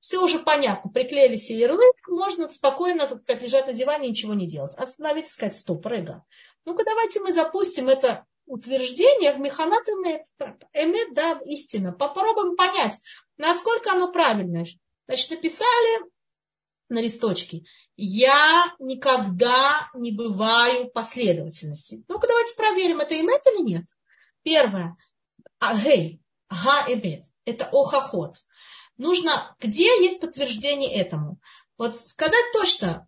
Все 0.00 0.22
уже 0.22 0.38
понятно, 0.38 0.90
приклеили 0.90 1.34
себе 1.34 1.60
ярлык, 1.60 2.08
можно 2.08 2.48
спокойно 2.48 3.08
как 3.08 3.42
лежать 3.42 3.66
на 3.66 3.72
диване 3.72 4.06
и 4.06 4.10
ничего 4.10 4.32
не 4.32 4.46
делать. 4.46 4.76
Остановиться, 4.76 5.32
сказать, 5.32 5.56
стоп, 5.56 5.84
Рега. 5.86 6.24
Ну-ка 6.64 6.84
давайте 6.84 7.20
мы 7.20 7.32
запустим 7.32 7.88
это 7.88 8.24
утверждение 8.46 9.32
в 9.32 9.40
механат 9.40 9.88
эмет. 9.88 10.22
Эмет, 10.72 11.14
да, 11.14 11.40
истина. 11.44 11.92
Попробуем 11.92 12.56
понять, 12.56 13.00
насколько 13.36 13.92
оно 13.92 14.12
правильное. 14.12 14.66
Значит, 15.08 15.30
написали 15.30 16.04
на 16.88 17.00
листочке. 17.00 17.64
Я 17.96 18.74
никогда 18.78 19.90
не 19.94 20.12
бываю 20.12 20.90
последовательности. 20.90 22.04
Ну-ка 22.08 22.28
давайте 22.28 22.56
проверим, 22.56 23.00
это 23.00 23.14
имет 23.14 23.42
или 23.46 23.62
нет. 23.62 23.86
Первое. 24.42 24.96
Гей. 25.82 26.20
Га 26.48 26.84
эбет. 26.88 27.24
Это 27.44 27.68
охохот. 27.72 28.36
Нужно, 28.96 29.56
где 29.60 29.84
есть 30.02 30.20
подтверждение 30.20 30.94
этому? 30.94 31.40
Вот 31.76 31.98
сказать 31.98 32.44
точно 32.52 33.07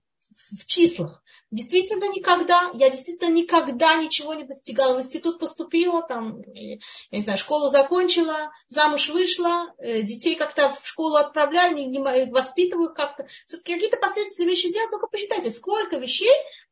в 0.51 0.66
числах. 0.66 1.22
Действительно 1.51 2.05
никогда, 2.05 2.70
я 2.74 2.90
действительно 2.90 3.32
никогда 3.32 3.96
ничего 3.96 4.34
не 4.34 4.44
достигала. 4.44 4.96
В 4.96 5.01
институт 5.01 5.40
поступила, 5.40 6.03
там, 6.03 6.40
я 6.55 6.78
не 7.11 7.20
знаю, 7.20 7.38
школу 7.38 7.68
закончила, 7.68 8.53
замуж 8.68 9.09
вышла, 9.09 9.74
э, 9.78 10.03
детей 10.03 10.36
как-то 10.36 10.68
в 10.68 10.86
школу 10.86 11.16
отправляю, 11.16 11.74
не, 11.74 11.86
не 11.86 11.98
воспитываю 12.30 12.94
как-то. 12.94 13.26
Все-таки 13.46 13.74
какие-то 13.74 13.96
последовательные 13.96 14.51
вещи 14.51 14.72
делаю, 14.72 14.90
только 14.90 15.09
посчитайте, 15.09 15.51
сколько 15.51 15.96
вещей 15.96 16.30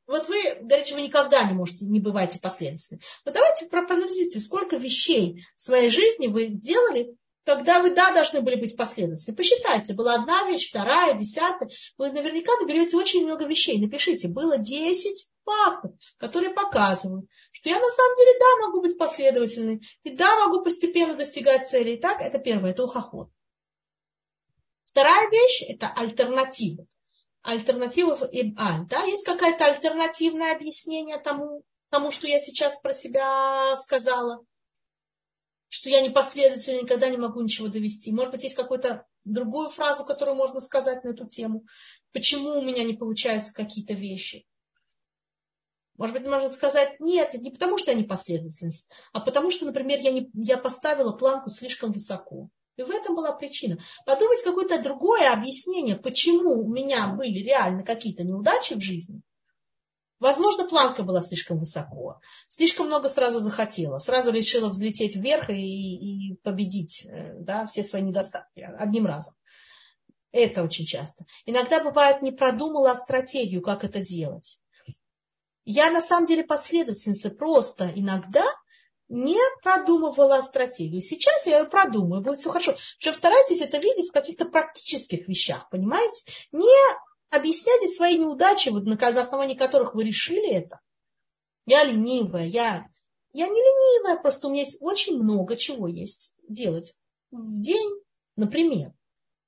вот 0.09 0.27
вы 0.27 0.37
говорите, 0.63 0.95
вы 0.95 1.03
никогда 1.03 1.45
не 1.45 1.53
можете, 1.53 1.85
не 1.85 2.01
бываете 2.01 2.41
последовательны. 2.41 3.01
Но 3.27 3.33
давайте 3.33 3.67
проанализируйте, 3.67 4.41
сколько 4.41 4.77
вещей 4.77 5.45
в 5.55 5.61
своей 5.61 5.91
жизни 5.91 6.29
вы 6.29 6.47
делали, 6.47 7.15
когда 7.45 7.81
вы, 7.81 7.95
да, 7.95 8.13
должны 8.13 8.43
были 8.43 8.57
быть 8.57 8.77
последовательны. 8.77 9.37
Посчитайте, 9.37 9.95
была 9.95 10.15
одна 10.15 10.45
вещь, 10.45 10.69
вторая, 10.69 11.15
десятая. 11.15 11.71
Вы 11.97 12.11
наверняка 12.13 12.53
наберете 12.61 12.97
очень 12.97 13.25
много 13.25 13.47
вещей. 13.47 13.81
Напишите, 13.81 14.29
было 14.29 14.59
10 14.59 15.33
фактов, 15.45 15.93
которые 16.19 16.51
показывают, 16.51 17.29
что 17.53 17.71
я 17.71 17.81
на 17.81 17.89
самом 17.89 18.15
деле, 18.17 18.39
да, 18.39 18.67
могу 18.67 18.83
быть 18.83 18.99
последовательной, 18.99 19.81
и 20.03 20.11
да, 20.11 20.37
могу 20.41 20.63
постепенно 20.63 21.15
достигать 21.15 21.67
цели. 21.67 21.97
Итак, 21.97 22.21
это 22.21 22.39
первое, 22.39 22.73
это 22.73 22.85
ухоход. 22.85 23.31
Вторая 24.85 25.31
вещь– 25.31 25.63
это 25.69 25.93
альтернатива. 25.95 26.87
Альтернатива 27.43 28.17
в 28.17 28.25
Ибаль. 28.25 28.87
Да? 28.89 29.05
Есть 29.05 29.25
какое-то 29.25 29.67
альтернативное 29.67 30.53
объяснение 30.55 31.19
тому, 31.19 31.63
тому, 31.89 32.11
что 32.11 32.27
я 32.27 32.41
сейчас 32.41 32.81
про 32.81 32.93
себя 32.93 33.75
сказала, 33.77 34.45
что 35.69 35.91
я 35.91 36.01
непоследовательно 36.01 36.83
никогда 36.83 37.09
не 37.09 37.17
могу 37.17 37.41
ничего 37.41 37.69
довести. 37.69 38.13
Может 38.13 38.33
быть, 38.33 38.43
есть 38.43 38.57
какую-то 38.57 39.07
другую 39.25 39.69
фразу, 39.69 40.05
которую 40.05 40.37
можно 40.37 40.61
сказать 40.61 41.05
на 41.05 41.11
эту 41.11 41.27
тему. 41.27 41.67
Почему 42.13 42.59
у 42.59 42.63
меня 42.63 42.85
не 42.85 42.95
получаются 42.95 43.55
какие-то 43.55 43.95
вещи? 43.95 44.47
Может 45.97 46.15
быть, 46.15 46.27
можно 46.27 46.49
сказать, 46.49 47.01
нет, 47.01 47.35
не 47.35 47.51
потому 47.51 47.77
что 47.77 47.91
я 47.91 47.97
непоследовательность, 47.97 48.89
а 49.13 49.21
потому 49.21 49.51
что, 49.51 49.67
например, 49.67 49.99
я, 50.01 50.13
не, 50.13 50.31
я 50.35 50.57
поставила 50.57 51.13
планку 51.13 51.51
слишком 51.51 51.93
высоко. 51.93 52.49
И 52.77 52.83
в 52.83 52.91
этом 52.91 53.17
была 53.17 53.33
причина. 53.33 53.79
Подумать 54.07 54.41
какое-то 54.43 54.81
другое 54.81 55.33
объяснение, 55.33 55.97
почему 55.97 56.65
у 56.65 56.73
меня 56.73 57.09
были 57.09 57.41
реально 57.41 57.83
какие-то 57.83 58.23
неудачи 58.23 58.75
в 58.75 58.81
жизни. 58.81 59.23
Возможно, 60.21 60.67
планка 60.67 61.03
была 61.03 61.21
слишком 61.21 61.59
высоко. 61.59 62.21
Слишком 62.49 62.87
много 62.87 63.09
сразу 63.09 63.39
захотела. 63.39 63.99
Сразу 63.99 64.33
решила 64.33 64.69
взлететь 64.69 65.17
вверх 65.17 65.51
и, 65.51 66.33
и 66.33 66.35
победить 66.43 67.07
э, 67.07 67.35
да, 67.41 67.67
все 67.67 67.83
свои 67.83 68.03
недостатки 68.03 68.61
одним 68.61 69.07
разом. 69.07 69.35
Это 70.33 70.63
очень 70.63 70.85
часто. 70.85 71.25
Иногда 71.47 71.83
бывает 71.83 72.23
не 72.23 72.33
продумала 72.33 72.95
стратегию, 72.95 73.63
как 73.63 73.85
это 73.85 74.01
делать. 74.01 74.61
Я 75.65 75.91
на 75.91 76.01
самом 76.01 76.27
деле 76.27 76.45
последовательница, 76.45 77.31
просто 77.31 77.93
иногда 77.95 78.45
не 79.09 79.39
продумывала 79.63 80.41
стратегию. 80.43 81.01
Сейчас 81.01 81.47
я 81.47 81.61
ее 81.61 81.65
продумаю, 81.67 82.23
будет 82.23 82.39
все 82.39 82.51
хорошо. 82.51 82.75
Причем 82.99 83.15
старайтесь 83.15 83.61
это 83.61 83.79
видеть 83.79 84.11
в 84.11 84.13
каких-то 84.13 84.45
практических 84.47 85.29
вещах, 85.29 85.69
понимаете? 85.71 86.31
Не 86.53 86.97
объясняйте 87.31 87.87
свои 87.87 88.19
неудачи, 88.19 88.69
на 88.71 89.21
основании 89.21 89.55
которых 89.55 89.95
вы 89.95 90.05
решили 90.05 90.51
это. 90.51 90.81
Я 91.67 91.85
ленивая, 91.85 92.47
я, 92.47 92.87
я 93.33 93.47
не 93.47 93.61
ленивая, 93.61 94.21
просто 94.21 94.49
у 94.49 94.51
меня 94.51 94.63
есть 94.63 94.79
очень 94.81 95.23
много 95.23 95.57
чего 95.57 95.87
есть 95.87 96.37
делать 96.49 96.99
в 97.31 97.61
день, 97.61 97.91
например. 98.37 98.93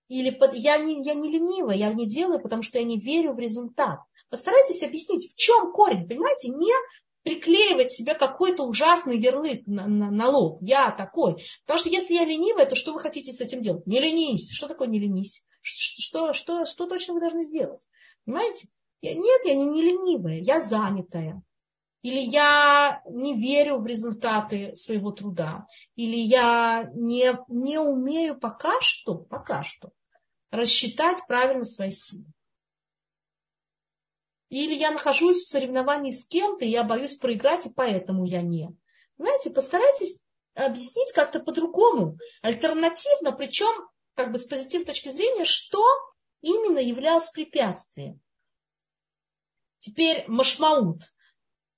Или 0.09 0.31
под, 0.31 0.55
я, 0.55 0.77
не, 0.79 1.05
я 1.05 1.15
не 1.15 1.31
ленивая, 1.31 1.77
я 1.77 1.93
не 1.93 2.07
делаю, 2.07 2.41
потому 2.41 2.63
что 2.63 2.79
я 2.79 2.85
не 2.85 2.99
верю 2.99 3.33
в 3.33 3.39
результат. 3.39 4.01
Постарайтесь 4.29 4.83
объяснить, 4.83 5.33
в 5.33 5.37
чем 5.37 5.73
корень, 5.73 6.09
понимаете? 6.09 6.49
Не 6.49 6.73
приклеивать 7.23 7.93
себе 7.93 8.15
какой-то 8.15 8.65
ужасный 8.65 9.19
ярлык 9.19 9.67
на, 9.67 9.87
на, 9.87 10.11
на 10.11 10.29
лоб. 10.29 10.59
Я 10.63 10.91
такой. 10.91 11.37
Потому 11.65 11.79
что 11.79 11.89
если 11.91 12.15
я 12.15 12.25
ленивая, 12.25 12.67
то 12.67 12.75
что 12.75 12.93
вы 12.93 13.01
хотите 13.01 13.33
с 13.33 13.41
этим 13.41 13.63
делать? 13.63 13.87
Не 13.87 14.01
ленись. 14.01 14.51
Что 14.51 14.69
такое 14.69 14.89
не 14.89 14.99
ленись? 14.99 15.45
Что, 15.61 16.33
что, 16.33 16.65
что, 16.65 16.87
точно 16.87 17.15
вы 17.15 17.21
должны 17.21 17.43
сделать? 17.43 17.87
Понимаете? 18.25 18.69
Я, 19.03 19.15
нет, 19.15 19.41
я 19.45 19.55
не, 19.55 19.65
не 19.65 19.83
ленивая, 19.83 20.39
я 20.39 20.61
занятая. 20.61 21.43
Или 22.03 22.21
я 22.21 23.03
не 23.11 23.39
верю 23.39 23.79
в 23.79 23.87
результаты 23.87 24.75
своего 24.75 25.11
труда. 25.11 25.67
Или 25.97 26.17
я 26.17 26.91
не, 26.95 27.39
не 27.49 27.79
умею 27.79 28.39
пока 28.39 28.81
что, 28.81 29.15
пока 29.15 29.63
что 29.63 29.93
рассчитать 30.51 31.23
правильно 31.27 31.65
свои 31.65 31.91
силы. 31.91 32.27
Или 34.49 34.75
я 34.75 34.91
нахожусь 34.91 35.45
в 35.45 35.49
соревновании 35.49 36.11
с 36.11 36.27
кем-то, 36.27 36.65
и 36.65 36.69
я 36.69 36.83
боюсь 36.83 37.15
проиграть, 37.15 37.67
и 37.67 37.73
поэтому 37.73 38.25
я 38.25 38.43
не. 38.43 38.69
Знаете, 39.17 39.51
постарайтесь 39.51 40.21
объяснить 40.55 41.13
как-то 41.13 41.39
по-другому, 41.39 42.19
альтернативно, 42.43 43.31
причем 43.31 43.69
как 44.15 44.33
бы 44.33 44.39
с 44.39 44.45
позитивной 44.45 44.87
точки 44.87 45.09
зрения, 45.09 45.45
что 45.45 45.85
именно 46.41 46.79
являлось 46.79 47.31
препятствием. 47.31 48.21
Теперь 49.79 50.25
машмаут. 50.27 51.03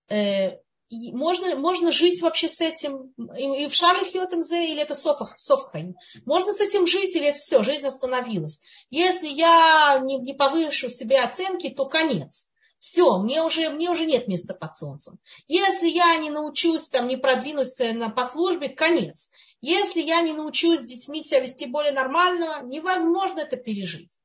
Э, 0.08 0.58
можно, 0.90 1.56
можно 1.56 1.92
жить 1.92 2.20
вообще 2.20 2.48
с 2.48 2.60
этим, 2.60 3.14
и, 3.36 3.64
и 3.64 3.68
в 3.68 3.74
Шарлих 3.74 4.14
Йотемзе, 4.14 4.70
или 4.70 4.82
это 4.82 4.94
Софах, 4.94 5.38
Софхайм. 5.38 5.96
Можно 6.26 6.52
с 6.52 6.60
этим 6.60 6.86
жить, 6.86 7.16
или 7.16 7.28
это 7.28 7.38
все, 7.38 7.62
жизнь 7.62 7.86
остановилась. 7.86 8.60
Если 8.90 9.28
я 9.28 10.00
не, 10.04 10.16
не 10.16 10.34
повышу 10.34 10.90
себе 10.90 11.20
оценки, 11.20 11.70
то 11.70 11.86
конец 11.86 12.48
все, 12.82 13.16
мне 13.18 13.40
уже, 13.44 13.70
мне 13.70 13.90
уже 13.90 14.04
нет 14.06 14.26
места 14.26 14.54
под 14.54 14.76
солнцем. 14.76 15.20
Если 15.46 15.86
я 15.88 16.16
не 16.16 16.30
научусь, 16.30 16.88
там, 16.88 17.06
не 17.06 17.16
продвинусь 17.16 17.78
на, 17.78 18.10
по 18.10 18.26
службе, 18.26 18.70
конец. 18.70 19.30
Если 19.60 20.00
я 20.00 20.20
не 20.20 20.32
научусь 20.32 20.80
с 20.80 20.84
детьми 20.84 21.22
себя 21.22 21.38
вести 21.38 21.66
более 21.66 21.92
нормально, 21.92 22.60
невозможно 22.64 23.38
это 23.38 23.56
пережить. 23.56 24.18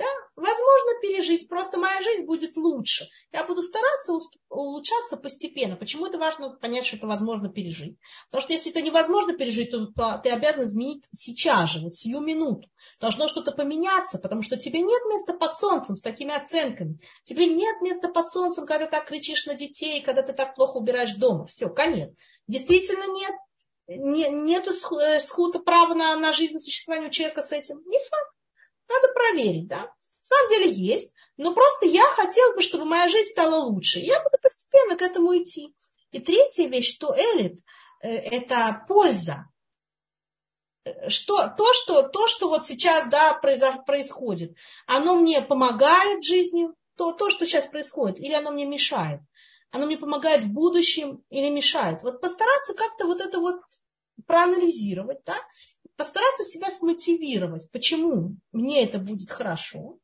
Да? 0.00 0.06
Возможно 0.34 0.92
пережить, 1.02 1.46
просто 1.46 1.78
моя 1.78 2.00
жизнь 2.00 2.24
будет 2.24 2.56
лучше. 2.56 3.06
Я 3.32 3.44
буду 3.44 3.60
стараться 3.60 4.18
улучшаться 4.48 5.18
постепенно. 5.18 5.76
Почему 5.76 6.06
это 6.06 6.16
важно 6.16 6.56
понять, 6.56 6.86
что 6.86 6.96
это 6.96 7.06
возможно 7.06 7.50
пережить? 7.50 7.98
Потому 8.30 8.42
что 8.44 8.54
если 8.54 8.70
это 8.70 8.80
невозможно 8.80 9.34
пережить, 9.34 9.72
то, 9.72 9.88
то 9.94 10.18
ты 10.24 10.30
обязан 10.30 10.64
изменить 10.64 11.04
сейчас 11.12 11.72
же, 11.72 11.80
вот 11.80 11.94
сию 11.94 12.20
минуту. 12.20 12.70
Должно 12.98 13.28
что-то 13.28 13.52
поменяться, 13.52 14.18
потому 14.18 14.40
что 14.40 14.56
тебе 14.56 14.80
нет 14.80 15.02
места 15.12 15.34
под 15.34 15.58
солнцем 15.58 15.96
с 15.96 16.00
такими 16.00 16.34
оценками. 16.34 16.98
Тебе 17.22 17.48
нет 17.48 17.82
места 17.82 18.08
под 18.08 18.32
солнцем, 18.32 18.64
когда 18.64 18.86
так 18.86 19.04
кричишь 19.04 19.44
на 19.44 19.52
детей, 19.52 20.00
когда 20.00 20.22
ты 20.22 20.32
так 20.32 20.54
плохо 20.54 20.78
убираешь 20.78 21.12
дома. 21.12 21.44
Все, 21.44 21.68
конец. 21.68 22.14
Действительно 22.46 23.04
нет. 23.14 23.34
Не, 23.86 24.30
нету 24.30 24.70
э, 24.70 25.20
схута 25.20 25.58
права 25.58 25.92
на, 25.92 26.16
на 26.16 26.32
жизнь, 26.32 26.56
существование 26.56 27.10
у 27.10 27.12
человека 27.12 27.42
с 27.42 27.52
этим. 27.52 27.82
Не 27.84 27.98
факт. 27.98 28.30
Надо 28.90 29.12
проверить, 29.14 29.68
да. 29.68 29.82
На 29.82 29.92
самом 30.22 30.48
деле 30.48 30.72
есть, 30.72 31.14
но 31.36 31.54
просто 31.54 31.86
я 31.86 32.04
хотела 32.04 32.54
бы, 32.54 32.60
чтобы 32.60 32.84
моя 32.84 33.08
жизнь 33.08 33.30
стала 33.30 33.56
лучше. 33.64 34.00
Я 34.00 34.22
буду 34.22 34.36
постепенно 34.42 34.96
к 34.96 35.02
этому 35.02 35.36
идти. 35.40 35.74
И 36.10 36.20
третья 36.20 36.66
вещь, 36.66 36.94
что 36.94 37.14
элит, 37.16 37.60
э, 38.02 38.08
это 38.08 38.84
польза. 38.88 39.46
Что, 41.08 41.48
то, 41.56 41.72
что, 41.72 42.02
то, 42.02 42.26
что 42.26 42.48
вот 42.48 42.66
сейчас 42.66 43.08
да, 43.08 43.34
происходит, 43.34 44.56
оно 44.86 45.16
мне 45.16 45.40
помогает 45.40 46.20
в 46.20 46.26
жизни, 46.26 46.68
то, 46.96 47.12
то, 47.12 47.30
что 47.30 47.46
сейчас 47.46 47.66
происходит, 47.66 48.18
или 48.18 48.32
оно 48.32 48.50
мне 48.50 48.66
мешает. 48.66 49.20
Оно 49.70 49.86
мне 49.86 49.98
помогает 49.98 50.42
в 50.42 50.52
будущем 50.52 51.22
или 51.30 51.48
мешает. 51.48 52.02
Вот 52.02 52.20
постараться 52.20 52.74
как-то 52.74 53.06
вот 53.06 53.20
это 53.20 53.38
вот 53.38 53.60
проанализировать, 54.26 55.22
да, 55.24 55.36
постараться 56.00 56.44
себя 56.44 56.70
смотивировать, 56.70 57.70
почему 57.72 58.36
мне 58.52 58.84
это 58.84 58.98
будет 58.98 59.30
хорошо, 59.30 59.98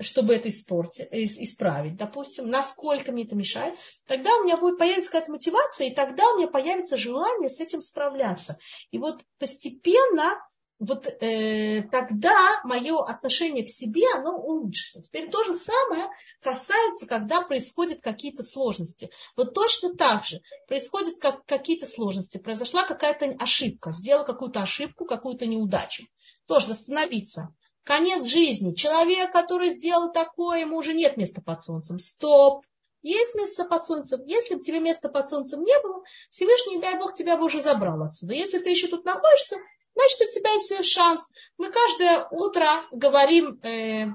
чтобы 0.00 0.36
это 0.36 0.48
испортить, 0.48 1.08
исправить, 1.10 1.96
допустим, 1.96 2.48
насколько 2.48 3.10
мне 3.10 3.24
это 3.24 3.34
мешает, 3.34 3.76
тогда 4.06 4.30
у 4.36 4.44
меня 4.44 4.56
будет 4.56 4.78
появиться 4.78 5.10
какая-то 5.10 5.32
мотивация, 5.32 5.88
и 5.88 5.92
тогда 5.92 6.22
у 6.30 6.36
меня 6.36 6.46
появится 6.46 6.96
желание 6.96 7.48
с 7.48 7.58
этим 7.58 7.80
справляться. 7.80 8.58
И 8.92 8.98
вот 8.98 9.24
постепенно 9.40 10.38
вот 10.78 11.06
э, 11.06 11.82
тогда 11.90 12.60
мое 12.62 13.02
отношение 13.02 13.64
к 13.64 13.68
себе, 13.68 14.04
оно 14.14 14.36
улучшится. 14.36 15.00
Теперь 15.02 15.28
то 15.28 15.42
же 15.44 15.52
самое 15.52 16.08
касается, 16.40 17.06
когда 17.06 17.40
происходят 17.40 18.00
какие-то 18.00 18.42
сложности. 18.42 19.10
Вот 19.36 19.54
точно 19.54 19.94
так 19.94 20.24
же 20.24 20.40
происходят 20.68 21.18
как, 21.18 21.44
какие-то 21.46 21.86
сложности, 21.86 22.38
произошла 22.38 22.84
какая-то 22.84 23.26
ошибка, 23.40 23.90
сделал 23.90 24.24
какую-то 24.24 24.62
ошибку, 24.62 25.04
какую-то 25.04 25.46
неудачу. 25.46 26.04
Тоже 26.46 26.68
восстановиться. 26.70 27.52
Конец 27.82 28.24
жизни. 28.26 28.74
Человек, 28.74 29.32
который 29.32 29.70
сделал 29.70 30.12
такое, 30.12 30.60
ему 30.60 30.76
уже 30.76 30.94
нет 30.94 31.16
места 31.16 31.42
под 31.42 31.60
солнцем. 31.60 31.98
Стоп. 31.98 32.64
Есть 33.02 33.34
место 33.34 33.64
под 33.64 33.84
солнцем. 33.84 34.24
Если 34.26 34.54
бы 34.54 34.60
тебе 34.60 34.80
места 34.80 35.08
под 35.08 35.28
солнцем 35.28 35.62
не 35.62 35.80
было, 35.82 36.02
Всевышний, 36.28 36.80
дай 36.80 36.98
Бог, 36.98 37.14
тебя 37.14 37.36
бы 37.36 37.46
уже 37.46 37.62
забрал 37.62 38.02
отсюда. 38.02 38.34
Если 38.34 38.58
ты 38.58 38.70
еще 38.70 38.88
тут 38.88 39.04
находишься, 39.04 39.56
значит, 39.98 40.20
у 40.20 40.32
тебя 40.32 40.52
есть 40.52 40.84
шанс. 40.84 41.32
Мы 41.56 41.70
каждое 41.70 42.28
утро 42.30 42.66
говорим 42.92 43.60
э, 43.62 44.06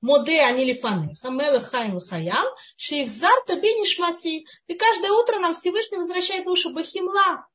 Моде 0.00 0.40
Анилифаны, 0.42 1.14
Хамелы 1.20 1.60
Хаим 1.60 2.00
Хаям, 2.00 2.46
Шейхзарта 2.76 3.56
Бенишмаси. 3.56 4.46
И 4.66 4.74
каждое 4.74 5.10
утро 5.12 5.38
нам 5.38 5.54
Всевышний 5.54 5.96
возвращает 5.96 6.44
душу 6.44 6.72
Бахимла, 6.72 7.46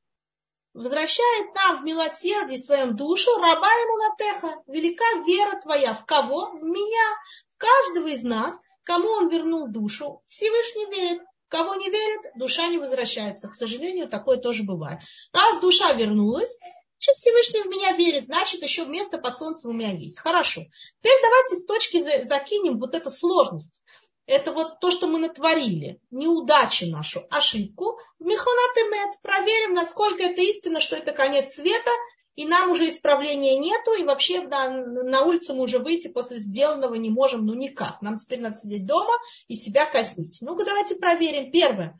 возвращает 0.74 1.54
нам 1.56 1.78
в 1.78 1.84
милосердии 1.84 2.58
своем 2.58 2.96
душу, 2.96 3.32
раба 3.38 3.72
ему 3.72 3.98
на 3.98 4.16
теха, 4.18 4.64
велика 4.68 5.06
вера 5.26 5.62
твоя. 5.62 5.94
В 5.94 6.06
кого? 6.06 6.52
В 6.52 6.64
меня, 6.64 7.18
в 7.48 7.58
каждого 7.58 8.08
из 8.08 8.24
нас, 8.24 8.60
кому 8.84 9.08
он 9.10 9.30
вернул 9.30 9.68
душу, 9.68 10.22
Всевышний 10.26 10.88
верит. 10.88 11.22
Кого 11.48 11.76
не 11.76 11.88
верит, 11.88 12.32
душа 12.36 12.66
не 12.66 12.80
возвращается. 12.80 13.48
К 13.48 13.54
сожалению, 13.54 14.10
такое 14.10 14.38
тоже 14.38 14.64
бывает. 14.64 15.02
Раз 15.34 15.60
душа 15.60 15.94
вернулась, 15.94 16.60
Сейчас 17.04 17.18
Всевышний 17.18 17.64
в 17.64 17.66
меня 17.66 17.92
верит, 17.98 18.24
значит, 18.24 18.62
еще 18.62 18.86
место 18.86 19.18
под 19.18 19.38
солнцем 19.38 19.72
у 19.72 19.74
меня 19.74 19.92
есть. 19.92 20.20
Хорошо. 20.20 20.62
Теперь 21.02 21.22
давайте 21.22 21.58
с 21.58 21.66
точки 21.66 22.26
закинем 22.26 22.80
вот 22.80 22.96
эту 22.96 23.10
сложность. 23.10 23.84
Это 24.26 24.54
вот 24.54 24.80
то, 24.80 24.90
что 24.90 25.08
мы 25.08 25.20
натворили, 25.20 26.00
неудачу 26.12 26.90
нашу, 26.90 27.28
ошибку. 27.30 28.00
Мехонатемет, 28.20 29.22
проверим, 29.22 29.74
насколько 29.74 30.24
это 30.24 30.42
истина, 30.44 30.80
что 30.80 30.96
это 30.96 31.12
конец 31.12 31.56
света, 31.56 31.92
и 32.36 32.46
нам 32.46 32.72
уже 32.72 32.88
исправления 32.88 33.60
нету, 33.60 33.96
и 33.96 34.06
вообще 34.06 34.40
на, 34.48 34.70
на 34.70 35.24
улицу 35.24 35.56
мы 35.56 35.64
уже 35.64 35.80
выйти 35.80 36.08
после 36.08 36.38
сделанного 36.40 36.96
не 36.96 37.10
можем, 37.10 37.46
ну 37.46 37.54
никак. 37.54 38.02
Нам 38.02 38.16
теперь 38.16 38.40
надо 38.40 38.56
сидеть 38.56 38.86
дома 38.86 39.14
и 39.50 39.56
себя 39.56 39.86
казнить. 39.86 40.38
Ну-ка 40.42 40.64
давайте 40.64 40.96
проверим. 40.96 41.52
Первое. 41.52 42.00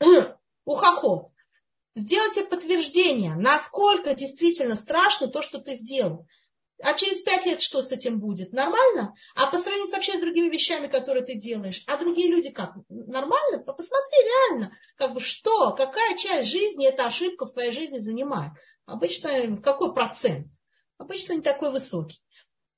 Ухохот. 0.64 1.33
Сделайте 1.96 2.44
подтверждение, 2.44 3.34
насколько 3.34 4.14
действительно 4.14 4.74
страшно 4.74 5.28
то, 5.28 5.42
что 5.42 5.58
ты 5.58 5.74
сделал. 5.74 6.26
А 6.82 6.92
через 6.94 7.20
пять 7.22 7.46
лет 7.46 7.60
что 7.60 7.82
с 7.82 7.92
этим 7.92 8.18
будет? 8.18 8.52
Нормально? 8.52 9.14
А 9.36 9.46
по 9.46 9.58
сравнению 9.58 9.92
вообще 9.92 10.18
с 10.18 10.20
другими 10.20 10.48
вещами, 10.48 10.88
которые 10.88 11.24
ты 11.24 11.34
делаешь, 11.34 11.84
а 11.86 11.96
другие 11.96 12.28
люди 12.28 12.50
как? 12.50 12.74
Нормально? 12.88 13.58
Посмотри 13.58 14.18
реально, 14.18 14.76
как 14.96 15.14
бы 15.14 15.20
что, 15.20 15.72
какая 15.72 16.16
часть 16.16 16.48
жизни 16.48 16.88
эта 16.88 17.06
ошибка 17.06 17.46
в 17.46 17.52
твоей 17.52 17.70
жизни 17.70 17.98
занимает. 17.98 18.52
Обычно 18.86 19.56
какой 19.58 19.94
процент? 19.94 20.48
Обычно 20.98 21.34
не 21.34 21.42
такой 21.42 21.70
высокий. 21.70 22.20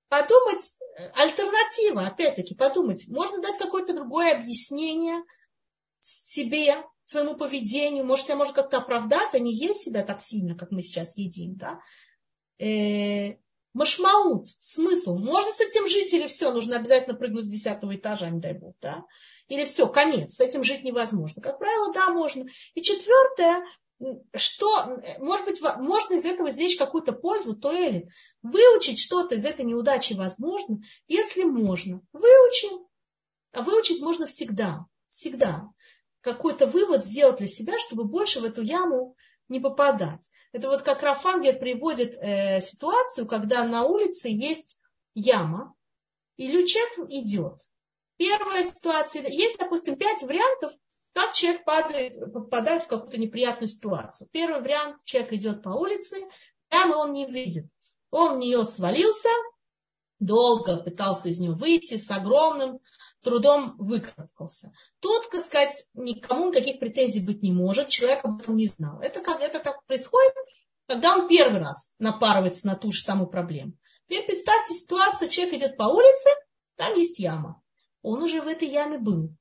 Подумать, 0.09 0.75
э, 0.99 1.09
альтернатива, 1.15 2.07
опять-таки, 2.07 2.55
подумать, 2.55 3.07
можно 3.09 3.41
дать 3.41 3.59
какое-то 3.59 3.93
другое 3.95 4.37
объяснение 4.37 5.23
себе, 6.01 6.85
своему 7.07 7.37
поведению, 7.37 8.05
может, 8.05 8.27
себя 8.27 8.37
может 8.37 8.55
как-то 8.55 8.79
оправдать, 8.79 9.35
а 9.35 9.39
не 9.39 9.55
есть 9.55 9.81
себя 9.81 10.03
так 10.03 10.21
сильно, 10.21 10.57
как 10.57 10.73
мы 10.73 10.83
сейчас 10.83 11.17
едим, 11.17 11.57
да? 11.57 11.81
Э, 12.59 13.37
Машмаут, 13.73 14.49
смысл. 14.59 15.17
Можно 15.17 15.53
с 15.53 15.61
этим 15.61 15.87
жить 15.87 16.13
или 16.13 16.27
все, 16.27 16.51
нужно 16.51 16.77
обязательно 16.77 17.15
прыгнуть 17.15 17.45
с 17.45 17.49
десятого 17.49 17.95
этажа, 17.95 18.29
не 18.29 18.41
дай 18.41 18.55
бог, 18.55 18.75
да? 18.81 19.05
Или 19.49 19.65
все, 19.65 19.87
конец, 19.87 20.35
с 20.35 20.41
этим 20.41 20.65
жить 20.65 20.83
невозможно. 20.83 21.41
Как 21.41 21.59
правило, 21.59 21.93
да, 21.93 22.11
можно. 22.11 22.47
И 22.75 22.83
четвертое, 22.83 23.65
что, 24.35 25.01
может 25.19 25.47
быть, 25.47 25.61
можно 25.61 26.15
из 26.15 26.25
этого 26.25 26.49
извлечь 26.49 26.77
какую-то 26.77 27.13
пользу, 27.13 27.55
то 27.55 27.71
или 27.71 28.09
выучить 28.43 28.99
что-то 28.99 29.37
из 29.37 29.45
этой 29.45 29.65
неудачи 29.65 30.15
возможно, 30.15 30.81
если 31.07 31.45
можно. 31.45 32.01
Выучим. 32.13 32.87
А 33.53 33.63
выучить 33.63 34.01
можно 34.01 34.27
всегда, 34.27 34.87
всегда. 35.11 35.69
Какой-то 36.27 36.67
вывод 36.67 37.05
сделать 37.05 37.37
для 37.37 37.47
себя, 37.47 37.79
чтобы 37.79 38.03
больше 38.03 38.41
в 38.41 38.45
эту 38.45 38.61
яму 38.61 39.15
не 39.49 39.61
попадать. 39.61 40.29
Это 40.51 40.69
вот 40.69 40.83
как 40.83 41.05
Рафангер 41.05 41.57
приводит 41.57 42.17
э, 42.17 42.61
ситуацию, 42.61 43.29
когда 43.29 43.63
на 43.63 43.85
улице 43.85 44.27
есть 44.31 44.81
яма, 45.15 45.73
и 46.37 46.49
человек 46.67 47.11
идет. 47.11 47.61
Первая 48.17 48.65
ситуация, 48.65 49.25
есть, 49.29 49.57
допустим, 49.59 49.95
пять 49.95 50.25
вариантов, 50.25 50.73
как 51.13 51.33
человек 51.33 51.65
падает, 51.65 52.33
попадает 52.33 52.83
в 52.83 52.89
какую-то 52.89 53.19
неприятную 53.19 53.69
ситуацию. 53.69 54.29
Первый 54.33 54.63
вариант, 54.63 55.05
человек 55.05 55.33
идет 55.33 55.63
по 55.63 55.69
улице, 55.69 56.17
ямы 56.73 56.97
он 56.97 57.13
не 57.13 57.27
видит. 57.27 57.67
Он 58.11 58.35
в 58.35 58.39
нее 58.39 58.65
свалился, 58.65 59.29
долго 60.19 60.79
пытался 60.79 61.29
из 61.29 61.39
нее 61.39 61.53
выйти 61.53 61.97
с 61.97 62.11
огромным 62.11 62.81
трудом 63.27 63.75
выкарабкался. 63.77 64.73
Тут, 65.01 65.29
так 65.31 65.41
сказать, 65.41 65.91
никому 65.95 66.51
никаких 66.51 66.79
претензий 66.79 67.21
быть 67.21 67.43
не 67.43 67.51
может, 67.53 67.89
человек 67.89 68.25
об 68.25 68.41
этом 68.41 68.57
не 68.57 68.69
знал. 68.69 69.01
Это, 69.01 69.21
как, 69.21 69.43
это 69.43 69.59
так 69.59 69.85
происходит, 69.87 70.33
когда 70.87 71.17
он 71.17 71.29
первый 71.29 71.59
раз 71.59 71.93
напарывается 71.99 72.69
на 72.69 72.77
ту 72.77 72.93
же 72.93 73.03
самую 73.03 73.29
проблему. 73.29 73.73
Теперь 74.07 74.27
представьте 74.27 74.75
ситуацию, 74.75 75.29
человек 75.29 75.55
идет 75.55 75.77
по 75.77 75.83
улице, 75.83 76.29
там 76.77 76.95
есть 76.95 77.19
яма. 77.19 77.61
Он 78.03 78.23
уже 78.23 78.41
в 78.41 78.47
этой 78.47 78.69
яме 78.69 78.99
был. 78.99 79.35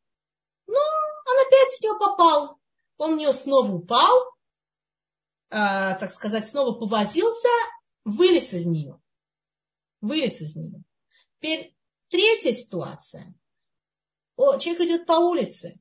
Но 0.65 0.79
он 0.79 1.47
опять 1.47 1.77
в 1.77 1.81
нее 1.83 1.93
попал. 1.99 2.59
Он 2.97 3.13
в 3.13 3.17
нее 3.17 3.33
снова 3.33 3.71
упал, 3.71 4.15
э, 5.51 5.95
так 5.99 6.09
сказать, 6.09 6.47
снова 6.47 6.71
повозился, 6.71 7.49
вылез 8.03 8.51
из 8.53 8.65
нее. 8.65 8.99
Вылез 10.01 10.41
из 10.41 10.55
нее. 10.55 10.83
Теперь 11.38 11.75
третья 12.07 12.51
ситуация. 12.51 13.36
О, 14.38 14.57
человек 14.57 14.81
идет 14.81 15.05
по 15.05 15.13
улице, 15.13 15.79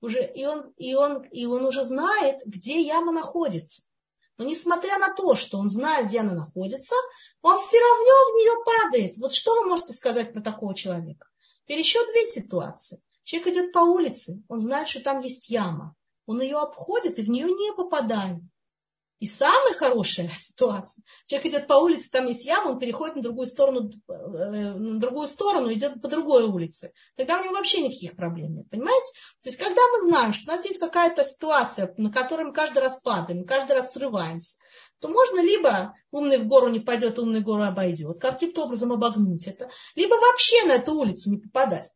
уже, 0.00 0.22
и, 0.34 0.44
он, 0.44 0.70
и, 0.76 0.94
он, 0.94 1.22
и 1.24 1.46
он 1.46 1.64
уже 1.64 1.82
знает, 1.82 2.40
где 2.44 2.80
яма 2.82 3.12
находится. 3.12 3.84
Но 4.36 4.44
несмотря 4.44 4.98
на 4.98 5.14
то, 5.14 5.34
что 5.34 5.58
он 5.58 5.68
знает, 5.68 6.08
где 6.08 6.20
она 6.20 6.34
находится, 6.34 6.94
он 7.40 7.58
все 7.58 7.78
равно 7.78 8.04
в 8.04 8.36
нее 8.36 8.64
падает. 8.64 9.16
Вот 9.16 9.32
что 9.32 9.54
вы 9.54 9.68
можете 9.68 9.92
сказать 9.92 10.32
про 10.32 10.42
такого 10.42 10.74
человека? 10.74 11.28
Еще 11.68 12.04
две 12.10 12.24
ситуации. 12.24 13.02
Человек 13.22 13.54
идет 13.54 13.72
по 13.72 13.78
улице, 13.78 14.42
он 14.48 14.58
знает, 14.58 14.88
что 14.88 15.00
там 15.00 15.20
есть 15.20 15.48
яма. 15.48 15.94
Он 16.26 16.42
ее 16.42 16.58
обходит 16.58 17.18
и 17.18 17.22
в 17.22 17.30
нее 17.30 17.46
не 17.46 17.72
попадает. 17.74 18.42
И 19.20 19.26
самая 19.26 19.74
хорошая 19.74 20.28
ситуация, 20.36 21.04
человек 21.26 21.46
идет 21.46 21.66
по 21.66 21.74
улице, 21.74 22.10
там 22.10 22.26
есть 22.26 22.44
яма, 22.44 22.72
он 22.72 22.78
переходит 22.78 23.16
на 23.16 23.22
другую 23.22 23.46
сторону, 23.46 23.90
э, 24.08 24.72
на 24.74 24.98
другую 24.98 25.26
сторону, 25.28 25.72
идет 25.72 26.02
по 26.02 26.08
другой 26.08 26.44
улице. 26.44 26.92
Тогда 27.16 27.40
у 27.40 27.44
него 27.44 27.54
вообще 27.54 27.82
никаких 27.82 28.16
проблем 28.16 28.54
нет, 28.54 28.68
понимаете? 28.70 29.12
То 29.42 29.48
есть, 29.48 29.58
когда 29.58 29.80
мы 29.92 30.00
знаем, 30.00 30.32
что 30.32 30.50
у 30.50 30.54
нас 30.54 30.64
есть 30.64 30.80
какая-то 30.80 31.24
ситуация, 31.24 31.94
на 31.96 32.12
которой 32.12 32.44
мы 32.44 32.52
каждый 32.52 32.78
раз 32.78 33.00
падаем, 33.00 33.46
каждый 33.46 33.72
раз 33.72 33.92
срываемся, 33.92 34.56
то 35.00 35.08
можно 35.08 35.42
либо 35.42 35.94
умный 36.10 36.38
в 36.38 36.46
гору 36.46 36.68
не 36.68 36.80
пойдет, 36.80 37.18
умный 37.18 37.40
в 37.40 37.44
гору 37.44 37.62
обойдет, 37.62 38.20
каким-то 38.20 38.64
образом 38.64 38.92
обогнуть 38.92 39.46
это, 39.46 39.68
либо 39.94 40.14
вообще 40.14 40.64
на 40.64 40.72
эту 40.72 40.94
улицу 40.94 41.30
не 41.30 41.38
попадать. 41.38 41.90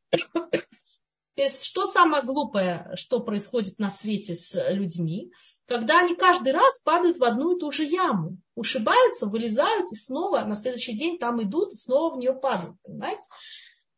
Что 1.47 1.87
самое 1.87 2.25
глупое, 2.25 2.91
что 2.97 3.21
происходит 3.21 3.79
на 3.79 3.91
свете 3.91 4.35
с 4.35 4.61
людьми, 4.71 5.31
когда 5.67 6.01
они 6.01 6.17
каждый 6.17 6.53
раз 6.53 6.81
падают 6.81 7.19
в 7.19 7.25
одну 7.25 7.57
и 7.57 7.61
ту 7.61 7.71
же 7.71 7.85
яму, 7.85 8.39
ушибаются, 8.57 9.27
вылезают 9.27 9.93
и 9.93 9.95
снова 9.95 10.41
на 10.41 10.57
следующий 10.57 10.95
день 10.97 11.19
там 11.19 11.41
идут 11.41 11.73
и 11.73 11.77
снова 11.77 12.15
в 12.15 12.19
нее 12.19 12.33
падают, 12.33 12.77
понимаете? 12.83 13.29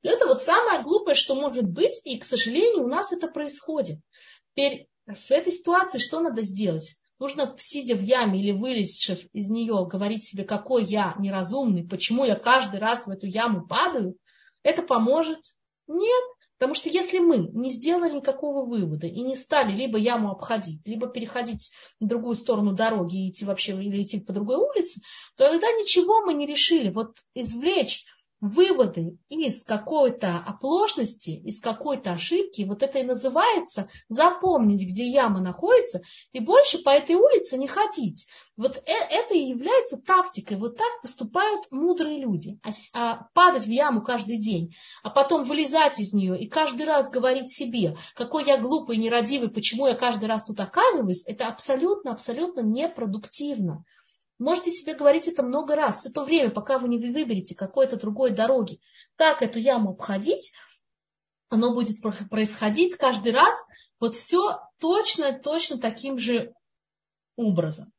Это 0.02 0.26
вот 0.26 0.42
самое 0.42 0.82
глупое, 0.82 1.14
что 1.14 1.34
может 1.34 1.64
быть, 1.64 2.00
и, 2.04 2.18
к 2.18 2.24
сожалению, 2.24 2.84
у 2.84 2.88
нас 2.88 3.12
это 3.12 3.28
происходит. 3.28 3.98
Теперь 4.52 4.88
в 5.06 5.30
этой 5.30 5.52
ситуации 5.52 5.98
что 5.98 6.20
надо 6.20 6.42
сделать? 6.42 6.96
Нужно, 7.18 7.54
сидя 7.58 7.94
в 7.94 8.02
яме 8.02 8.40
или 8.40 8.50
вылезшив 8.50 9.20
из 9.32 9.50
нее, 9.50 9.86
говорить 9.86 10.24
себе, 10.24 10.44
какой 10.44 10.84
я 10.84 11.14
неразумный, 11.18 11.86
почему 11.86 12.24
я 12.24 12.34
каждый 12.34 12.80
раз 12.80 13.06
в 13.06 13.10
эту 13.10 13.26
яму 13.26 13.66
падаю. 13.66 14.16
Это 14.62 14.82
поможет? 14.82 15.38
Нет. 15.86 16.24
Потому 16.60 16.74
что 16.74 16.90
если 16.90 17.20
мы 17.20 17.38
не 17.54 17.70
сделали 17.70 18.16
никакого 18.16 18.66
вывода 18.66 19.06
и 19.06 19.22
не 19.22 19.34
стали 19.34 19.74
либо 19.74 19.96
яму 19.96 20.30
обходить, 20.30 20.86
либо 20.86 21.06
переходить 21.06 21.72
на 22.00 22.06
другую 22.06 22.34
сторону 22.34 22.74
дороги 22.74 23.16
и 23.16 23.30
идти 23.30 23.46
вообще 23.46 23.72
или 23.72 24.02
идти 24.02 24.20
по 24.20 24.34
другой 24.34 24.58
улице, 24.58 25.00
то 25.38 25.50
тогда 25.50 25.66
ничего 25.72 26.20
мы 26.20 26.34
не 26.34 26.46
решили. 26.46 26.90
Вот 26.90 27.16
извлечь 27.32 28.04
выводы 28.40 29.18
из 29.28 29.64
какой-то 29.64 30.42
оплошности, 30.46 31.30
из 31.30 31.60
какой-то 31.60 32.12
ошибки, 32.12 32.62
вот 32.62 32.82
это 32.82 32.98
и 32.98 33.02
называется 33.02 33.88
запомнить, 34.08 34.88
где 34.88 35.06
яма 35.06 35.40
находится, 35.40 36.00
и 36.32 36.40
больше 36.40 36.82
по 36.82 36.90
этой 36.90 37.16
улице 37.16 37.58
не 37.58 37.66
ходить. 37.66 38.26
Вот 38.56 38.78
э, 38.78 38.92
это 39.10 39.34
и 39.34 39.44
является 39.44 39.98
тактикой. 39.98 40.56
Вот 40.56 40.76
так 40.76 41.02
поступают 41.02 41.70
мудрые 41.70 42.18
люди. 42.18 42.58
А, 42.62 42.70
а 42.94 43.28
падать 43.34 43.66
в 43.66 43.70
яму 43.70 44.02
каждый 44.02 44.38
день, 44.38 44.74
а 45.02 45.10
потом 45.10 45.44
вылезать 45.44 46.00
из 46.00 46.14
нее 46.14 46.38
и 46.38 46.48
каждый 46.48 46.86
раз 46.86 47.10
говорить 47.10 47.50
себе, 47.50 47.96
какой 48.14 48.44
я 48.44 48.56
глупый, 48.56 48.96
нерадивый, 48.96 49.50
почему 49.50 49.86
я 49.86 49.94
каждый 49.94 50.28
раз 50.28 50.46
тут 50.46 50.60
оказываюсь, 50.60 51.24
это 51.26 51.46
абсолютно, 51.46 52.12
абсолютно 52.12 52.60
непродуктивно. 52.60 53.84
Можете 54.40 54.70
себе 54.70 54.94
говорить 54.94 55.28
это 55.28 55.42
много 55.42 55.76
раз, 55.76 55.98
все 55.98 56.10
то 56.10 56.24
время, 56.24 56.50
пока 56.50 56.78
вы 56.78 56.88
не 56.88 56.96
выберете 56.96 57.54
какой-то 57.54 57.96
другой 57.96 58.30
дороги. 58.30 58.80
Как 59.16 59.42
эту 59.42 59.58
яму 59.58 59.90
обходить, 59.90 60.54
оно 61.50 61.74
будет 61.74 62.00
происходить 62.30 62.96
каждый 62.96 63.32
раз, 63.32 63.62
вот 63.98 64.14
все 64.14 64.58
точно, 64.78 65.38
точно 65.38 65.78
таким 65.78 66.18
же 66.18 66.54
образом. 67.36 67.92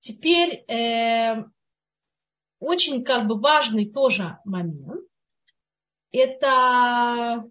Теперь 0.00 0.64
э, 0.68 1.44
очень 2.58 3.04
как 3.04 3.28
бы 3.28 3.38
важный 3.38 3.88
тоже 3.88 4.38
момент. 4.44 5.06
Это, 6.10 7.48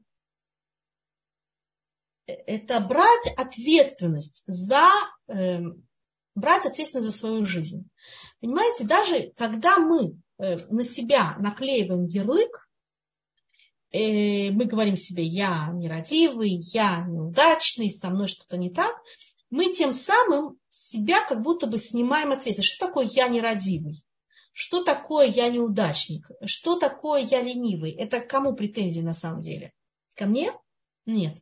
это 2.25 2.79
брать 2.81 3.33
ответственность 3.37 4.43
за 4.47 4.89
э, 5.29 5.59
брать 6.39 6.65
ответственность 6.65 7.11
за 7.11 7.17
свою 7.17 7.45
жизнь. 7.45 7.89
Понимаете, 8.41 8.85
даже 8.85 9.31
когда 9.37 9.77
мы 9.77 10.17
э, 10.37 10.57
на 10.69 10.83
себя 10.83 11.35
наклеиваем 11.39 12.05
ярлык, 12.05 12.67
э, 13.91 14.51
мы 14.51 14.65
говорим 14.65 14.95
себе, 14.95 15.23
я 15.23 15.69
нерадивый, 15.73 16.59
я 16.73 17.05
неудачный, 17.07 17.89
со 17.89 18.09
мной 18.09 18.27
что-то 18.27 18.57
не 18.57 18.69
так, 18.69 18.95
мы 19.49 19.71
тем 19.71 19.93
самым 19.93 20.57
себя 20.69 21.25
как 21.25 21.41
будто 21.41 21.67
бы 21.67 21.77
снимаем 21.77 22.31
ответственность. 22.31 22.73
Что 22.73 22.87
такое 22.87 23.07
я 23.11 23.27
нерадивый? 23.27 23.93
Что 24.51 24.83
такое 24.83 25.27
я 25.27 25.49
неудачник? 25.49 26.29
Что 26.45 26.77
такое 26.77 27.21
я 27.21 27.41
ленивый? 27.41 27.91
Это 27.91 28.19
кому 28.19 28.53
претензии 28.53 29.01
на 29.01 29.13
самом 29.13 29.41
деле? 29.41 29.73
Ко 30.15 30.25
мне? 30.25 30.51
Нет. 31.05 31.37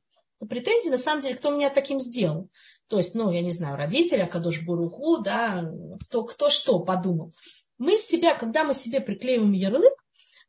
Претензии, 0.45 0.89
на 0.89 0.97
самом 0.97 1.21
деле, 1.21 1.35
кто 1.35 1.51
меня 1.51 1.69
таким 1.69 1.99
сделал. 1.99 2.49
То 2.87 2.97
есть, 2.97 3.15
ну, 3.15 3.31
я 3.31 3.41
не 3.41 3.51
знаю, 3.51 3.75
родители, 3.75 4.19
Акадош 4.19 4.63
Буруху, 4.63 5.17
да, 5.17 5.69
кто, 6.05 6.23
кто 6.23 6.49
что 6.49 6.79
подумал. 6.79 7.33
Мы 7.77 7.97
себя, 7.97 8.35
когда 8.35 8.63
мы 8.63 8.73
себе 8.73 9.01
приклеиваем 9.01 9.51
ярлык, 9.51 9.93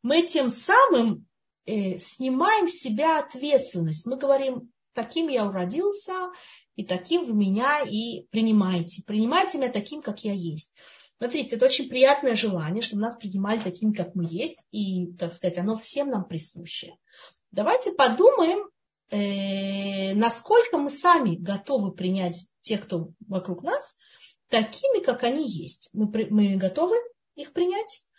мы 0.01 0.21
тем 0.23 0.49
самым 0.49 1.27
э, 1.65 1.97
снимаем 1.97 2.67
с 2.67 2.79
себя 2.79 3.19
ответственность. 3.19 4.05
Мы 4.05 4.17
говорим, 4.17 4.71
таким 4.93 5.27
я 5.27 5.45
уродился, 5.45 6.31
и 6.75 6.85
таким 6.85 7.25
вы 7.25 7.33
меня 7.33 7.81
и 7.81 8.25
принимаете. 8.29 9.03
Принимайте 9.05 9.57
меня 9.57 9.71
таким, 9.71 10.01
как 10.01 10.23
я 10.23 10.33
есть. 10.33 10.77
Смотрите, 11.17 11.57
это 11.57 11.65
очень 11.65 11.89
приятное 11.89 12.35
желание, 12.35 12.81
чтобы 12.81 13.01
нас 13.01 13.17
принимали 13.17 13.59
такими, 13.59 13.91
как 13.91 14.15
мы 14.15 14.25
есть, 14.29 14.65
и, 14.71 15.07
так 15.17 15.33
сказать, 15.33 15.57
оно 15.57 15.75
всем 15.75 16.09
нам 16.09 16.23
присуще. 16.23 16.95
Давайте 17.51 17.91
подумаем, 17.91 18.68
э, 19.11 20.13
насколько 20.15 20.77
мы 20.77 20.89
сами 20.89 21.35
готовы 21.35 21.91
принять 21.91 22.47
тех, 22.61 22.83
кто 22.83 23.09
вокруг 23.27 23.63
нас, 23.63 23.97
такими, 24.49 25.03
как 25.03 25.23
они 25.23 25.47
есть. 25.47 25.89
Мы, 25.93 26.09
мы 26.29 26.55
готовы 26.55 26.95
их 27.35 27.53
принять? 27.53 28.09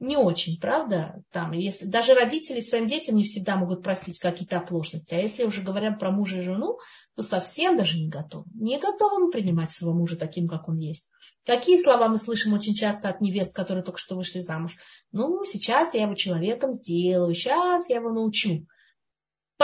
не 0.00 0.16
очень, 0.16 0.60
правда? 0.60 1.22
Там, 1.30 1.52
если, 1.52 1.86
даже 1.86 2.14
родители 2.14 2.60
своим 2.60 2.86
детям 2.86 3.16
не 3.16 3.24
всегда 3.24 3.56
могут 3.56 3.82
простить 3.82 4.18
какие-то 4.18 4.58
оплошности. 4.58 5.14
А 5.14 5.18
если 5.18 5.44
уже 5.44 5.62
говорят 5.62 5.98
про 5.98 6.10
мужа 6.10 6.38
и 6.38 6.42
жену, 6.42 6.78
то 7.16 7.22
совсем 7.22 7.76
даже 7.76 7.98
не 7.98 8.08
готовы. 8.08 8.44
Не 8.54 8.78
готовы 8.78 9.24
мы 9.24 9.30
принимать 9.30 9.70
своего 9.70 9.96
мужа 9.96 10.16
таким, 10.16 10.48
как 10.48 10.68
он 10.68 10.76
есть. 10.76 11.10
Какие 11.44 11.76
слова 11.76 12.08
мы 12.08 12.18
слышим 12.18 12.52
очень 12.52 12.74
часто 12.74 13.08
от 13.08 13.20
невест, 13.20 13.54
которые 13.54 13.84
только 13.84 13.98
что 13.98 14.16
вышли 14.16 14.40
замуж? 14.40 14.76
Ну, 15.12 15.44
сейчас 15.44 15.94
я 15.94 16.02
его 16.02 16.14
человеком 16.14 16.72
сделаю, 16.72 17.34
сейчас 17.34 17.88
я 17.88 17.96
его 17.96 18.10
научу 18.10 18.66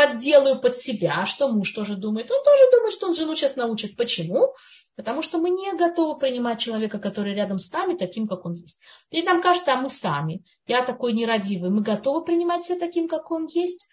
подделаю 0.00 0.60
под 0.60 0.74
себя, 0.74 1.26
что 1.26 1.48
муж 1.48 1.72
тоже 1.72 1.96
думает? 1.96 2.30
Он 2.30 2.42
тоже 2.42 2.70
думает, 2.72 2.92
что 2.92 3.06
он 3.06 3.14
жену 3.14 3.34
сейчас 3.34 3.56
научит. 3.56 3.96
Почему? 3.96 4.54
Потому 4.96 5.22
что 5.22 5.38
мы 5.38 5.50
не 5.50 5.72
готовы 5.72 6.18
принимать 6.18 6.60
человека, 6.60 6.98
который 6.98 7.34
рядом 7.34 7.58
с 7.58 7.72
нами, 7.72 7.96
таким, 7.96 8.26
как 8.26 8.44
он 8.44 8.54
есть. 8.54 8.80
И 9.10 9.22
нам 9.22 9.42
кажется, 9.42 9.72
а 9.72 9.76
мы 9.76 9.88
сами, 9.88 10.42
я 10.66 10.82
такой 10.82 11.12
нерадивый, 11.12 11.70
мы 11.70 11.82
готовы 11.82 12.24
принимать 12.24 12.62
себя 12.62 12.78
таким, 12.78 13.08
как 13.08 13.30
он 13.30 13.46
есть. 13.46 13.88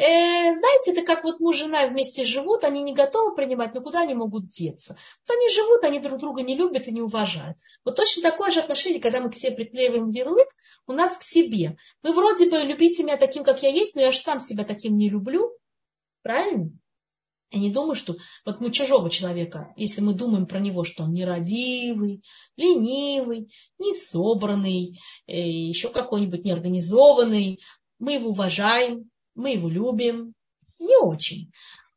Э, 0.00 0.54
знаете, 0.54 0.92
это 0.92 1.02
как 1.02 1.24
вот 1.24 1.40
муж 1.40 1.56
и 1.56 1.64
жена 1.64 1.86
вместе 1.86 2.24
живут, 2.24 2.64
они 2.64 2.82
не 2.82 2.94
готовы 2.94 3.34
принимать, 3.34 3.74
но 3.74 3.82
куда 3.82 4.00
они 4.00 4.14
могут 4.14 4.48
деться? 4.48 4.96
Вот 5.26 5.36
они 5.36 5.50
живут, 5.50 5.84
они 5.84 6.00
друг 6.00 6.18
друга 6.18 6.40
не 6.40 6.56
любят 6.56 6.88
и 6.88 6.92
не 6.92 7.02
уважают. 7.02 7.58
Вот 7.84 7.96
точно 7.96 8.22
такое 8.22 8.50
же 8.50 8.60
отношение, 8.60 8.98
когда 8.98 9.20
мы 9.20 9.30
к 9.30 9.34
себе 9.34 9.52
приклеиваем 9.52 10.08
ярлык, 10.08 10.48
у 10.86 10.92
нас 10.92 11.18
к 11.18 11.22
себе. 11.22 11.76
Вы 12.02 12.14
вроде 12.14 12.48
бы 12.48 12.62
любите 12.62 13.02
меня 13.02 13.18
таким, 13.18 13.44
как 13.44 13.62
я 13.62 13.68
есть, 13.68 13.94
но 13.94 14.00
я 14.00 14.10
же 14.10 14.16
сам 14.16 14.40
себя 14.40 14.64
таким 14.64 14.96
не 14.96 15.10
люблю. 15.10 15.52
Правильно? 16.22 16.70
Я 17.50 17.60
не 17.60 17.70
думаю, 17.70 17.94
что 17.94 18.16
вот 18.46 18.60
мы 18.60 18.72
чужого 18.72 19.10
человека, 19.10 19.74
если 19.76 20.00
мы 20.00 20.14
думаем 20.14 20.46
про 20.46 20.60
него, 20.60 20.82
что 20.82 21.02
он 21.02 21.12
нерадивый, 21.12 22.22
ленивый, 22.56 23.52
несобранный, 23.78 24.98
э, 25.26 25.38
еще 25.38 25.90
какой-нибудь 25.90 26.42
неорганизованный, 26.42 27.60
мы 27.98 28.14
его 28.14 28.30
уважаем, 28.30 29.09
мы 29.40 29.54
его 29.54 29.68
любим, 29.68 30.34
не 30.78 30.96
очень. 30.98 31.50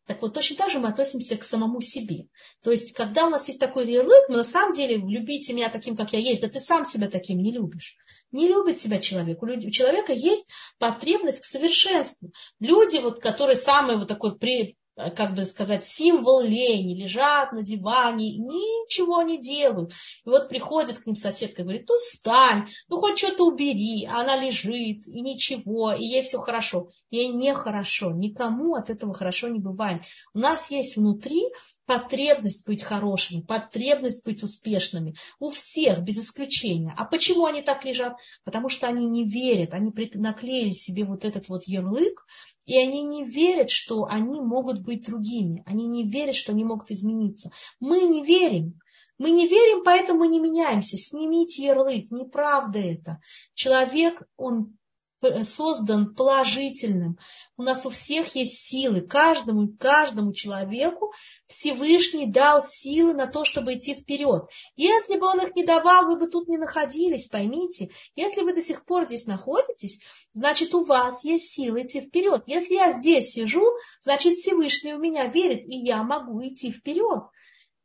Так 0.06 0.22
вот, 0.22 0.34
точно 0.34 0.58
так 0.58 0.70
же 0.70 0.80
мы 0.80 0.89
относимся 0.89 1.38
к 1.38 1.44
самому 1.44 1.80
себе. 1.80 2.28
То 2.62 2.72
есть, 2.72 2.91
когда 2.91 3.26
у 3.26 3.30
нас 3.30 3.48
есть 3.48 3.60
такой 3.60 3.89
ярлык, 3.89 4.28
мы 4.28 4.36
на 4.36 4.44
самом 4.44 4.74
деле 4.74 4.98
любите 4.98 5.54
меня 5.54 5.70
таким, 5.70 5.96
как 5.96 6.12
я 6.12 6.20
есть, 6.20 6.41
да 6.41 6.50
ты 6.50 6.60
сам 6.60 6.84
себя 6.84 7.10
таким 7.10 7.41
не 7.41 7.54
любишь. 7.54 7.96
Не 8.32 8.50
любит 8.50 8.78
себя 8.78 9.00
человек. 9.00 9.41
У, 9.41 9.46
у 9.46 9.72
человека 9.72 10.12
есть 10.12 10.50
потребность 10.78 11.39
к 11.39 11.46
совершенству. 11.46 12.34
Люди, 12.60 12.98
вот, 12.98 13.22
которые 13.22 13.56
самые 13.56 13.98
вот 13.98 14.10
такой 14.10 14.38
при, 14.38 14.78
как 14.96 15.34
бы 15.34 15.44
сказать, 15.44 15.86
символ 15.86 16.41
лени, 16.41 17.02
лежат 17.02 17.52
на 17.52 17.64
диване, 17.64 18.38
ничего 18.38 19.22
не 19.24 19.39
делают. 19.39 19.94
И 20.26 20.30
вот 20.30 20.50
приходит 20.50 21.00
к 21.00 21.06
ним 21.06 21.16
соседка 21.16 21.64
говорит, 21.64 21.86
ну 21.89 21.98
встань, 22.00 22.68
ну 22.89 22.98
хоть 23.00 23.18
что-то 23.18 23.46
убери. 23.46 24.06
А 24.06 24.22
она 24.22 24.36
лежит, 24.36 25.08
и 25.08 25.22
ничего, 25.22 25.94
и 25.94 26.04
ей 26.04 26.22
все 26.22 26.39
хорошо. 26.39 26.89
Ей 27.10 27.28
нехорошо, 27.28 28.12
никому 28.12 28.76
от 28.76 28.89
этого 28.89 29.14
хорошо 29.14 29.48
не 29.48 29.60
бывает. 29.60 30.04
У 30.34 30.39
нас 30.39 30.70
есть 30.70 30.98
внутри 30.98 31.41
потребность 31.86 32.66
быть 32.66 32.84
хорошими, 32.84 33.41
потребность 33.41 34.26
быть 34.26 34.44
успешными. 34.44 35.16
У 35.39 35.50
всех, 35.50 36.02
без 36.02 36.18
исключения. 36.20 36.94
А 36.98 37.06
почему 37.06 37.46
они 37.46 37.62
так 37.62 37.84
лежат? 37.86 38.16
Потому 38.44 38.70
что 38.70 38.88
они 38.88 39.06
не 39.06 39.28
верят, 39.28 39.74
они 39.74 39.91
наклеили 40.14 40.72
себе 40.72 41.04
вот 41.04 41.26
этот 41.26 41.50
вот 41.50 41.64
ярлык, 41.66 42.26
и 42.66 42.78
они 42.78 43.03
не 43.03 43.26
верят, 43.26 43.70
что 43.70 44.05
они 44.05 44.39
могут 44.41 44.84
быть 44.84 45.05
другими. 45.05 45.64
Они 45.66 45.86
не 45.86 46.09
верят, 46.09 46.36
что 46.36 46.51
они 46.51 46.64
могут 46.64 46.91
измениться. 46.91 47.51
Мы 47.80 48.01
не 48.03 48.24
верим. 48.24 48.80
Мы 49.18 49.32
не 49.32 49.47
верим, 49.47 49.84
поэтому 49.84 50.26
не 50.26 50.39
меняемся. 50.39 50.97
Снимите 50.97 51.64
ярлык. 51.64 52.09
Неправда 52.11 52.80
это. 52.80 53.20
Человек, 53.53 54.22
он 54.38 54.78
создан 55.43 56.13
положительным. 56.15 57.17
У 57.55 57.63
нас 57.63 57.86
у 57.86 57.89
всех 57.89 58.36
есть 58.36 58.65
силы. 58.65 59.01
Каждому, 59.01 59.67
каждому 59.80 60.34
человеку 60.34 61.13
Всевышний 61.45 62.26
дал 62.26 62.63
силы 62.63 63.13
на 63.13 63.28
то, 63.28 63.45
чтобы 63.45 63.76
идти 63.76 63.93
вперед. 63.93 64.49
Если 64.76 65.17
бы 65.17 65.28
он 65.28 65.39
их 65.39 65.55
не 65.55 65.63
давал, 65.63 66.07
вы 66.07 66.17
бы 66.17 66.28
тут 66.28 66.47
не 66.47 66.57
находились, 66.57 67.28
поймите. 67.28 67.89
Если 68.15 68.41
вы 68.41 68.53
до 68.53 68.61
сих 68.61 68.86
пор 68.86 69.05
здесь 69.05 69.28
находитесь, 69.28 69.99
значит 70.32 70.74
у 70.74 70.84
вас 70.84 71.24
есть 71.24 71.49
силы 71.49 71.84
идти 71.84 72.01
вперед. 72.01 72.43
Если 72.47 72.74
я 72.74 72.91
здесь 72.91 73.32
сижу, 73.34 73.65
значит 73.99 74.36
Всевышний 74.36 74.93
у 74.93 74.99
меня 74.99 75.28
верит, 75.28 75.67
и 75.67 75.78
я 75.78 76.03
могу 76.03 76.41
идти 76.41 76.71
вперед. 76.71 77.24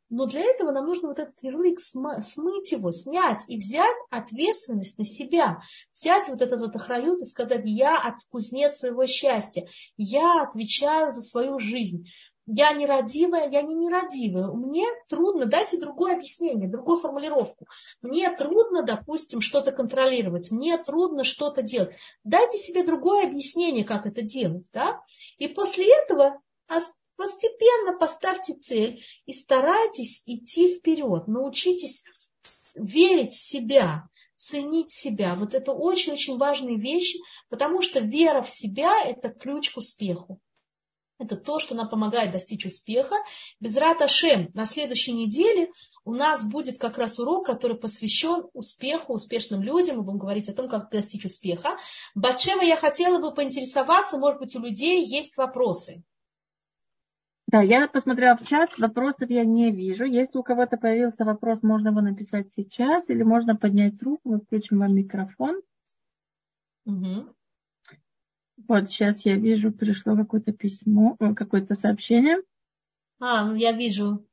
Но 0.09 0.25
для 0.25 0.41
этого 0.41 0.71
нам 0.71 0.85
нужно 0.85 1.09
вот 1.09 1.19
этот 1.19 1.35
ярлык 1.41 1.79
смыть 1.79 2.71
его, 2.71 2.91
снять 2.91 3.43
и 3.47 3.57
взять 3.57 3.95
ответственность 4.09 4.97
на 4.97 5.05
себя. 5.05 5.61
Взять 5.93 6.29
вот 6.29 6.41
этот 6.41 6.59
вот 6.59 6.75
охрают 6.75 7.21
и 7.21 7.25
сказать, 7.25 7.61
я 7.65 7.97
от 7.97 8.15
кузнец 8.31 8.79
своего 8.79 9.05
счастья, 9.05 9.67
я 9.97 10.41
отвечаю 10.41 11.11
за 11.11 11.21
свою 11.21 11.59
жизнь. 11.59 12.05
Я 12.51 12.71
нерадивая, 12.71 13.47
я 13.51 13.61
не 13.61 13.75
нерадивая. 13.75 14.47
Мне 14.47 14.87
трудно, 15.07 15.45
дайте 15.45 15.79
другое 15.79 16.15
объяснение, 16.15 16.67
другую 16.67 16.97
формулировку. 16.97 17.67
Мне 18.01 18.27
трудно, 18.31 18.81
допустим, 18.81 19.39
что-то 19.39 19.71
контролировать, 19.71 20.49
мне 20.49 20.75
трудно 20.79 21.23
что-то 21.23 21.61
делать. 21.61 21.95
Дайте 22.23 22.57
себе 22.57 22.83
другое 22.83 23.27
объяснение, 23.27 23.85
как 23.85 24.07
это 24.07 24.23
делать. 24.23 24.67
Да? 24.73 25.03
И 25.37 25.47
после 25.47 25.85
этого 26.01 26.41
Постепенно 27.19 27.97
поставьте 27.97 28.53
цель 28.53 29.03
и 29.25 29.33
старайтесь 29.33 30.23
идти 30.25 30.73
вперед. 30.73 31.27
Научитесь 31.27 32.05
верить 32.75 33.33
в 33.33 33.37
себя, 33.37 34.07
ценить 34.37 34.93
себя. 34.93 35.35
Вот 35.35 35.53
это 35.53 35.73
очень-очень 35.73 36.37
важные 36.37 36.77
вещи, 36.77 37.19
потому 37.49 37.81
что 37.81 37.99
вера 37.99 38.41
в 38.41 38.49
себя– 38.49 39.03
это 39.05 39.27
ключ 39.27 39.71
к 39.71 39.77
успеху. 39.79 40.39
Это 41.17 41.35
то, 41.35 41.59
что 41.59 41.75
нам 41.75 41.89
помогает 41.89 42.31
достичь 42.31 42.65
успеха. 42.65 43.17
Без 43.59 43.75
Раташем 43.75 44.49
на 44.53 44.65
следующей 44.65 45.11
неделе 45.11 45.73
у 46.05 46.13
нас 46.13 46.49
будет 46.49 46.77
как 46.77 46.97
раз 46.97 47.19
урок, 47.19 47.45
который 47.45 47.77
посвящен 47.77 48.45
успеху, 48.53 49.11
успешным 49.11 49.61
людям. 49.61 49.97
Мы 49.97 50.03
будем 50.03 50.19
говорить 50.19 50.47
о 50.47 50.53
том, 50.53 50.69
как 50.69 50.89
достичь 50.89 51.25
успеха. 51.25 51.77
Батшева 52.15 52.61
я 52.61 52.77
хотела 52.77 53.19
бы 53.19 53.33
поинтересоваться, 53.33 54.17
может 54.17 54.39
быть, 54.39 54.55
у 54.55 54.59
людей 54.61 55.05
есть 55.05 55.35
вопросы. 55.35 56.05
Да, 57.51 57.63
я 57.63 57.87
посмотрела 57.87 58.37
в 58.37 58.47
чат, 58.47 58.77
вопросов 58.77 59.31
я 59.31 59.43
не 59.43 59.71
вижу. 59.71 60.05
Если 60.05 60.37
у 60.37 60.43
кого-то 60.43 60.77
появился 60.77 61.25
вопрос, 61.25 61.63
можно 61.63 61.87
его 61.87 61.99
написать 61.99 62.53
сейчас, 62.55 63.09
или 63.09 63.23
можно 63.23 63.55
поднять 63.55 63.99
руку, 64.03 64.21
мы 64.29 64.39
включим 64.39 64.77
вам 64.77 64.93
микрофон. 64.93 65.59
Угу. 66.85 67.33
Вот 68.67 68.89
сейчас 68.89 69.25
я 69.25 69.35
вижу, 69.35 69.71
пришло 69.71 70.15
какое-то 70.15 70.51
письмо, 70.53 71.15
э, 71.19 71.33
какое-то 71.33 71.73
сообщение. 71.73 72.37
А, 73.19 73.43
ну 73.45 73.55
я 73.55 73.71
вижу. 73.71 74.23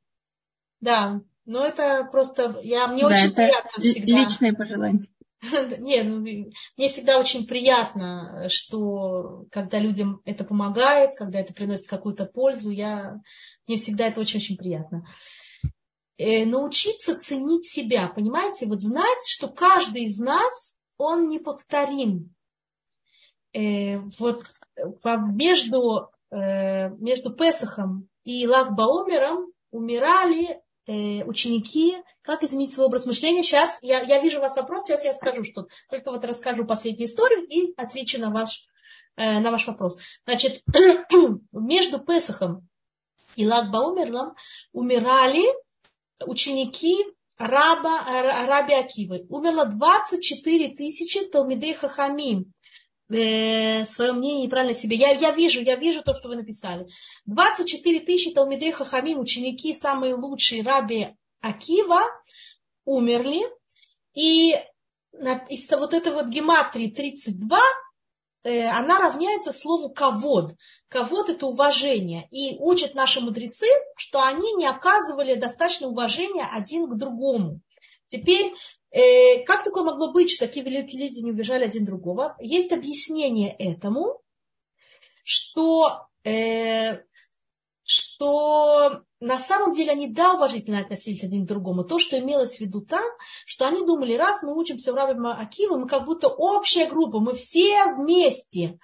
Да, 0.79 1.23
но 1.47 1.65
это 1.65 2.07
просто, 2.11 2.59
я, 2.61 2.87
мне 2.87 3.01
да, 3.01 3.07
очень 3.07 3.33
приятно 3.33 3.81
всегда. 3.81 4.19
Личные 4.19 4.53
пожелания. 4.53 5.07
Не, 5.79 6.03
ну, 6.03 6.19
мне 6.19 6.87
всегда 6.87 7.19
очень 7.19 7.45
приятно, 7.45 8.47
что 8.49 9.45
когда 9.51 9.79
людям 9.79 10.21
это 10.25 10.43
помогает, 10.43 11.15
когда 11.15 11.39
это 11.39 11.53
приносит 11.53 11.87
какую-то 11.87 12.25
пользу, 12.25 12.71
я, 12.71 13.21
мне 13.67 13.77
всегда 13.77 14.07
это 14.07 14.21
очень-очень 14.21 14.57
приятно. 14.57 15.05
Э, 16.17 16.45
научиться 16.45 17.19
ценить 17.19 17.65
себя, 17.65 18.07
понимаете, 18.07 18.65
вот 18.65 18.81
знать, 18.81 19.27
что 19.27 19.47
каждый 19.49 20.03
из 20.03 20.19
нас, 20.19 20.77
он 20.97 21.29
неповторим. 21.29 22.33
Э, 23.53 23.97
вот 24.19 24.43
между, 25.05 26.09
э, 26.31 26.89
между 26.89 27.33
Песохом 27.33 28.09
и 28.23 28.47
Лагбаумером 28.47 29.51
умирали 29.69 30.49
э, 30.49 30.61
ученики, 30.87 31.95
как 32.21 32.43
изменить 32.43 32.73
свой 32.73 32.87
образ 32.87 33.05
мышления. 33.07 33.43
Сейчас 33.43 33.83
я, 33.83 34.01
я 34.01 34.21
вижу 34.21 34.39
у 34.39 34.41
вас 34.41 34.55
вопрос, 34.55 34.83
сейчас 34.83 35.03
я 35.03 35.13
скажу 35.13 35.43
что 35.43 35.67
Только 35.89 36.11
вот 36.11 36.23
расскажу 36.25 36.65
последнюю 36.65 37.05
историю 37.05 37.45
и 37.47 37.73
отвечу 37.77 38.19
на 38.19 38.31
ваш 38.31 38.65
э, 39.15 39.39
на 39.39 39.51
ваш 39.51 39.67
вопрос. 39.67 39.99
Значит, 40.25 40.63
между 41.51 41.99
Песохом 41.99 42.67
и 43.35 43.45
Лагбаумерлом 43.45 44.35
умирали 44.71 45.45
ученики 46.25 46.95
раба, 47.37 48.45
раби 48.47 48.73
Акивы. 48.73 49.25
Умерло 49.29 49.65
24 49.65 50.69
тысячи 50.69 51.25
Талмидей 51.25 51.73
Хахамим. 51.73 52.51
Э, 53.09 53.85
свое 53.85 54.13
мнение 54.13 54.45
неправильно 54.45 54.73
себе. 54.73 54.97
Я, 54.97 55.11
я 55.11 55.31
вижу, 55.31 55.61
я 55.61 55.75
вижу 55.75 56.03
то, 56.03 56.13
что 56.13 56.27
вы 56.27 56.35
написали. 56.35 56.87
24 57.25 57.99
тысячи 58.01 58.31
Талмидей 58.31 58.71
Хахамим, 58.71 59.19
ученики, 59.19 59.73
самые 59.73 60.15
лучшие 60.15 60.63
раби 60.63 61.15
Акива, 61.41 62.01
умерли. 62.85 63.41
И 64.13 64.55
из 65.49 65.71
вот 65.71 65.93
этой 65.93 66.13
вот 66.13 66.27
гематрии 66.27 66.89
32 66.89 67.59
Э, 68.47 68.69
она 68.69 68.99
равняется 68.99 69.51
слову 69.51 69.89
ковод. 69.89 70.55
Ковод– 70.87 71.29
это 71.29 71.47
уважение. 71.47 72.29
И 72.31 72.55
учат 72.59 72.95
наши 72.95 73.19
мудрецы, 73.19 73.67
что 73.97 74.23
они 74.23 74.53
не 74.53 74.65
оказывали 74.65 75.35
достаточно 75.35 75.87
уважения 75.87 76.47
один 76.53 76.89
к 76.89 76.97
другому. 76.97 77.59
Теперь, 78.07 78.53
э, 78.91 79.43
как 79.43 79.63
такое 79.63 79.83
могло 79.83 80.11
быть, 80.11 80.31
что 80.31 80.47
такие 80.47 80.65
великие 80.65 81.01
люди 81.03 81.23
не 81.23 81.31
уважали 81.31 81.65
один 81.65 81.85
другого? 81.85 82.35
Есть 82.39 82.71
объяснение 82.71 83.55
этому, 83.57 84.21
что 85.23 86.07
э, 86.23 87.03
что 87.87 89.03
на 89.21 89.39
самом 89.39 89.71
деле 89.71 89.91
они 89.91 90.09
да 90.09 90.33
уважительно 90.33 90.79
относились 90.79 91.23
один 91.23 91.45
к 91.45 91.47
другому. 91.47 91.85
То, 91.85 91.99
что 91.99 92.19
имелось 92.19 92.57
в 92.57 92.59
виду 92.59 92.81
там, 92.81 93.05
что 93.45 93.65
они 93.65 93.85
думали, 93.85 94.13
раз 94.13 94.43
мы 94.43 94.57
учимся 94.57 94.91
в 94.91 94.95
Рабе 94.95 95.17
Акива, 95.29 95.77
мы 95.77 95.87
как 95.87 96.03
будто 96.05 96.27
общая 96.27 96.87
группа, 96.87 97.19
мы 97.19 97.31
все 97.31 97.85
вместе. 97.93 98.77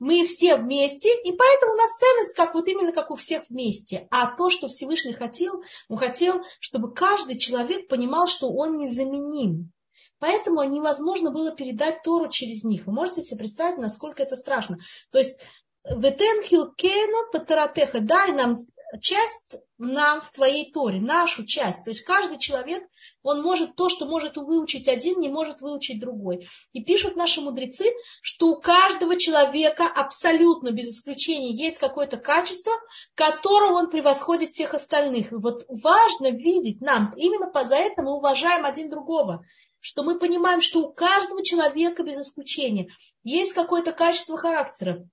Мы 0.00 0.24
все 0.24 0.56
вместе, 0.56 1.08
и 1.22 1.32
поэтому 1.32 1.74
у 1.74 1.76
нас 1.76 1.96
ценность 1.98 2.34
как 2.34 2.54
вот 2.54 2.66
именно 2.66 2.90
как 2.90 3.12
у 3.12 3.16
всех 3.16 3.44
вместе. 3.48 4.08
А 4.10 4.34
то, 4.34 4.50
что 4.50 4.66
Всевышний 4.66 5.12
хотел, 5.12 5.62
он 5.88 5.98
хотел, 5.98 6.42
чтобы 6.58 6.92
каждый 6.92 7.38
человек 7.38 7.86
понимал, 7.86 8.26
что 8.26 8.48
он 8.50 8.74
незаменим. 8.74 9.70
Поэтому 10.18 10.62
невозможно 10.64 11.30
было 11.30 11.52
передать 11.52 12.02
Тору 12.02 12.28
через 12.28 12.64
них. 12.64 12.86
Вы 12.86 12.92
можете 12.92 13.22
себе 13.22 13.38
представить, 13.38 13.78
насколько 13.78 14.22
это 14.22 14.36
страшно. 14.36 14.78
То 15.12 15.18
есть 15.18 15.38
Ветен 15.84 16.42
хилкену 16.42 17.30
патаратеха, 17.32 18.00
дай 18.00 18.32
нам 18.32 18.54
часть 19.00 19.56
нам 19.78 20.20
в 20.20 20.30
твоей 20.30 20.72
Торе, 20.72 21.00
нашу 21.00 21.44
часть. 21.46 21.84
То 21.84 21.90
есть 21.90 22.02
каждый 22.02 22.38
человек, 22.38 22.82
он 23.22 23.42
может 23.42 23.76
то, 23.76 23.88
что 23.88 24.06
может 24.06 24.36
выучить 24.36 24.88
один, 24.88 25.20
не 25.20 25.28
может 25.28 25.60
выучить 25.60 26.00
другой. 26.00 26.48
И 26.72 26.82
пишут 26.82 27.16
наши 27.16 27.40
мудрецы, 27.40 27.92
что 28.22 28.48
у 28.48 28.60
каждого 28.60 29.16
человека 29.16 29.84
абсолютно 29.84 30.70
без 30.70 30.88
исключения 30.88 31.52
есть 31.52 31.78
какое-то 31.78 32.16
качество, 32.16 32.72
которого 33.14 33.78
он 33.78 33.90
превосходит 33.90 34.50
всех 34.50 34.74
остальных. 34.74 35.32
И 35.32 35.36
вот 35.36 35.64
важно 35.68 36.30
видеть 36.30 36.80
нам, 36.80 37.12
именно 37.16 37.50
это 37.54 38.02
мы 38.02 38.16
уважаем 38.16 38.64
один 38.64 38.90
другого 38.90 39.44
что 39.82 40.02
мы 40.02 40.18
понимаем, 40.18 40.60
что 40.60 40.82
у 40.82 40.92
каждого 40.92 41.42
человека 41.42 42.02
без 42.02 42.18
исключения 42.18 42.88
есть 43.24 43.54
какое-то 43.54 43.92
качество 43.92 44.36
характера 44.36 45.08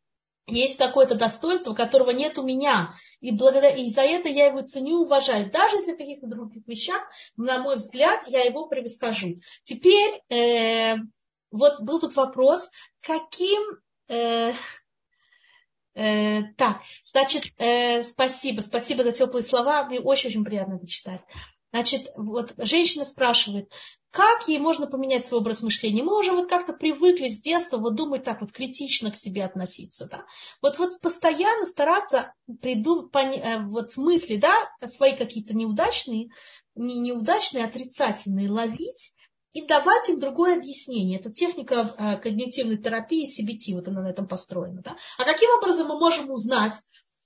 есть 0.47 0.77
какое-то 0.77 1.15
достоинство, 1.15 1.73
которого 1.73 2.11
нет 2.11 2.37
у 2.37 2.43
меня. 2.43 2.93
И, 3.19 3.31
благодаря, 3.31 3.69
и 3.69 3.89
за 3.89 4.01
это 4.01 4.29
я 4.29 4.47
его 4.47 4.61
ценю 4.61 5.01
уважаю. 5.01 5.51
Даже 5.51 5.75
если 5.75 5.93
в 5.93 5.97
каких-то 5.97 6.27
других 6.27 6.65
вещах, 6.65 7.01
на 7.35 7.59
мой 7.59 7.75
взгляд, 7.75 8.23
я 8.27 8.43
его 8.43 8.67
превосхожу. 8.67 9.35
Теперь, 9.63 10.21
э, 10.29 10.95
вот 11.51 11.81
был 11.81 11.99
тут 11.99 12.15
вопрос, 12.15 12.71
каким... 13.01 13.61
Э, 14.09 14.53
э, 15.95 16.43
так, 16.55 16.81
значит, 17.03 17.53
э, 17.57 18.03
спасибо, 18.03 18.61
спасибо 18.61 19.03
за 19.03 19.11
теплые 19.11 19.43
слова. 19.43 19.83
Мне 19.83 19.99
очень-очень 19.99 20.45
приятно 20.45 20.75
это 20.75 20.87
читать. 20.87 21.21
Значит, 21.77 22.11
вот 22.15 22.55
женщина 22.57 23.05
спрашивает, 23.05 23.71
как 24.09 24.47
ей 24.47 24.57
можно 24.57 24.87
поменять 24.87 25.27
свой 25.27 25.41
образ 25.41 25.61
мышления? 25.61 26.01
Мы 26.01 26.17
уже 26.17 26.31
вот 26.31 26.49
как-то 26.49 26.73
привыкли 26.73 27.29
с 27.29 27.39
детства 27.39 27.77
вот 27.77 27.93
думать 27.93 28.23
так 28.23 28.41
вот 28.41 28.51
критично 28.51 29.11
к 29.11 29.15
себе 29.15 29.45
относиться. 29.45 30.07
Да? 30.09 30.25
Вот, 30.63 30.79
вот 30.79 30.99
постоянно 31.01 31.67
стараться 31.67 32.33
придумать 32.61 33.11
э, 33.13 33.59
вот 33.59 33.91
смысле, 33.91 34.39
да, 34.39 34.55
свои 34.87 35.15
какие-то 35.15 35.55
неудачные, 35.55 36.29
не, 36.73 36.95
неудачные, 36.97 37.65
отрицательные 37.65 38.49
ловить 38.49 39.13
и 39.53 39.63
давать 39.63 40.09
им 40.09 40.19
другое 40.19 40.57
объяснение. 40.57 41.19
Это 41.19 41.31
техника 41.31 41.93
э, 41.95 42.17
когнитивной 42.17 42.77
терапии 42.77 43.27
CBT, 43.27 43.75
вот 43.75 43.87
она 43.87 44.01
на 44.01 44.09
этом 44.09 44.27
построена. 44.27 44.81
Да? 44.81 44.95
А 45.19 45.25
каким 45.25 45.51
образом 45.59 45.89
мы 45.89 45.99
можем 45.99 46.31
узнать, 46.31 46.73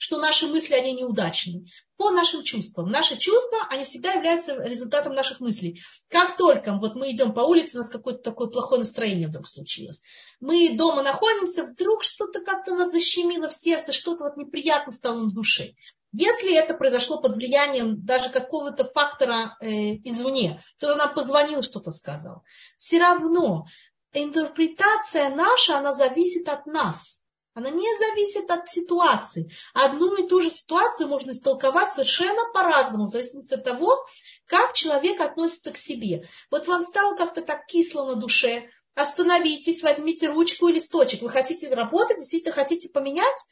что 0.02 0.18
наши 0.18 0.48
мысли, 0.48 0.74
они 0.74 0.94
неудачны. 0.94 1.64
По 1.96 2.10
нашим 2.10 2.42
чувствам. 2.42 2.90
Наши 2.90 3.20
чувства, 3.20 3.68
они 3.70 3.84
всегда 3.84 4.14
являются 4.14 4.56
результатом 4.56 5.14
наших 5.14 5.40
мыслей. 5.40 5.80
Как 6.10 6.38
только 6.38 6.74
вот 6.74 6.96
мы 6.96 7.12
идем 7.12 7.36
по 7.36 7.42
улице, 7.42 7.78
у 7.78 7.82
нас 7.82 7.90
какое-то 7.90 8.24
такое 8.24 8.48
плохое 8.48 8.80
настроение 8.80 9.28
вдруг 9.28 9.48
случилось. 9.48 10.02
Мы 10.40 10.76
дома 10.76 11.04
находимся, 11.04 11.66
вдруг 11.66 12.04
что-то 12.04 12.40
как-то 12.44 12.74
нас 12.74 12.90
защемило 12.90 13.48
в 13.48 13.54
сердце, 13.54 13.92
что-то 13.92 14.24
вот 14.24 14.38
неприятно 14.38 14.92
стало 14.92 15.20
на 15.20 15.32
душе. 15.32 15.76
Если 16.14 16.56
это 16.56 16.74
произошло 16.74 17.22
под 17.22 17.36
влиянием 17.36 18.04
даже 18.04 18.32
какого-то 18.32 18.86
фактора 18.86 19.56
э, 19.62 19.98
извне, 19.98 20.64
кто-то 20.78 20.96
нам 20.96 21.14
позвонил, 21.14 21.62
что-то 21.62 21.92
сказал, 21.92 22.42
все 22.76 22.98
равно 22.98 23.68
интерпретация 24.14 25.30
наша, 25.30 25.78
она 25.78 25.94
зависит 25.94 26.50
от 26.50 26.66
нас. 26.66 27.24
Она 27.54 27.70
не 27.70 27.88
зависит 27.98 28.50
от 28.50 28.68
ситуации. 28.68 29.52
Одну 29.74 30.16
и 30.16 30.28
ту 30.28 30.40
же 30.42 30.50
ситуацию 30.50 31.10
можно 31.10 31.32
истолковать 31.32 31.92
совершенно 31.92 32.50
по-разному, 32.54 33.06
в 33.06 33.10
зависимости 33.10 33.54
от 33.54 33.64
того, 33.64 34.06
как 34.46 34.74
человек 34.74 35.20
относится 35.20 35.72
к 35.72 35.78
себе. 35.78 36.26
Вот 36.50 36.68
вам 36.68 36.82
стало 36.82 37.16
как-то 37.16 37.42
так 37.42 37.66
кисло 37.66 38.06
на 38.06 38.16
душе, 38.16 38.70
остановитесь, 38.96 39.84
возьмите 39.84 40.30
ручку 40.30 40.70
и 40.70 40.74
листочек. 40.74 41.22
Вы 41.22 41.30
хотите 41.30 41.74
работать, 41.74 42.18
действительно 42.18 42.54
хотите 42.54 42.90
поменять, 42.90 43.48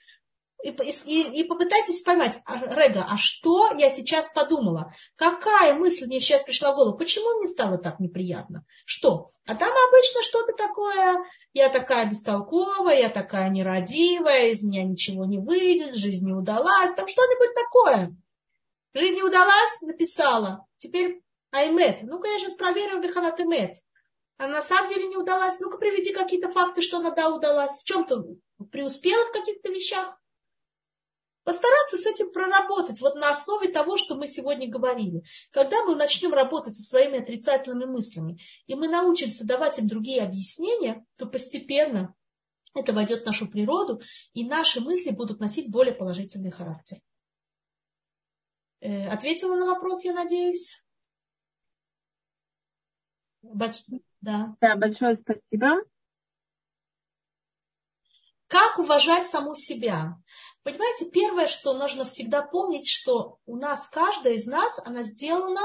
и, 0.62 0.70
и, 0.72 1.42
и 1.42 1.44
попытайтесь 1.46 2.02
поймать, 2.02 2.40
а, 2.46 2.58
Рега, 2.58 3.06
а 3.10 3.18
что 3.18 3.72
я 3.78 3.90
сейчас 3.90 4.30
подумала? 4.30 4.94
Какая 5.16 5.74
мысль 5.74 6.06
мне 6.06 6.20
сейчас 6.20 6.44
пришла 6.44 6.74
в 6.74 6.76
голову? 6.76 6.98
Почему 6.98 7.38
мне 7.38 7.48
стало 7.48 7.78
так 7.78 8.00
неприятно? 8.00 8.66
Что? 8.86 9.32
А 9.46 9.56
там 9.56 9.72
обычно 9.72 10.22
что-то 10.22 10.54
такое, 10.54 11.18
я 11.54 11.70
такая 11.70 12.08
бестолковая, 12.08 13.00
я 13.00 13.10
такая 13.10 13.50
нерадивая, 13.50 14.50
из 14.50 14.64
меня 14.64 14.84
ничего 14.84 15.26
не 15.26 15.40
выйдет, 15.40 15.96
жизнь 15.96 16.26
не 16.26 16.34
удалась, 16.34 16.94
там 16.94 17.08
что-нибудь 17.08 17.54
такое. 17.56 18.16
Жизнь 18.94 19.16
не 19.16 19.24
удалась, 19.24 19.82
написала. 19.82 20.66
Теперь 20.78 21.22
Аймет. 21.52 22.04
Ну-ка 22.04 22.28
я 22.28 22.38
сейчас 22.38 22.56
проверю 22.56 23.02
Беханат 23.02 23.40
Эмет. 23.40 23.78
А 24.38 24.48
на 24.48 24.62
самом 24.62 24.90
деле 24.90 25.08
не 25.08 25.18
удалась. 25.18 25.60
Ну-ка 25.60 25.78
приведи 25.78 26.12
какие-то 26.12 26.50
факты, 26.50 26.82
что 26.82 26.98
она 26.98 27.12
да 27.12 27.30
удалась. 27.30 27.80
В 27.80 27.84
чем-то 27.86 28.24
преуспела 28.72 29.26
в 29.26 29.32
каких-то 29.32 29.70
вещах 29.70 30.20
постараться 31.50 31.98
с 31.98 32.06
этим 32.06 32.32
проработать, 32.32 33.02
вот 33.02 33.16
на 33.16 33.32
основе 33.32 33.70
того, 33.70 33.98
что 33.98 34.14
мы 34.14 34.28
сегодня 34.28 34.70
говорили. 34.70 35.24
Когда 35.50 35.84
мы 35.84 35.96
начнем 35.96 36.32
работать 36.32 36.76
со 36.76 36.84
своими 36.84 37.20
отрицательными 37.20 37.86
мыслями, 37.86 38.38
и 38.68 38.76
мы 38.76 38.88
научимся 38.88 39.48
давать 39.48 39.80
им 39.80 39.88
другие 39.88 40.22
объяснения, 40.22 41.04
то 41.18 41.26
постепенно 41.26 42.14
это 42.76 42.94
войдет 42.94 43.24
в 43.24 43.26
нашу 43.26 43.50
природу, 43.50 44.00
и 44.34 44.46
наши 44.46 44.80
мысли 44.80 45.10
будут 45.10 45.40
носить 45.40 45.72
более 45.72 45.96
положительный 45.96 46.52
характер. 46.52 47.00
Э, 48.82 49.08
ответила 49.08 49.56
на 49.56 49.66
вопрос, 49.66 50.04
я 50.04 50.14
надеюсь. 50.14 50.86
Больш... 53.42 53.86
Да. 54.22 54.56
да, 54.62 54.76
большое 54.76 55.16
спасибо. 55.16 55.82
Как 58.50 58.78
уважать 58.78 59.28
саму 59.28 59.56
себя? 59.56 60.16
Понимаете, 60.70 61.10
первое, 61.10 61.48
что 61.48 61.74
нужно 61.74 62.06
всегда 62.06 62.44
помнить, 62.44 62.88
что 62.88 63.40
у 63.48 63.56
нас, 63.56 63.88
каждая 63.88 64.34
из 64.34 64.46
нас, 64.46 64.80
она 64.86 65.02
сделана 65.02 65.62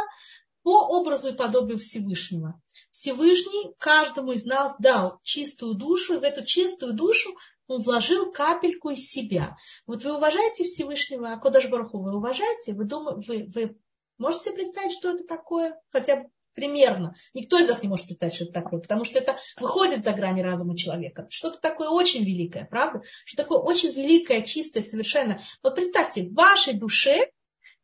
по 0.62 0.86
образу 0.86 1.28
и 1.28 1.36
подобию 1.36 1.78
Всевышнего. 1.78 2.58
Всевышний 2.90 3.74
каждому 3.78 4.32
из 4.32 4.46
нас 4.46 4.76
дал 4.78 5.20
чистую 5.22 5.74
душу, 5.74 6.14
и 6.14 6.18
в 6.18 6.22
эту 6.22 6.42
чистую 6.42 6.94
душу 6.94 7.36
он 7.66 7.82
вложил 7.82 8.32
капельку 8.32 8.90
из 8.90 9.10
себя. 9.10 9.56
Вот 9.86 10.04
вы 10.04 10.16
уважаете 10.16 10.64
Всевышнего, 10.64 11.32
а 11.32 11.38
Кодаш 11.38 11.68
Бараху 11.68 11.98
вы 11.98 12.16
уважаете, 12.16 12.72
вы, 12.72 12.84
думаете, 12.84 13.26
вы, 13.28 13.50
вы 13.54 13.78
можете 14.16 14.44
себе 14.44 14.54
представить, 14.56 14.92
что 14.92 15.10
это 15.10 15.24
такое? 15.24 15.78
Хотя 15.90 16.16
бы 16.16 16.30
примерно. 16.54 17.14
Никто 17.34 17.58
из 17.58 17.68
нас 17.68 17.82
не 17.82 17.88
может 17.88 18.06
представить, 18.06 18.34
что 18.34 18.44
это 18.44 18.54
такое, 18.54 18.80
потому 18.80 19.04
что 19.04 19.18
это 19.18 19.36
выходит 19.58 20.04
за 20.04 20.12
грани 20.12 20.40
разума 20.40 20.76
человека. 20.76 21.26
Что-то 21.30 21.60
такое 21.60 21.88
очень 21.88 22.24
великое, 22.24 22.64
правда? 22.64 23.02
Что 23.24 23.42
такое 23.42 23.58
очень 23.58 23.90
великое, 23.92 24.42
чистое, 24.42 24.82
совершенно. 24.82 25.42
Вот 25.62 25.74
представьте, 25.74 26.22
в 26.22 26.34
вашей 26.34 26.74
душе 26.74 27.30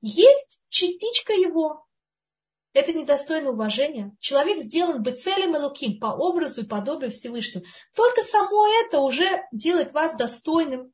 есть 0.00 0.62
частичка 0.68 1.32
его. 1.32 1.84
Это 2.72 2.92
недостойно 2.92 3.50
уважения. 3.50 4.16
Человек 4.20 4.60
сделан 4.60 5.02
бы 5.02 5.10
целым 5.10 5.56
и 5.56 5.58
луким 5.58 5.98
по 5.98 6.06
образу 6.06 6.62
и 6.62 6.66
подобию 6.66 7.10
Всевышнего. 7.10 7.64
Только 7.94 8.22
само 8.22 8.66
это 8.84 9.00
уже 9.00 9.26
делает 9.50 9.92
вас 9.92 10.14
достойным 10.14 10.92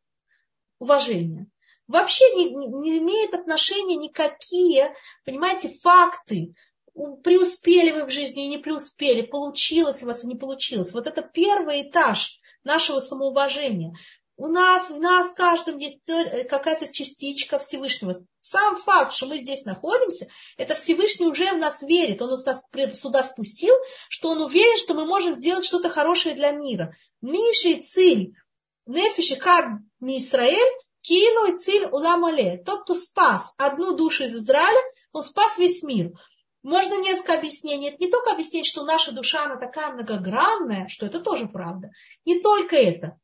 уважения. 0.79 1.47
Вообще 1.87 2.25
не, 2.35 2.51
не 2.81 2.99
имеет 2.99 3.35
отношения 3.35 3.97
никакие, 3.97 4.95
понимаете, 5.25 5.69
факты. 5.81 6.55
Преуспели 7.23 7.91
вы 7.91 8.07
в 8.07 8.11
жизни 8.11 8.47
и 8.47 8.49
не 8.49 8.59
преуспели, 8.59 9.21
получилось 9.21 10.03
у 10.03 10.07
вас 10.07 10.25
и 10.25 10.29
не 10.29 10.35
получилось. 10.35 10.93
Вот 10.93 11.07
это 11.07 11.23
первый 11.23 11.83
этаж 11.83 12.41
нашего 12.65 13.01
самоуважения. 13.01 13.95
У 14.39 14.49
нас, 14.49 14.91
в 14.91 15.01
нас 15.01 15.33
каждом 15.33 15.79
есть 15.79 16.09
э, 16.09 16.45
какая-то 16.45 16.93
частичка 16.93 17.59
Всевышнего. 17.59 18.15
Сам 18.41 18.77
факт, 18.77 19.13
что 19.13 19.27
мы 19.27 19.39
здесь 19.39 19.65
находимся, 19.65 20.27
это 20.59 20.75
Всевышний 20.75 21.27
уже 21.27 21.53
в 21.53 21.59
нас 21.59 21.83
верит. 21.83 22.21
Он 22.21 22.31
нас 22.31 22.45
сюда 22.95 23.23
спустил, 23.25 23.75
что 24.11 24.31
он 24.31 24.43
уверен, 24.43 24.77
что 24.77 24.93
мы 24.93 25.07
можем 25.07 25.33
сделать 25.33 25.65
что-то 25.65 25.89
хорошее 25.89 26.35
для 26.35 26.51
мира. 26.51 26.95
Миши 27.23 27.71
и 27.71 27.81
Циль, 27.81 28.35
Нефиши, 28.85 29.37
как 29.37 29.81
Израиль, 30.01 30.81
Килу 31.01 31.53
и 31.53 31.57
Циль 31.57 31.87
Уламале. 31.87 32.63
Тот, 32.65 32.83
кто 32.83 32.95
спас 32.95 33.55
одну 33.57 33.95
душу 33.97 34.25
из 34.25 34.37
Израиля, 34.37 34.81
он 35.13 35.23
спас 35.23 35.57
весь 35.57 35.83
мир. 35.83 36.13
Можно 36.67 37.01
несколько 37.01 37.35
объяснений. 37.39 37.91
Это 37.91 37.99
не 38.01 38.11
только 38.11 38.33
объяснить, 38.33 38.67
что 38.67 38.83
наша 38.83 39.13
душа, 39.13 39.45
она 39.45 39.55
такая 39.55 39.93
многогранная, 39.93 40.89
что 40.89 41.07
это 41.07 41.21
тоже 41.21 41.47
правда. 41.47 41.93
Не 42.25 42.41
только 42.41 42.75
это. 42.75 43.21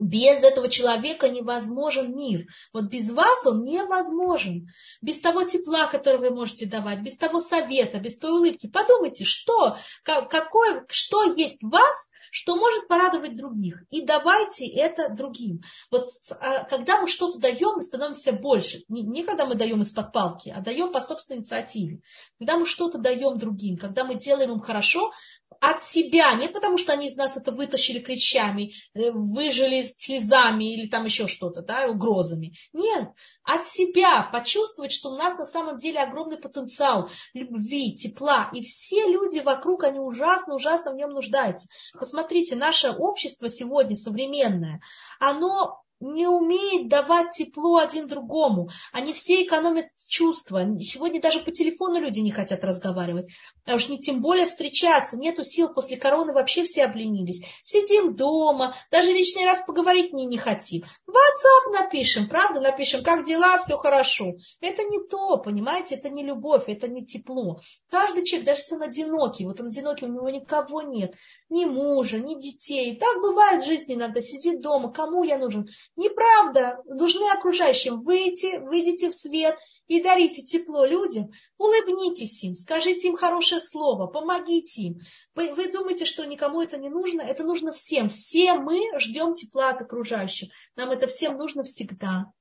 Без 0.00 0.42
этого 0.42 0.68
человека 0.68 1.28
невозможен 1.28 2.16
мир. 2.16 2.46
Вот 2.72 2.84
без 2.84 3.10
вас 3.10 3.46
он 3.46 3.64
невозможен. 3.64 4.68
Без 5.02 5.20
того 5.20 5.44
тепла, 5.44 5.86
которое 5.86 6.18
вы 6.18 6.30
можете 6.30 6.64
давать, 6.66 7.00
без 7.00 7.18
того 7.18 7.38
совета, 7.38 7.98
без 8.00 8.18
той 8.18 8.32
улыбки. 8.32 8.66
Подумайте, 8.66 9.24
что, 9.24 9.76
какое, 10.02 10.86
что 10.88 11.34
есть 11.34 11.62
в 11.62 11.68
вас, 11.68 12.10
что 12.30 12.56
может 12.56 12.88
порадовать 12.88 13.36
других. 13.36 13.82
И 13.90 14.02
давайте 14.02 14.66
это 14.66 15.10
другим. 15.10 15.62
Вот 15.90 16.06
а, 16.38 16.64
когда 16.64 17.00
мы 17.00 17.08
что-то 17.08 17.38
даем, 17.38 17.74
мы 17.76 17.82
становимся 17.82 18.32
больше. 18.32 18.82
Не, 18.88 19.02
не 19.02 19.24
когда 19.24 19.46
мы 19.46 19.54
даем 19.54 19.82
из-под 19.82 20.12
палки, 20.12 20.50
а 20.56 20.60
даем 20.60 20.92
по 20.92 21.00
собственной 21.00 21.40
инициативе. 21.40 22.00
Когда 22.38 22.56
мы 22.56 22.66
что-то 22.66 22.98
даем 22.98 23.36
другим, 23.36 23.76
когда 23.76 24.04
мы 24.04 24.14
делаем 24.14 24.52
им 24.52 24.60
хорошо, 24.60 25.12
от 25.60 25.82
себя, 25.82 26.32
не 26.34 26.48
потому 26.48 26.78
что 26.78 26.92
они 26.92 27.06
из 27.06 27.16
нас 27.16 27.36
это 27.36 27.52
вытащили 27.52 27.98
клещами, 27.98 28.72
э, 28.94 29.10
выжили 29.10 29.82
слезами 29.82 30.72
или 30.74 30.88
там 30.88 31.04
еще 31.04 31.26
что-то, 31.26 31.62
да, 31.62 31.86
угрозами. 31.86 32.54
Нет, 32.72 33.10
от 33.44 33.66
себя 33.66 34.22
почувствовать, 34.32 34.92
что 34.92 35.10
у 35.10 35.16
нас 35.16 35.36
на 35.38 35.44
самом 35.44 35.76
деле 35.76 36.00
огромный 36.00 36.38
потенциал 36.38 37.10
любви, 37.34 37.94
тепла, 37.94 38.50
и 38.54 38.62
все 38.62 39.04
люди 39.06 39.40
вокруг, 39.40 39.84
они 39.84 39.98
ужасно-ужасно 39.98 40.92
в 40.92 40.96
нем 40.96 41.10
нуждаются. 41.10 41.68
Посмотрите, 41.92 42.56
наше 42.56 42.90
общество 42.90 43.48
сегодня 43.48 43.94
современное, 43.96 44.80
оно 45.18 45.82
не 46.00 46.26
умеет 46.26 46.88
давать 46.88 47.32
тепло 47.32 47.76
один 47.78 48.06
другому. 48.06 48.70
Они 48.92 49.12
все 49.12 49.44
экономят 49.44 49.86
чувства. 50.08 50.66
Сегодня 50.80 51.20
даже 51.20 51.40
по 51.40 51.52
телефону 51.52 52.00
люди 52.00 52.20
не 52.20 52.30
хотят 52.30 52.64
разговаривать. 52.64 53.28
А 53.66 53.74
уж 53.74 53.88
не 53.88 54.00
тем 54.00 54.20
более 54.20 54.46
встречаться. 54.46 55.18
Нету 55.18 55.44
сил 55.44 55.68
после 55.68 55.96
короны, 55.96 56.32
вообще 56.32 56.64
все 56.64 56.84
обленились. 56.84 57.44
Сидим 57.62 58.16
дома, 58.16 58.74
даже 58.90 59.12
лишний 59.12 59.44
раз 59.44 59.62
поговорить 59.62 60.12
не, 60.12 60.24
не 60.24 60.38
хотим. 60.38 60.82
WhatsApp 61.06 61.72
напишем, 61.72 62.28
правда? 62.28 62.60
Напишем, 62.60 63.02
как 63.02 63.24
дела, 63.24 63.58
все 63.58 63.76
хорошо. 63.76 64.32
Это 64.60 64.82
не 64.84 65.06
то, 65.06 65.36
понимаете? 65.36 65.96
Это 65.96 66.08
не 66.08 66.24
любовь, 66.24 66.64
это 66.66 66.88
не 66.88 67.04
тепло. 67.04 67.60
Каждый 67.90 68.24
человек, 68.24 68.46
даже 68.46 68.60
если 68.60 68.74
он 68.76 68.82
одинокий, 68.82 69.44
вот 69.44 69.60
он 69.60 69.66
одинокий, 69.68 70.06
у 70.06 70.08
него 70.08 70.30
никого 70.30 70.82
нет. 70.82 71.14
Ни 71.50 71.66
мужа, 71.66 72.18
ни 72.18 72.40
детей. 72.40 72.96
Так 72.96 73.20
бывает 73.20 73.62
в 73.62 73.66
жизни 73.66 73.94
иногда. 73.94 74.20
Сидит 74.20 74.62
дома, 74.62 74.90
кому 74.92 75.24
я 75.24 75.36
нужен? 75.36 75.68
Неправда. 75.96 76.82
Нужны 76.86 77.30
окружающим. 77.30 78.00
Выйти, 78.00 78.58
выйдите 78.58 79.10
в 79.10 79.14
свет 79.14 79.58
и 79.86 80.02
дарите 80.02 80.42
тепло 80.42 80.84
людям. 80.84 81.30
Улыбнитесь 81.58 82.42
им, 82.44 82.54
скажите 82.54 83.08
им 83.08 83.16
хорошее 83.16 83.60
слово, 83.60 84.06
помогите 84.06 84.82
им. 84.82 85.00
Вы, 85.34 85.52
вы 85.54 85.70
думаете, 85.70 86.04
что 86.04 86.24
никому 86.24 86.62
это 86.62 86.78
не 86.78 86.88
нужно? 86.88 87.22
Это 87.22 87.44
нужно 87.44 87.72
всем. 87.72 88.08
Все 88.08 88.54
мы 88.54 88.80
ждем 88.98 89.34
тепла 89.34 89.70
от 89.70 89.82
окружающих. 89.82 90.50
Нам 90.76 90.90
это 90.90 91.06
всем 91.06 91.36
нужно 91.36 91.64
всегда. 91.64 92.32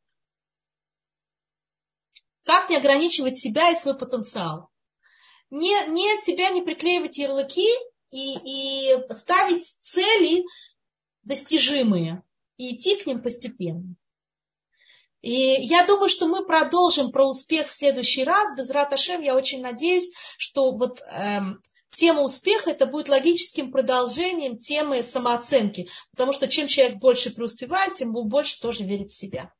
Как 2.43 2.69
не 2.69 2.77
ограничивать 2.77 3.37
себя 3.37 3.71
и 3.71 3.75
свой 3.75 3.97
потенциал? 3.97 4.69
Не, 5.49 5.87
не 5.87 6.17
себя 6.21 6.49
не 6.51 6.61
приклеивать 6.61 7.17
ярлыки 7.17 7.67
и, 8.11 8.93
и 8.93 9.13
ставить 9.13 9.65
цели 9.79 10.45
достижимые 11.23 12.23
и 12.59 12.75
идти 12.75 12.97
к 12.97 13.07
ним 13.07 13.23
постепенно. 13.23 13.95
И 15.21 15.31
я 15.31 15.85
думаю, 15.85 16.09
что 16.09 16.27
мы 16.27 16.45
продолжим 16.45 17.11
про 17.11 17.27
успех 17.27 17.67
в 17.67 17.73
следующий 17.73 18.23
раз. 18.23 18.55
Без 18.55 18.69
Раташем 18.69 19.21
я 19.21 19.35
очень 19.35 19.61
надеюсь, 19.61 20.11
что 20.37 20.71
вот 20.71 21.01
эм, 21.11 21.61
тема 21.91 22.21
успеха 22.21 22.71
это 22.71 22.85
будет 22.85 23.09
логическим 23.09 23.71
продолжением 23.71 24.57
темы 24.57 25.01
самооценки. 25.03 25.89
Потому 26.11 26.31
что 26.33 26.47
чем 26.47 26.67
человек 26.67 26.99
больше 26.99 27.33
преуспевает, 27.33 27.93
тем 27.93 28.11
больше 28.13 28.59
тоже 28.61 28.83
верит 28.83 29.09
в 29.09 29.15
себя. 29.15 29.53